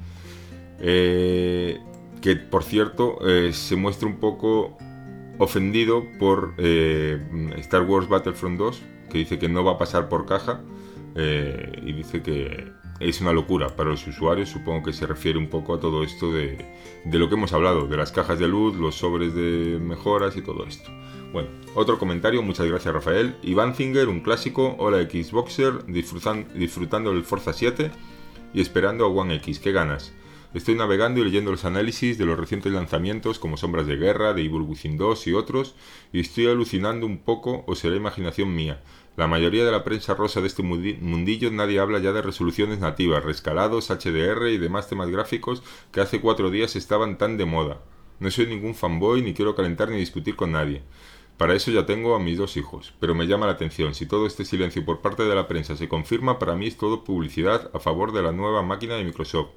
[0.81, 1.79] Eh,
[2.21, 4.77] que por cierto eh, se muestra un poco
[5.39, 7.21] ofendido por eh,
[7.59, 8.83] Star Wars Battlefront 2,
[9.17, 10.61] dice que no va a pasar por caja
[11.17, 14.51] y dice que es una locura para los usuarios.
[14.51, 16.59] Supongo que se refiere un poco a todo esto de,
[17.05, 20.43] de lo que hemos hablado, de las cajas de luz, los sobres de mejoras y
[20.43, 20.91] todo esto.
[21.33, 23.37] Bueno, otro comentario, muchas gracias Rafael.
[23.43, 27.91] Iván Zinger, un clásico, hola Xboxer, disfrutan, disfrutando del Forza 7
[28.55, 30.13] y esperando a One X, qué ganas.
[30.55, 34.43] Estoy navegando y leyendo los análisis de los recientes lanzamientos como Sombras de Guerra, de
[34.43, 35.75] Evil Within 2 y otros,
[36.13, 38.81] y estoy alucinando un poco, o será imaginación mía.
[39.17, 43.25] La mayoría de la prensa rosa de este mundillo nadie habla ya de resoluciones nativas,
[43.25, 47.81] rescalados, HDR y demás temas gráficos que hace cuatro días estaban tan de moda.
[48.21, 50.83] No soy ningún fanboy ni quiero calentar ni discutir con nadie.
[51.39, 54.27] Para eso ya tengo a mis dos hijos, pero me llama la atención, si todo
[54.27, 57.79] este silencio por parte de la prensa se confirma, para mí es todo publicidad a
[57.79, 59.51] favor de la nueva máquina de Microsoft.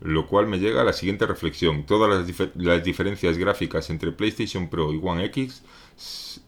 [0.00, 1.86] Lo cual me llega a la siguiente reflexión.
[1.86, 5.62] Todas las, diferencias gráficas entre PlayStation Pro y One X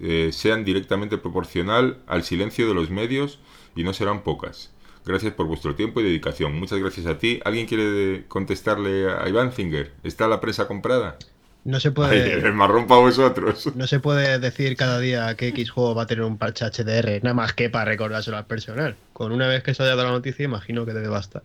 [0.01, 3.39] eh, sean directamente proporcional al silencio de los medios
[3.77, 4.71] y no serán pocas.
[5.05, 6.59] Gracias por vuestro tiempo y dedicación.
[6.59, 7.41] Muchas gracias a ti.
[7.45, 9.93] ¿Alguien quiere contestarle a Iván Zinger?
[10.03, 11.19] ¿Está la prensa comprada?
[11.65, 12.35] No se puede.
[12.47, 13.75] el marrón para vosotros.
[13.75, 17.23] No se puede decir cada día que X juego va a tener un parche HDR,
[17.23, 18.97] nada más que para recordárselo al personal.
[19.13, 21.43] Con una vez que se haya dado la noticia, imagino que debe bastar.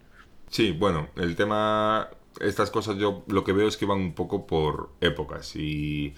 [0.49, 2.09] Sí, bueno, el tema.
[2.41, 6.13] Estas cosas yo lo que veo es que van un poco por épocas y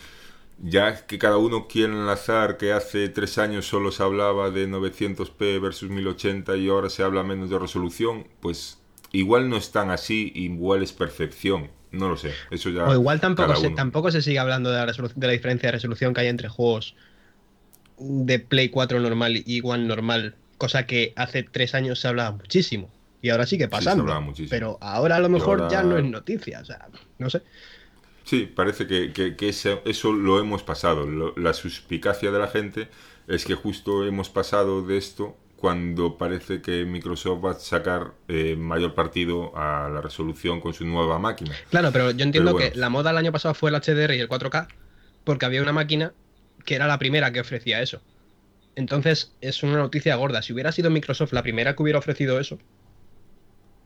[0.63, 5.59] ya que cada uno quiere enlazar que hace tres años solo se hablaba de 900p
[5.59, 8.79] versus 1080 y ahora se habla menos de resolución, pues
[9.11, 11.69] igual no es tan así, igual es percepción.
[11.91, 12.85] No lo sé, eso ya.
[12.85, 16.13] O igual tampoco se, tampoco se sigue hablando de la, de la diferencia de resolución
[16.13, 16.95] que hay entre juegos
[17.97, 22.89] de Play 4 normal y One normal, cosa que hace tres años se hablaba muchísimo.
[23.21, 24.05] Y ahora sigue pasando.
[24.49, 26.87] pero ahora a lo mejor ya no es noticia, o sea,
[27.19, 27.43] no sé.
[28.23, 29.35] Sí, parece que,
[29.85, 31.07] eso, lo hemos pasado.
[31.35, 32.87] la suspicacia de la gente
[33.27, 38.55] es que justo hemos pasado de esto cuando parece que Microsoft va a sacar eh,
[38.55, 41.55] mayor partido a la resolución con su nueva máquina.
[41.69, 44.27] Claro, pero yo entiendo que la moda el año pasado fue el HDR y el
[44.27, 44.67] 4K,
[45.23, 46.13] porque había una máquina
[46.65, 48.01] que era la primera que ofrecía eso.
[48.75, 50.41] Entonces es una noticia gorda.
[50.41, 52.57] Si hubiera sido Microsoft la primera que hubiera ofrecido eso,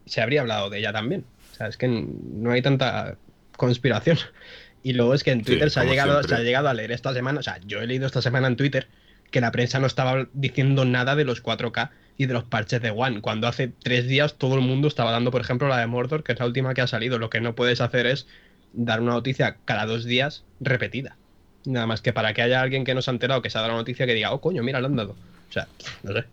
[0.06, 1.26] se habría hablado de ella también.
[1.52, 3.18] O sea, es que no hay tanta
[3.58, 4.18] conspiración.
[4.84, 7.14] Y luego es que en Twitter se, ha llegado, se ha llegado a leer esta
[7.14, 8.88] semana, o sea, yo he leído esta semana en Twitter
[9.32, 12.92] que la prensa no estaba diciendo nada de los 4K y de los parches de
[12.92, 16.24] One, cuando hace tres días todo el mundo estaba dando, por ejemplo, la de Mordor,
[16.24, 17.20] que es la última que ha salido.
[17.20, 18.28] Lo que no puedes hacer es
[18.74, 21.18] dar una noticia cada dos días repetida.
[21.66, 23.62] Nada más que para que haya alguien que no se ha enterado que se ha
[23.62, 25.16] dado la noticia que diga, oh coño, mira, lo han dado.
[25.50, 25.68] O sea,
[26.04, 26.26] no sé.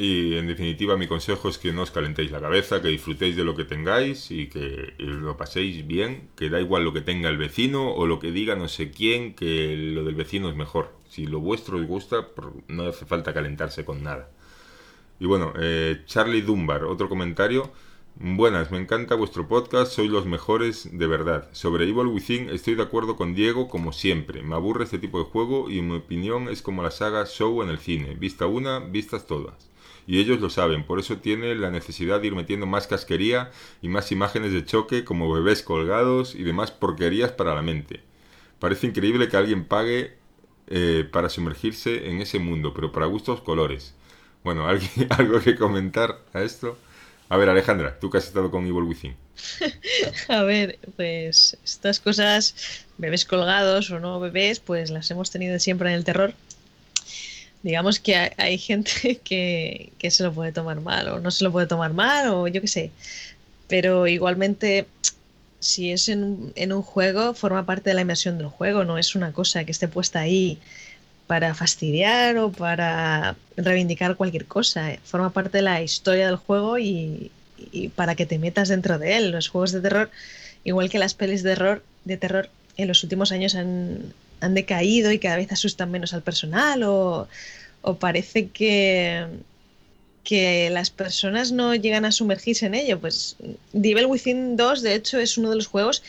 [0.00, 3.42] Y en definitiva mi consejo es que no os calentéis la cabeza, que disfrutéis de
[3.42, 7.36] lo que tengáis y que lo paséis bien, que da igual lo que tenga el
[7.36, 10.94] vecino o lo que diga no sé quién, que lo del vecino es mejor.
[11.08, 12.28] Si lo vuestro os gusta,
[12.68, 14.30] no hace falta calentarse con nada.
[15.18, 17.72] Y bueno, eh, Charlie Dunbar, otro comentario.
[18.14, 21.48] Buenas, me encanta vuestro podcast, sois los mejores de verdad.
[21.50, 24.44] Sobre Evil Within estoy de acuerdo con Diego como siempre.
[24.44, 27.64] Me aburre este tipo de juego y en mi opinión es como la saga Show
[27.64, 28.14] en el cine.
[28.14, 29.67] Vista una, vistas todas.
[30.08, 33.50] Y ellos lo saben, por eso tiene la necesidad de ir metiendo más casquería
[33.82, 38.00] y más imágenes de choque como bebés colgados y demás porquerías para la mente.
[38.58, 40.16] Parece increíble que alguien pague
[40.68, 43.94] eh, para sumergirse en ese mundo, pero para gustos colores.
[44.42, 46.78] Bueno, ¿alguien, ¿algo que comentar a esto?
[47.28, 49.14] A ver, Alejandra, tú que has estado con Evil Within.
[50.28, 55.90] a ver, pues estas cosas, bebés colgados o no bebés, pues las hemos tenido siempre
[55.90, 56.32] en el terror.
[57.62, 61.52] Digamos que hay, gente que, que se lo puede tomar mal o no se lo
[61.52, 62.90] puede tomar mal o yo qué sé.
[63.68, 64.86] Pero igualmente
[65.60, 69.32] si es en, un juego, forma parte de la inmersión del juego, no es una
[69.32, 70.58] cosa que esté puesta ahí
[71.26, 74.96] para fastidiar o para reivindicar cualquier cosa.
[75.04, 77.30] Forma parte de la historia del juego y,
[77.96, 79.30] para que te metas dentro de él.
[79.32, 80.10] Los juegos de terror,
[80.64, 85.12] igual que las pelis de terror, de terror en los últimos años han, han decaído
[85.12, 87.28] y cada vez asustan menos al personal o,
[87.82, 89.26] o parece que
[90.28, 93.00] que las personas no llegan a sumergirse en ello.
[93.00, 93.36] Pues
[93.72, 96.02] Devil Within 2, de hecho, es uno de los juegos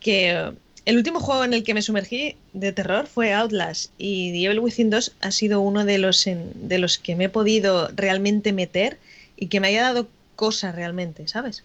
[0.00, 0.52] que...
[0.86, 4.88] El último juego en el que me sumergí de terror fue Outlast y Devil Within
[4.88, 8.98] 2 ha sido uno de los, de los que me he podido realmente meter
[9.36, 11.62] y que me haya dado cosas realmente, ¿sabes?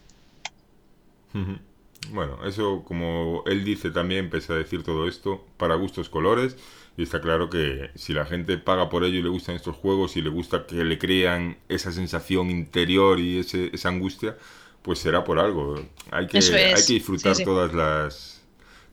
[2.11, 6.57] Bueno, eso como él dice también, pese a decir todo esto, para gustos colores.
[6.97, 10.15] Y está claro que si la gente paga por ello y le gustan estos juegos
[10.15, 14.37] y le gusta que le crean esa sensación interior y ese, esa angustia,
[14.81, 15.75] pues será por algo.
[16.11, 16.51] Hay que, es.
[16.71, 17.43] hay que disfrutar Sí, sí.
[17.43, 18.31] todas las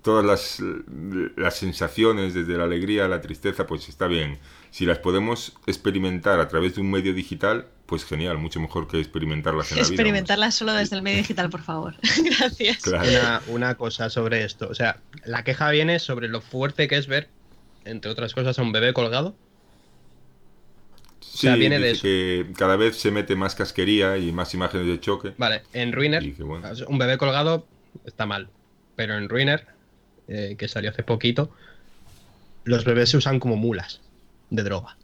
[0.03, 0.61] todas las,
[1.37, 4.39] las sensaciones, desde la alegría a la tristeza, pues está bien.
[4.71, 8.99] Si las podemos experimentar a través de un medio digital, pues genial, mucho mejor que
[8.99, 9.83] experimentarlas en la vida.
[9.83, 9.91] vamos.
[9.91, 11.95] Experimentarla solo desde el medio digital, por favor.
[12.39, 12.79] Gracias.
[12.79, 13.09] Claro.
[13.09, 14.69] Una, una cosa sobre esto.
[14.71, 17.29] O sea, la queja viene sobre lo fuerte que es ver,
[17.85, 19.35] entre otras cosas, a un bebé colgado.
[21.21, 24.87] Sí, sea, viene de dice que cada vez se mete más casquería y más imágenes
[24.87, 25.33] de choque.
[25.39, 26.69] Vale, en Ruiner, Y que bueno.
[26.89, 27.67] un bebé colgado
[28.05, 28.49] está mal.
[28.97, 29.67] Pero en Ruiner,
[30.29, 31.51] eh, que salió hace poquito,
[32.65, 34.01] los bebés se usan como mulas
[34.51, 34.97] de droga.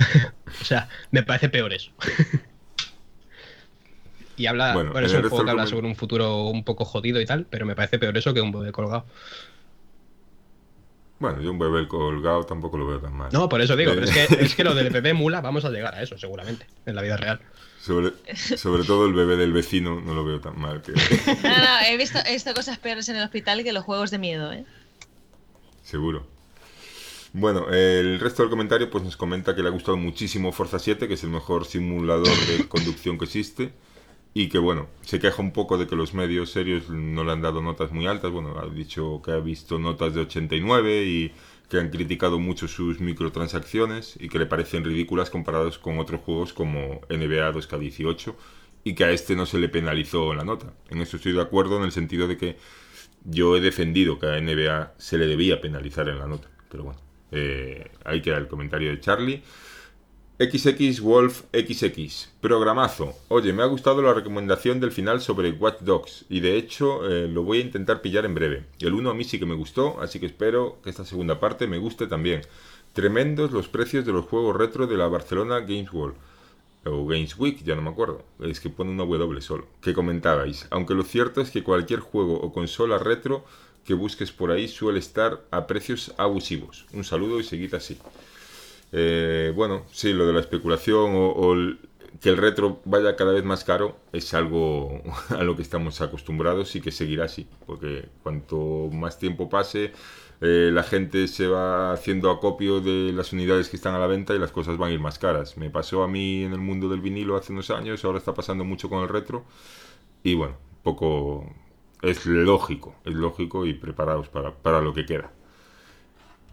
[0.60, 1.90] o sea, me parece peor eso.
[4.36, 6.84] y habla, Bueno, bueno, es un resto juego que habla sobre un futuro un poco
[6.84, 9.06] jodido y tal, pero me parece peor eso que un bebé colgado.
[11.18, 13.28] Bueno, yo un bebé colgado tampoco lo veo tan mal.
[13.30, 15.66] No, por eso digo, Eh, pero es que, es que lo del bebé mula, vamos
[15.66, 17.40] a llegar a eso, seguramente, en la vida real.
[17.78, 20.80] Sobre, sobre todo el bebé del vecino no lo veo tan mal.
[20.80, 24.10] Que, No, no, he visto, he visto cosas peores en el hospital que los juegos
[24.10, 24.64] de miedo, ¿eh?
[25.82, 26.26] seguro.
[27.32, 31.06] Bueno, el resto del comentario pues nos comenta que le ha gustado muchísimo Forza 7,
[31.06, 33.72] que es el mejor simulador de conducción que existe.
[34.32, 37.42] Y que bueno, se queja un poco de que los medios serios no le han
[37.42, 38.30] dado notas muy altas.
[38.30, 41.32] Bueno, ha dicho que ha visto notas de 89 y
[41.68, 46.52] que han criticado mucho sus microtransacciones y que le parecen ridículas comparados con otros juegos
[46.52, 48.34] como NBA 2K18
[48.84, 50.72] y que a este no se le penalizó la nota.
[50.90, 52.56] En eso estoy de acuerdo en el sentido de que
[53.24, 56.48] yo he defendido que a NBA se le debía penalizar en la nota.
[56.68, 57.00] Pero bueno,
[57.32, 59.42] eh, ahí queda el comentario de Charlie.
[60.40, 62.30] XX Wolf XX.
[62.40, 63.12] Programazo.
[63.28, 67.28] Oye, me ha gustado la recomendación del final sobre Watch Dogs y de hecho eh,
[67.28, 68.64] lo voy a intentar pillar en breve.
[68.78, 71.66] El 1 a mí sí que me gustó, así que espero que esta segunda parte
[71.66, 72.40] me guste también.
[72.94, 76.16] Tremendos los precios de los juegos retro de la Barcelona Games World.
[76.86, 78.24] O Games Week, ya no me acuerdo.
[78.40, 79.66] Es que pone una W solo.
[79.82, 80.66] Que comentabais.
[80.70, 83.44] Aunque lo cierto es que cualquier juego o consola retro
[83.84, 86.86] que busques por ahí suele estar a precios abusivos.
[86.92, 87.98] Un saludo y seguid así.
[88.92, 91.78] Eh, bueno, sí, lo de la especulación o, el-
[92.20, 95.00] que el retro vaya cada vez más caro es algo
[95.30, 99.92] a lo que estamos acostumbrados y que seguirá así, porque cuanto más tiempo pase,
[100.40, 104.34] eh, la gente se va haciendo acopio de las unidades que están a la venta
[104.34, 105.56] y las cosas van a ir más caras.
[105.56, 108.64] Me pasó a mí en el mundo del vinilo hace unos años, ahora está pasando
[108.64, 109.44] mucho con el retro
[110.22, 111.46] y bueno, poco
[112.02, 115.30] es lógico, es lógico y preparados para, para lo que queda.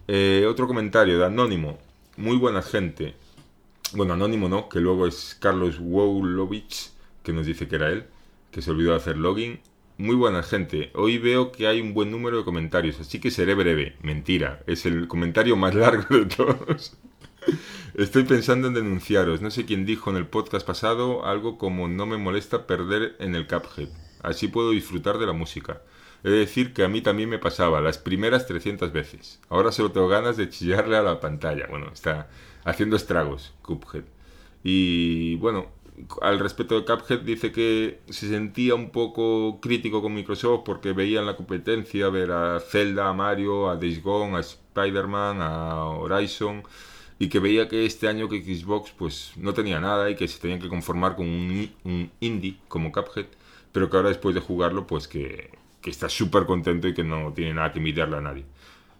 [0.06, 1.78] Eh, otro comentario de Anónimo.
[2.16, 3.14] Muy buena gente.
[3.92, 6.90] Bueno, Anónimo no, que luego es Carlos Wowlovich,
[7.22, 8.04] que nos dice que era él,
[8.50, 9.60] que se olvidó de hacer login.
[9.98, 10.90] Muy buena gente.
[10.94, 13.96] Hoy veo que hay un buen número de comentarios, así que seré breve.
[14.02, 16.96] Mentira, es el comentario más largo de todos.
[17.94, 19.42] Estoy pensando en denunciaros.
[19.42, 23.34] No sé quién dijo en el podcast pasado algo como no me molesta perder en
[23.34, 23.88] el Cuphead.
[24.22, 25.82] Así puedo disfrutar de la música.
[26.24, 29.40] He de decir que a mí también me pasaba las primeras 300 veces.
[29.48, 31.66] Ahora solo tengo ganas de chillarle a la pantalla.
[31.68, 32.28] Bueno, está
[32.64, 34.04] haciendo estragos Cuphead.
[34.64, 35.68] Y bueno,
[36.22, 41.20] al respecto de Cuphead dice que se sentía un poco crítico con Microsoft porque veía
[41.20, 46.62] en la competencia ver a Zelda, a Mario, a Days a Spider-Man, a Horizon
[47.18, 50.38] y que veía que este año que Xbox pues no tenía nada y que se
[50.38, 53.26] tenían que conformar con un, un indie como Cuphead,
[53.72, 55.50] pero que ahora después de jugarlo pues que,
[55.80, 58.44] que está súper contento y que no tiene nada que envidiarle a nadie.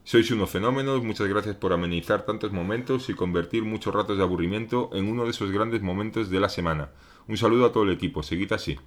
[0.05, 4.89] Sois unos fenómenos, muchas gracias por amenizar tantos momentos y convertir muchos ratos de aburrimiento
[4.95, 6.91] en uno de esos grandes momentos de la semana.
[7.27, 8.79] Un saludo a todo el equipo, seguid así.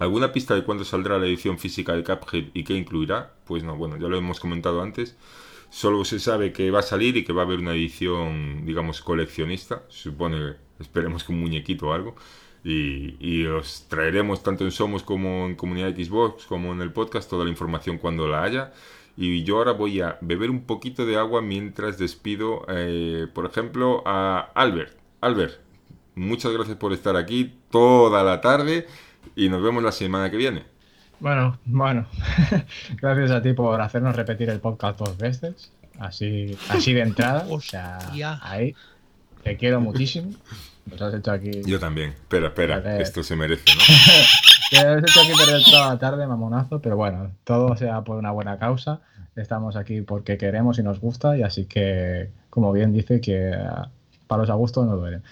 [0.00, 3.34] ¿Alguna pista de cuándo saldrá la edición física de Cuphead y qué incluirá?
[3.46, 5.16] Pues no, bueno, ya lo hemos comentado antes.
[5.70, 9.02] Solo se sabe que va a salir y que va a haber una edición, digamos,
[9.02, 9.84] coleccionista.
[9.88, 12.16] Supone, esperemos que un muñequito o algo.
[12.64, 17.28] Y, y os traeremos tanto en Somos como en Comunidad Xbox, como en el podcast,
[17.28, 18.72] toda la información cuando la haya.
[19.16, 24.02] Y yo ahora voy a beber un poquito de agua mientras despido, eh, por ejemplo,
[24.06, 24.96] a Albert.
[25.20, 25.60] Albert,
[26.14, 28.86] muchas gracias por estar aquí toda la tarde
[29.36, 30.64] y nos vemos la semana que viene.
[31.20, 32.06] Bueno, bueno.
[33.00, 35.72] Gracias a ti por hacernos repetir el podcast dos veces.
[35.98, 37.46] Así, así de entrada.
[37.48, 37.98] o sea,
[38.42, 38.74] ahí.
[39.42, 40.32] Te quiero muchísimo.
[40.90, 41.62] Nos has hecho aquí.
[41.64, 42.10] Yo también.
[42.10, 43.02] Espera, espera, Vale.
[43.02, 43.80] esto se merece, ¿no?
[44.70, 46.80] Te has hecho aquí perder toda la tarde, mamonazo.
[46.80, 49.00] Pero bueno, todo sea por una buena causa.
[49.36, 51.36] Estamos aquí porque queremos y nos gusta.
[51.36, 53.88] Y así que, como bien dice, que ah,
[54.26, 55.22] palos a gusto no duelen.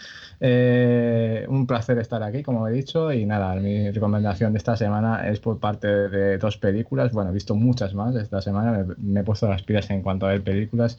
[0.45, 5.29] Eh, un placer estar aquí, como he dicho, y nada, mi recomendación de esta semana
[5.29, 7.13] es por parte de dos películas.
[7.13, 10.27] Bueno, he visto muchas más esta semana, me, me he puesto las pilas en cuanto
[10.27, 10.99] a ver películas.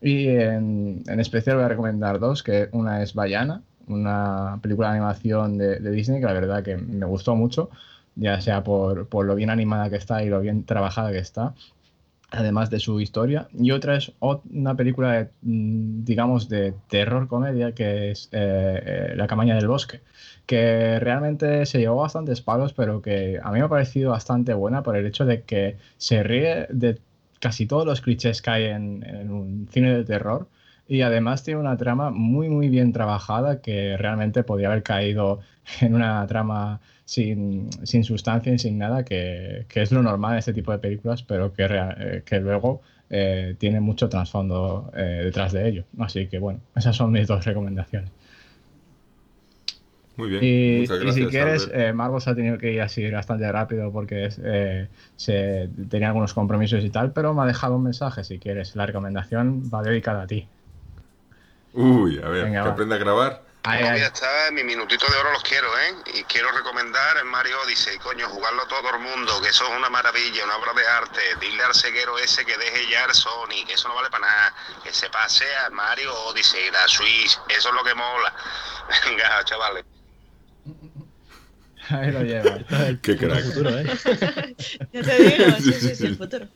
[0.00, 4.96] Y en, en especial voy a recomendar dos, que una es Bayana, una película de
[4.96, 7.70] animación de, Disney que la verdad que me gustó mucho,
[8.16, 11.54] ya sea por, por lo bien animada que está y lo bien trabajada que está
[12.34, 13.48] además de su historia.
[13.52, 18.82] Y otra es una película, de, mm, digamos, de terror comedia, que es eh,
[19.12, 20.00] eh, La cabaña del bosque,
[20.46, 24.82] que realmente se llevó bastantes palos, pero que a mí me ha parecido bastante buena
[24.82, 26.98] por el hecho de que se ríe de
[27.40, 30.48] casi todos los clichés que hay en un cine de terror.
[30.86, 35.40] Y además tiene una trama muy, muy bien trabajada que realmente podría haber caído
[35.80, 40.38] en una trama sin, sin sustancia y sin nada, que, que es lo normal en
[40.38, 45.22] este tipo de películas, pero que, rea- eh, que luego eh, tiene mucho trasfondo eh,
[45.24, 45.84] detrás de ello.
[45.98, 48.12] Así que bueno, esas son mis dos recomendaciones.
[50.16, 50.40] Muy bien.
[50.40, 51.14] Y, Muchas y gracias.
[51.14, 55.70] si quieres, eh, Marcos ha tenido que ir así bastante rápido porque es, eh, se,
[55.88, 58.24] tenía algunos compromisos y tal, pero me ha dejado un mensaje.
[58.24, 60.50] Si quieres, la recomendación va dedicada a ti.
[61.74, 62.72] Uy, a ver, Venga, que va.
[62.72, 63.44] aprenda a grabar.
[63.64, 65.94] Ya está, mi minutito de oro los quiero, ¿eh?
[66.18, 69.88] Y quiero recomendar el Mario Odyssey, coño, jugarlo todo el mundo, que eso es una
[69.88, 71.20] maravilla, una obra de arte.
[71.40, 74.54] Dile al ceguero ese que deje ya el Sony, que eso no vale para nada.
[74.84, 78.34] Que se pase al Mario Odyssey, la Switch, eso es lo que mola.
[79.06, 79.84] Venga, chavales.
[81.88, 82.64] Ahí lo llevas.
[83.02, 83.44] Qué crack.
[83.44, 83.86] futuro, ¿eh?
[84.92, 86.48] Ya te digo, sí, sí, sí, el futuro.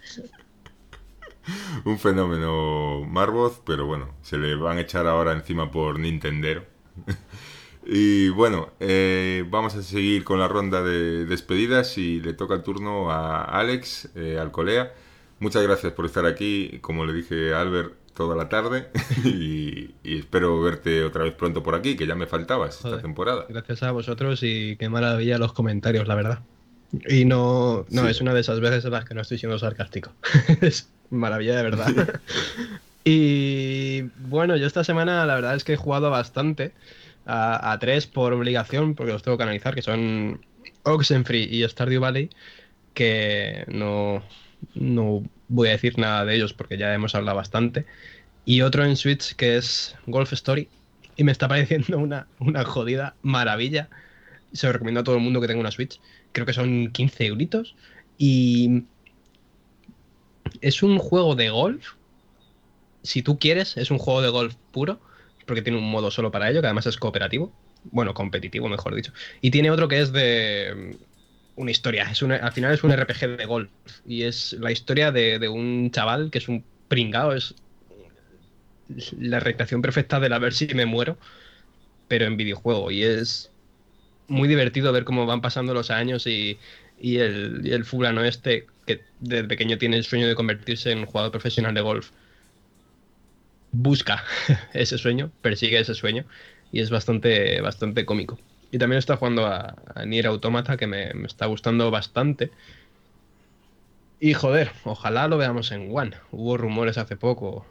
[1.84, 6.64] Un fenómeno Marvoth, pero bueno, se le van a echar ahora encima por Nintendero.
[7.86, 12.62] y bueno, eh, vamos a seguir con la ronda de despedidas y le toca el
[12.62, 14.92] turno a Alex eh, Alcolea.
[15.40, 18.90] Muchas gracias por estar aquí, como le dije a Albert, toda la tarde
[19.24, 23.46] y, y espero verte otra vez pronto por aquí, que ya me faltabas esta temporada.
[23.48, 26.40] Gracias a vosotros y qué maravilla los comentarios, la verdad.
[27.08, 28.10] Y no, no Sí.
[28.10, 30.12] es una de esas veces en las que no estoy siendo sarcástico.
[30.62, 32.20] es maravilla de verdad.
[33.04, 36.72] y bueno, yo esta semana la verdad es que he jugado bastante
[37.26, 40.40] a, a tres por obligación, porque los tengo que analizar, que son
[40.84, 42.30] Oxenfree y Stardew Valley,
[42.94, 44.22] que no,
[44.74, 47.86] no voy a decir nada de ellos porque ya hemos hablado bastante.
[48.44, 50.68] Y otro en Switch que es Golf Story.
[51.16, 53.88] Y me está pareciendo una, una jodida maravilla.
[54.52, 56.00] Se lo recomiendo a todo el mundo que tenga una Switch.
[56.32, 57.76] Creo que son 15 euritos.
[58.16, 58.88] Y
[60.60, 61.94] es un juego de golf.
[63.02, 65.00] Si tú quieres, es un juego de golf puro.
[65.46, 67.56] Porque tiene un modo solo para ello, que además es cooperativo.
[67.82, 69.12] Bueno, competitivo, mejor dicho.
[69.40, 70.98] Y tiene otro que es de
[71.56, 72.10] mm, una historia.
[72.10, 73.72] Es una- al final es un RPG de golf.
[74.04, 77.32] Y es la historia de, de un chaval que es un pringao.
[77.32, 77.54] Es
[79.18, 81.18] la recreación perfecta de la ver si me muero.
[82.08, 82.90] Pero en videojuego.
[82.90, 83.54] Y es
[84.28, 86.58] muy divertido ver cómo van pasando los años y,
[87.00, 91.06] y el, el fulano este, que desde pequeño tiene el sueño de convertirse en un
[91.06, 92.10] jugador profesional de golf,
[93.72, 94.24] busca
[94.72, 96.24] ese sueño, persigue ese sueño
[96.72, 98.38] y es bastante, bastante cómico.
[98.70, 99.74] Y también está jugando a,
[100.06, 102.50] Nier Automata, que me, me está gustando bastante.
[104.20, 106.16] Y joder, ojalá lo veamos en One.
[106.32, 107.66] Hubo rumores hace poco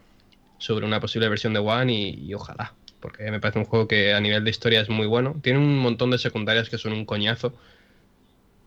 [0.58, 2.74] sobre una posible versión de One y ojalá,
[3.08, 5.40] porque me parece un juego que a nivel de historia es muy bueno.
[5.42, 7.54] Tiene un montón de secundarias que son un coñazo,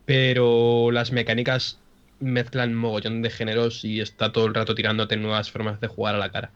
[0.06, 1.78] pero las mecánicas
[2.20, 6.18] mezclan mogollón de géneros y está todo el rato tirándote nuevas formas de jugar a
[6.18, 6.52] la cara.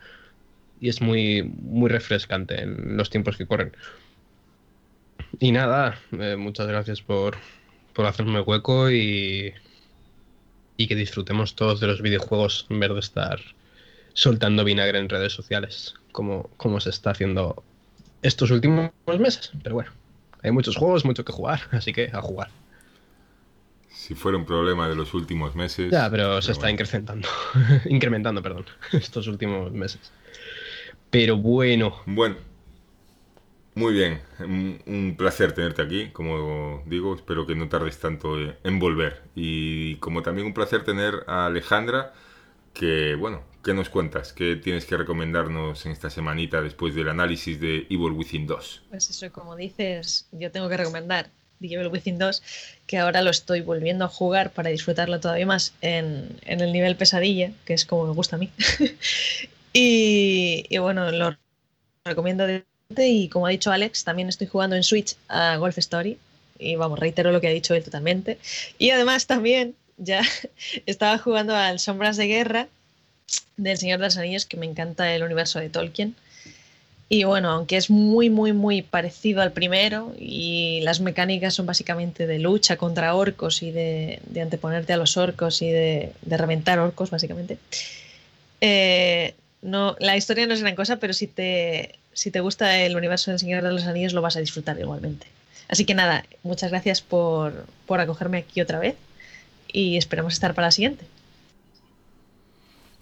[0.80, 3.76] Y es muy, muy refrescante en los tiempos que corren.
[5.38, 7.36] Y nada, eh, muchas gracias por,
[7.92, 9.52] por hacerme hueco y,
[10.78, 13.40] y que disfrutemos todos de los videojuegos en vez de estar
[14.14, 17.62] soltando vinagre en redes sociales, como, como se está haciendo
[18.24, 19.52] estos últimos meses.
[19.62, 19.90] Pero bueno,
[20.42, 22.48] hay muchos juegos, mucho que jugar, así que a jugar.
[23.88, 25.90] Si fuera un problema de los últimos meses.
[25.90, 27.28] Ya, pero se está incrementando,
[27.86, 30.10] incrementando, perdón, estos últimos meses.
[31.10, 32.36] Pero bueno, Bueno,
[33.76, 34.20] muy bien.
[34.40, 37.14] Un, placer tenerte aquí, como digo.
[37.14, 39.22] Espero que no tardes tanto en volver.
[39.36, 42.12] Y como también un placer tener a Alejandra,
[42.72, 44.32] que, bueno, ¿qué nos cuentas?
[44.32, 48.82] ¿Qué tienes que recomendarnos en esta semanita después del análisis de Evil Within 2?
[48.90, 51.30] Pues eso, como dices, yo tengo que recomendar
[51.60, 52.42] The Evil Within 2,
[52.86, 56.96] que ahora lo estoy volviendo a jugar para disfrutarlo todavía más en, en el nivel
[56.96, 58.50] pesadilla, que es como me gusta a mí.
[59.72, 61.36] y, y bueno, lo
[62.04, 62.64] recomiendo de
[62.96, 66.18] y como ha dicho Alex, también estoy jugando en Switch a Golf Story.
[66.58, 68.38] Y vamos, reitero lo que ha dicho él totalmente.
[68.78, 70.22] Y además también ya
[70.86, 72.68] estaba jugando al Sombras de Guerra
[73.56, 76.16] del Señor de los Anillos, que me encanta el universo de Tolkien.
[77.08, 82.26] Y bueno, aunque es muy, muy, muy parecido al primero y las mecánicas son básicamente
[82.26, 86.78] de lucha contra orcos y de, de anteponerte a los orcos y de, de reventar
[86.78, 87.58] orcos, básicamente.
[88.60, 92.96] eh, no, la historia no es gran cosa, pero si te, si te gusta el
[92.96, 95.26] universo del Señor de los Anillos lo vas a disfrutar igualmente.
[95.68, 98.96] Así que nada, muchas gracias por, por acogerme aquí otra vez
[99.72, 101.06] y esperamos estar para la siguiente.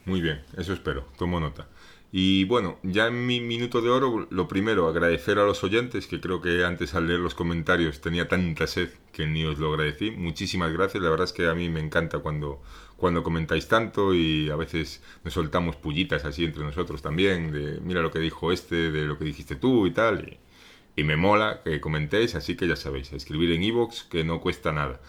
[0.04, 1.68] Muy bien, eso espero, tomo nota.
[2.14, 6.20] Y bueno, ya en mi minuto de oro, lo primero, agradecer a los oyentes, que
[6.20, 10.10] creo que antes al leer los comentarios tenía tanta sed que ni os lo agradecí.
[10.10, 12.60] Muchísimas gracias, la verdad es que a mí me encanta cuando,
[12.98, 18.02] cuando comentáis tanto y a veces nos soltamos pullitas así entre nosotros también, de mira
[18.02, 20.38] lo que dijo este, de lo que dijiste tú y tal.
[20.96, 24.40] Y, y me mola que comentéis, así que ya sabéis, escribir en iVoox que no
[24.40, 25.00] cuesta nada.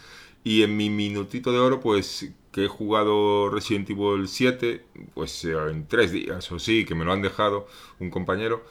[0.44, 5.54] Y en mi minutito de oro, pues que he jugado Resident Evil 7, pues eh,
[5.70, 7.68] en tres días o sí, que me lo han dejado
[8.00, 8.64] un compañero.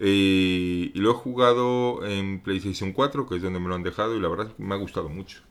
[0.00, 4.20] Y, lo he jugado en PlayStation 4, que es donde me lo han dejado, y
[4.20, 5.42] la verdad me ha gustado mucho.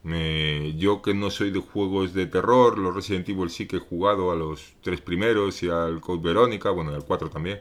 [0.78, 4.32] Yo que no soy de juegos de terror, los Resident Evil sí que he jugado
[4.32, 7.60] a los tres primeros y al Code Verónica, bueno, y al 4 también.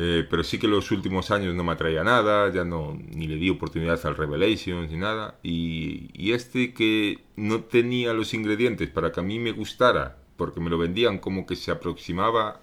[0.00, 3.34] Eh, pero sí que los últimos años no me atraía nada, ya no ni le
[3.34, 5.38] di oportunidad al Revelations ni nada.
[5.42, 10.60] Y, y este que no tenía los ingredientes para que a mí me gustara, porque
[10.60, 12.60] me lo vendían como que se aproximaba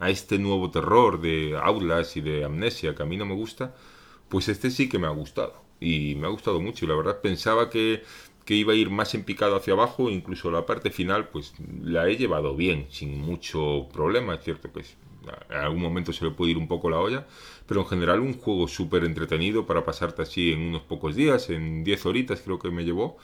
[0.00, 3.74] a este nuevo terror de Outlast y de Amnesia que a mí no me gusta,
[4.28, 5.54] pues este sí que me ha gustado.
[5.80, 6.84] Y me ha gustado mucho.
[6.84, 8.02] Y la verdad pensaba que,
[8.44, 11.54] que iba a ir más en picado hacia abajo, incluso la parte final, pues
[11.84, 14.34] la he llevado bien, sin mucho problema.
[14.34, 14.82] Es cierto que
[15.50, 17.26] en algún momento se le puede ir un poco la olla,
[17.66, 21.84] pero en general un juego súper entretenido para pasarte así en unos pocos días, en
[21.84, 23.16] 10 horitas creo que me llevó.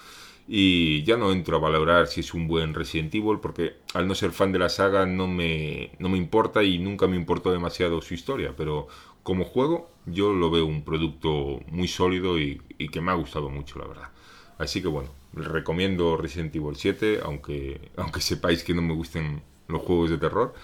[0.51, 4.15] Y ya no entro a valorar si es un buen Resident Evil, porque al no
[4.15, 8.01] ser fan de la saga no me, no me importa y nunca me importó demasiado
[8.01, 8.89] su historia, pero
[9.23, 13.79] como juego yo lo veo un producto muy sólido y, que me ha gustado mucho,
[13.79, 14.09] la verdad.
[14.57, 19.83] Así que bueno, recomiendo Resident Evil 7, aunque, aunque sepáis que no me gusten los
[19.83, 20.55] juegos de terror.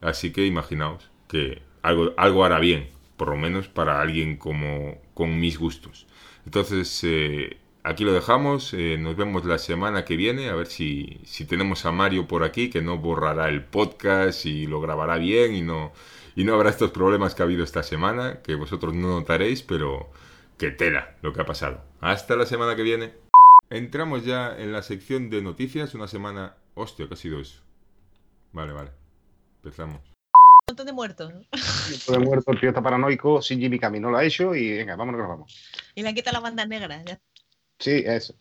[0.00, 5.38] Así que imaginaos que algo, algo hará bien, por lo menos para alguien como con
[5.38, 6.06] mis gustos.
[6.46, 8.74] Entonces, eh, aquí lo dejamos.
[8.74, 10.48] eh, nos vemos la semana que viene.
[10.48, 14.66] A ver si, si tenemos a Mario por aquí, que no borrará el podcast y
[14.66, 15.92] lo grabará bien y no,
[16.34, 20.10] y no habrá estos problemas que ha habido esta semana, que vosotros no notaréis, pero
[20.58, 21.82] que tela lo que ha pasado.
[22.00, 23.12] Hasta la semana que viene.
[23.70, 25.94] Entramos ya en la sección de noticias.
[25.94, 26.56] Una semana...
[26.74, 27.60] Hostia, ¿qué ha sido eso?
[28.52, 28.99] Vale, vale.
[29.62, 30.00] Empezamos.
[30.00, 31.32] Un montón de muertos.
[32.06, 34.96] Todo de muerto, el tío está paranoico, Shinji Mikami no lo ha hecho y venga,
[34.96, 35.72] vámonos que nos vamos.
[35.94, 37.02] Y le han quitado la banda negra.
[37.04, 37.20] ya.
[37.78, 38.34] Sí, eso.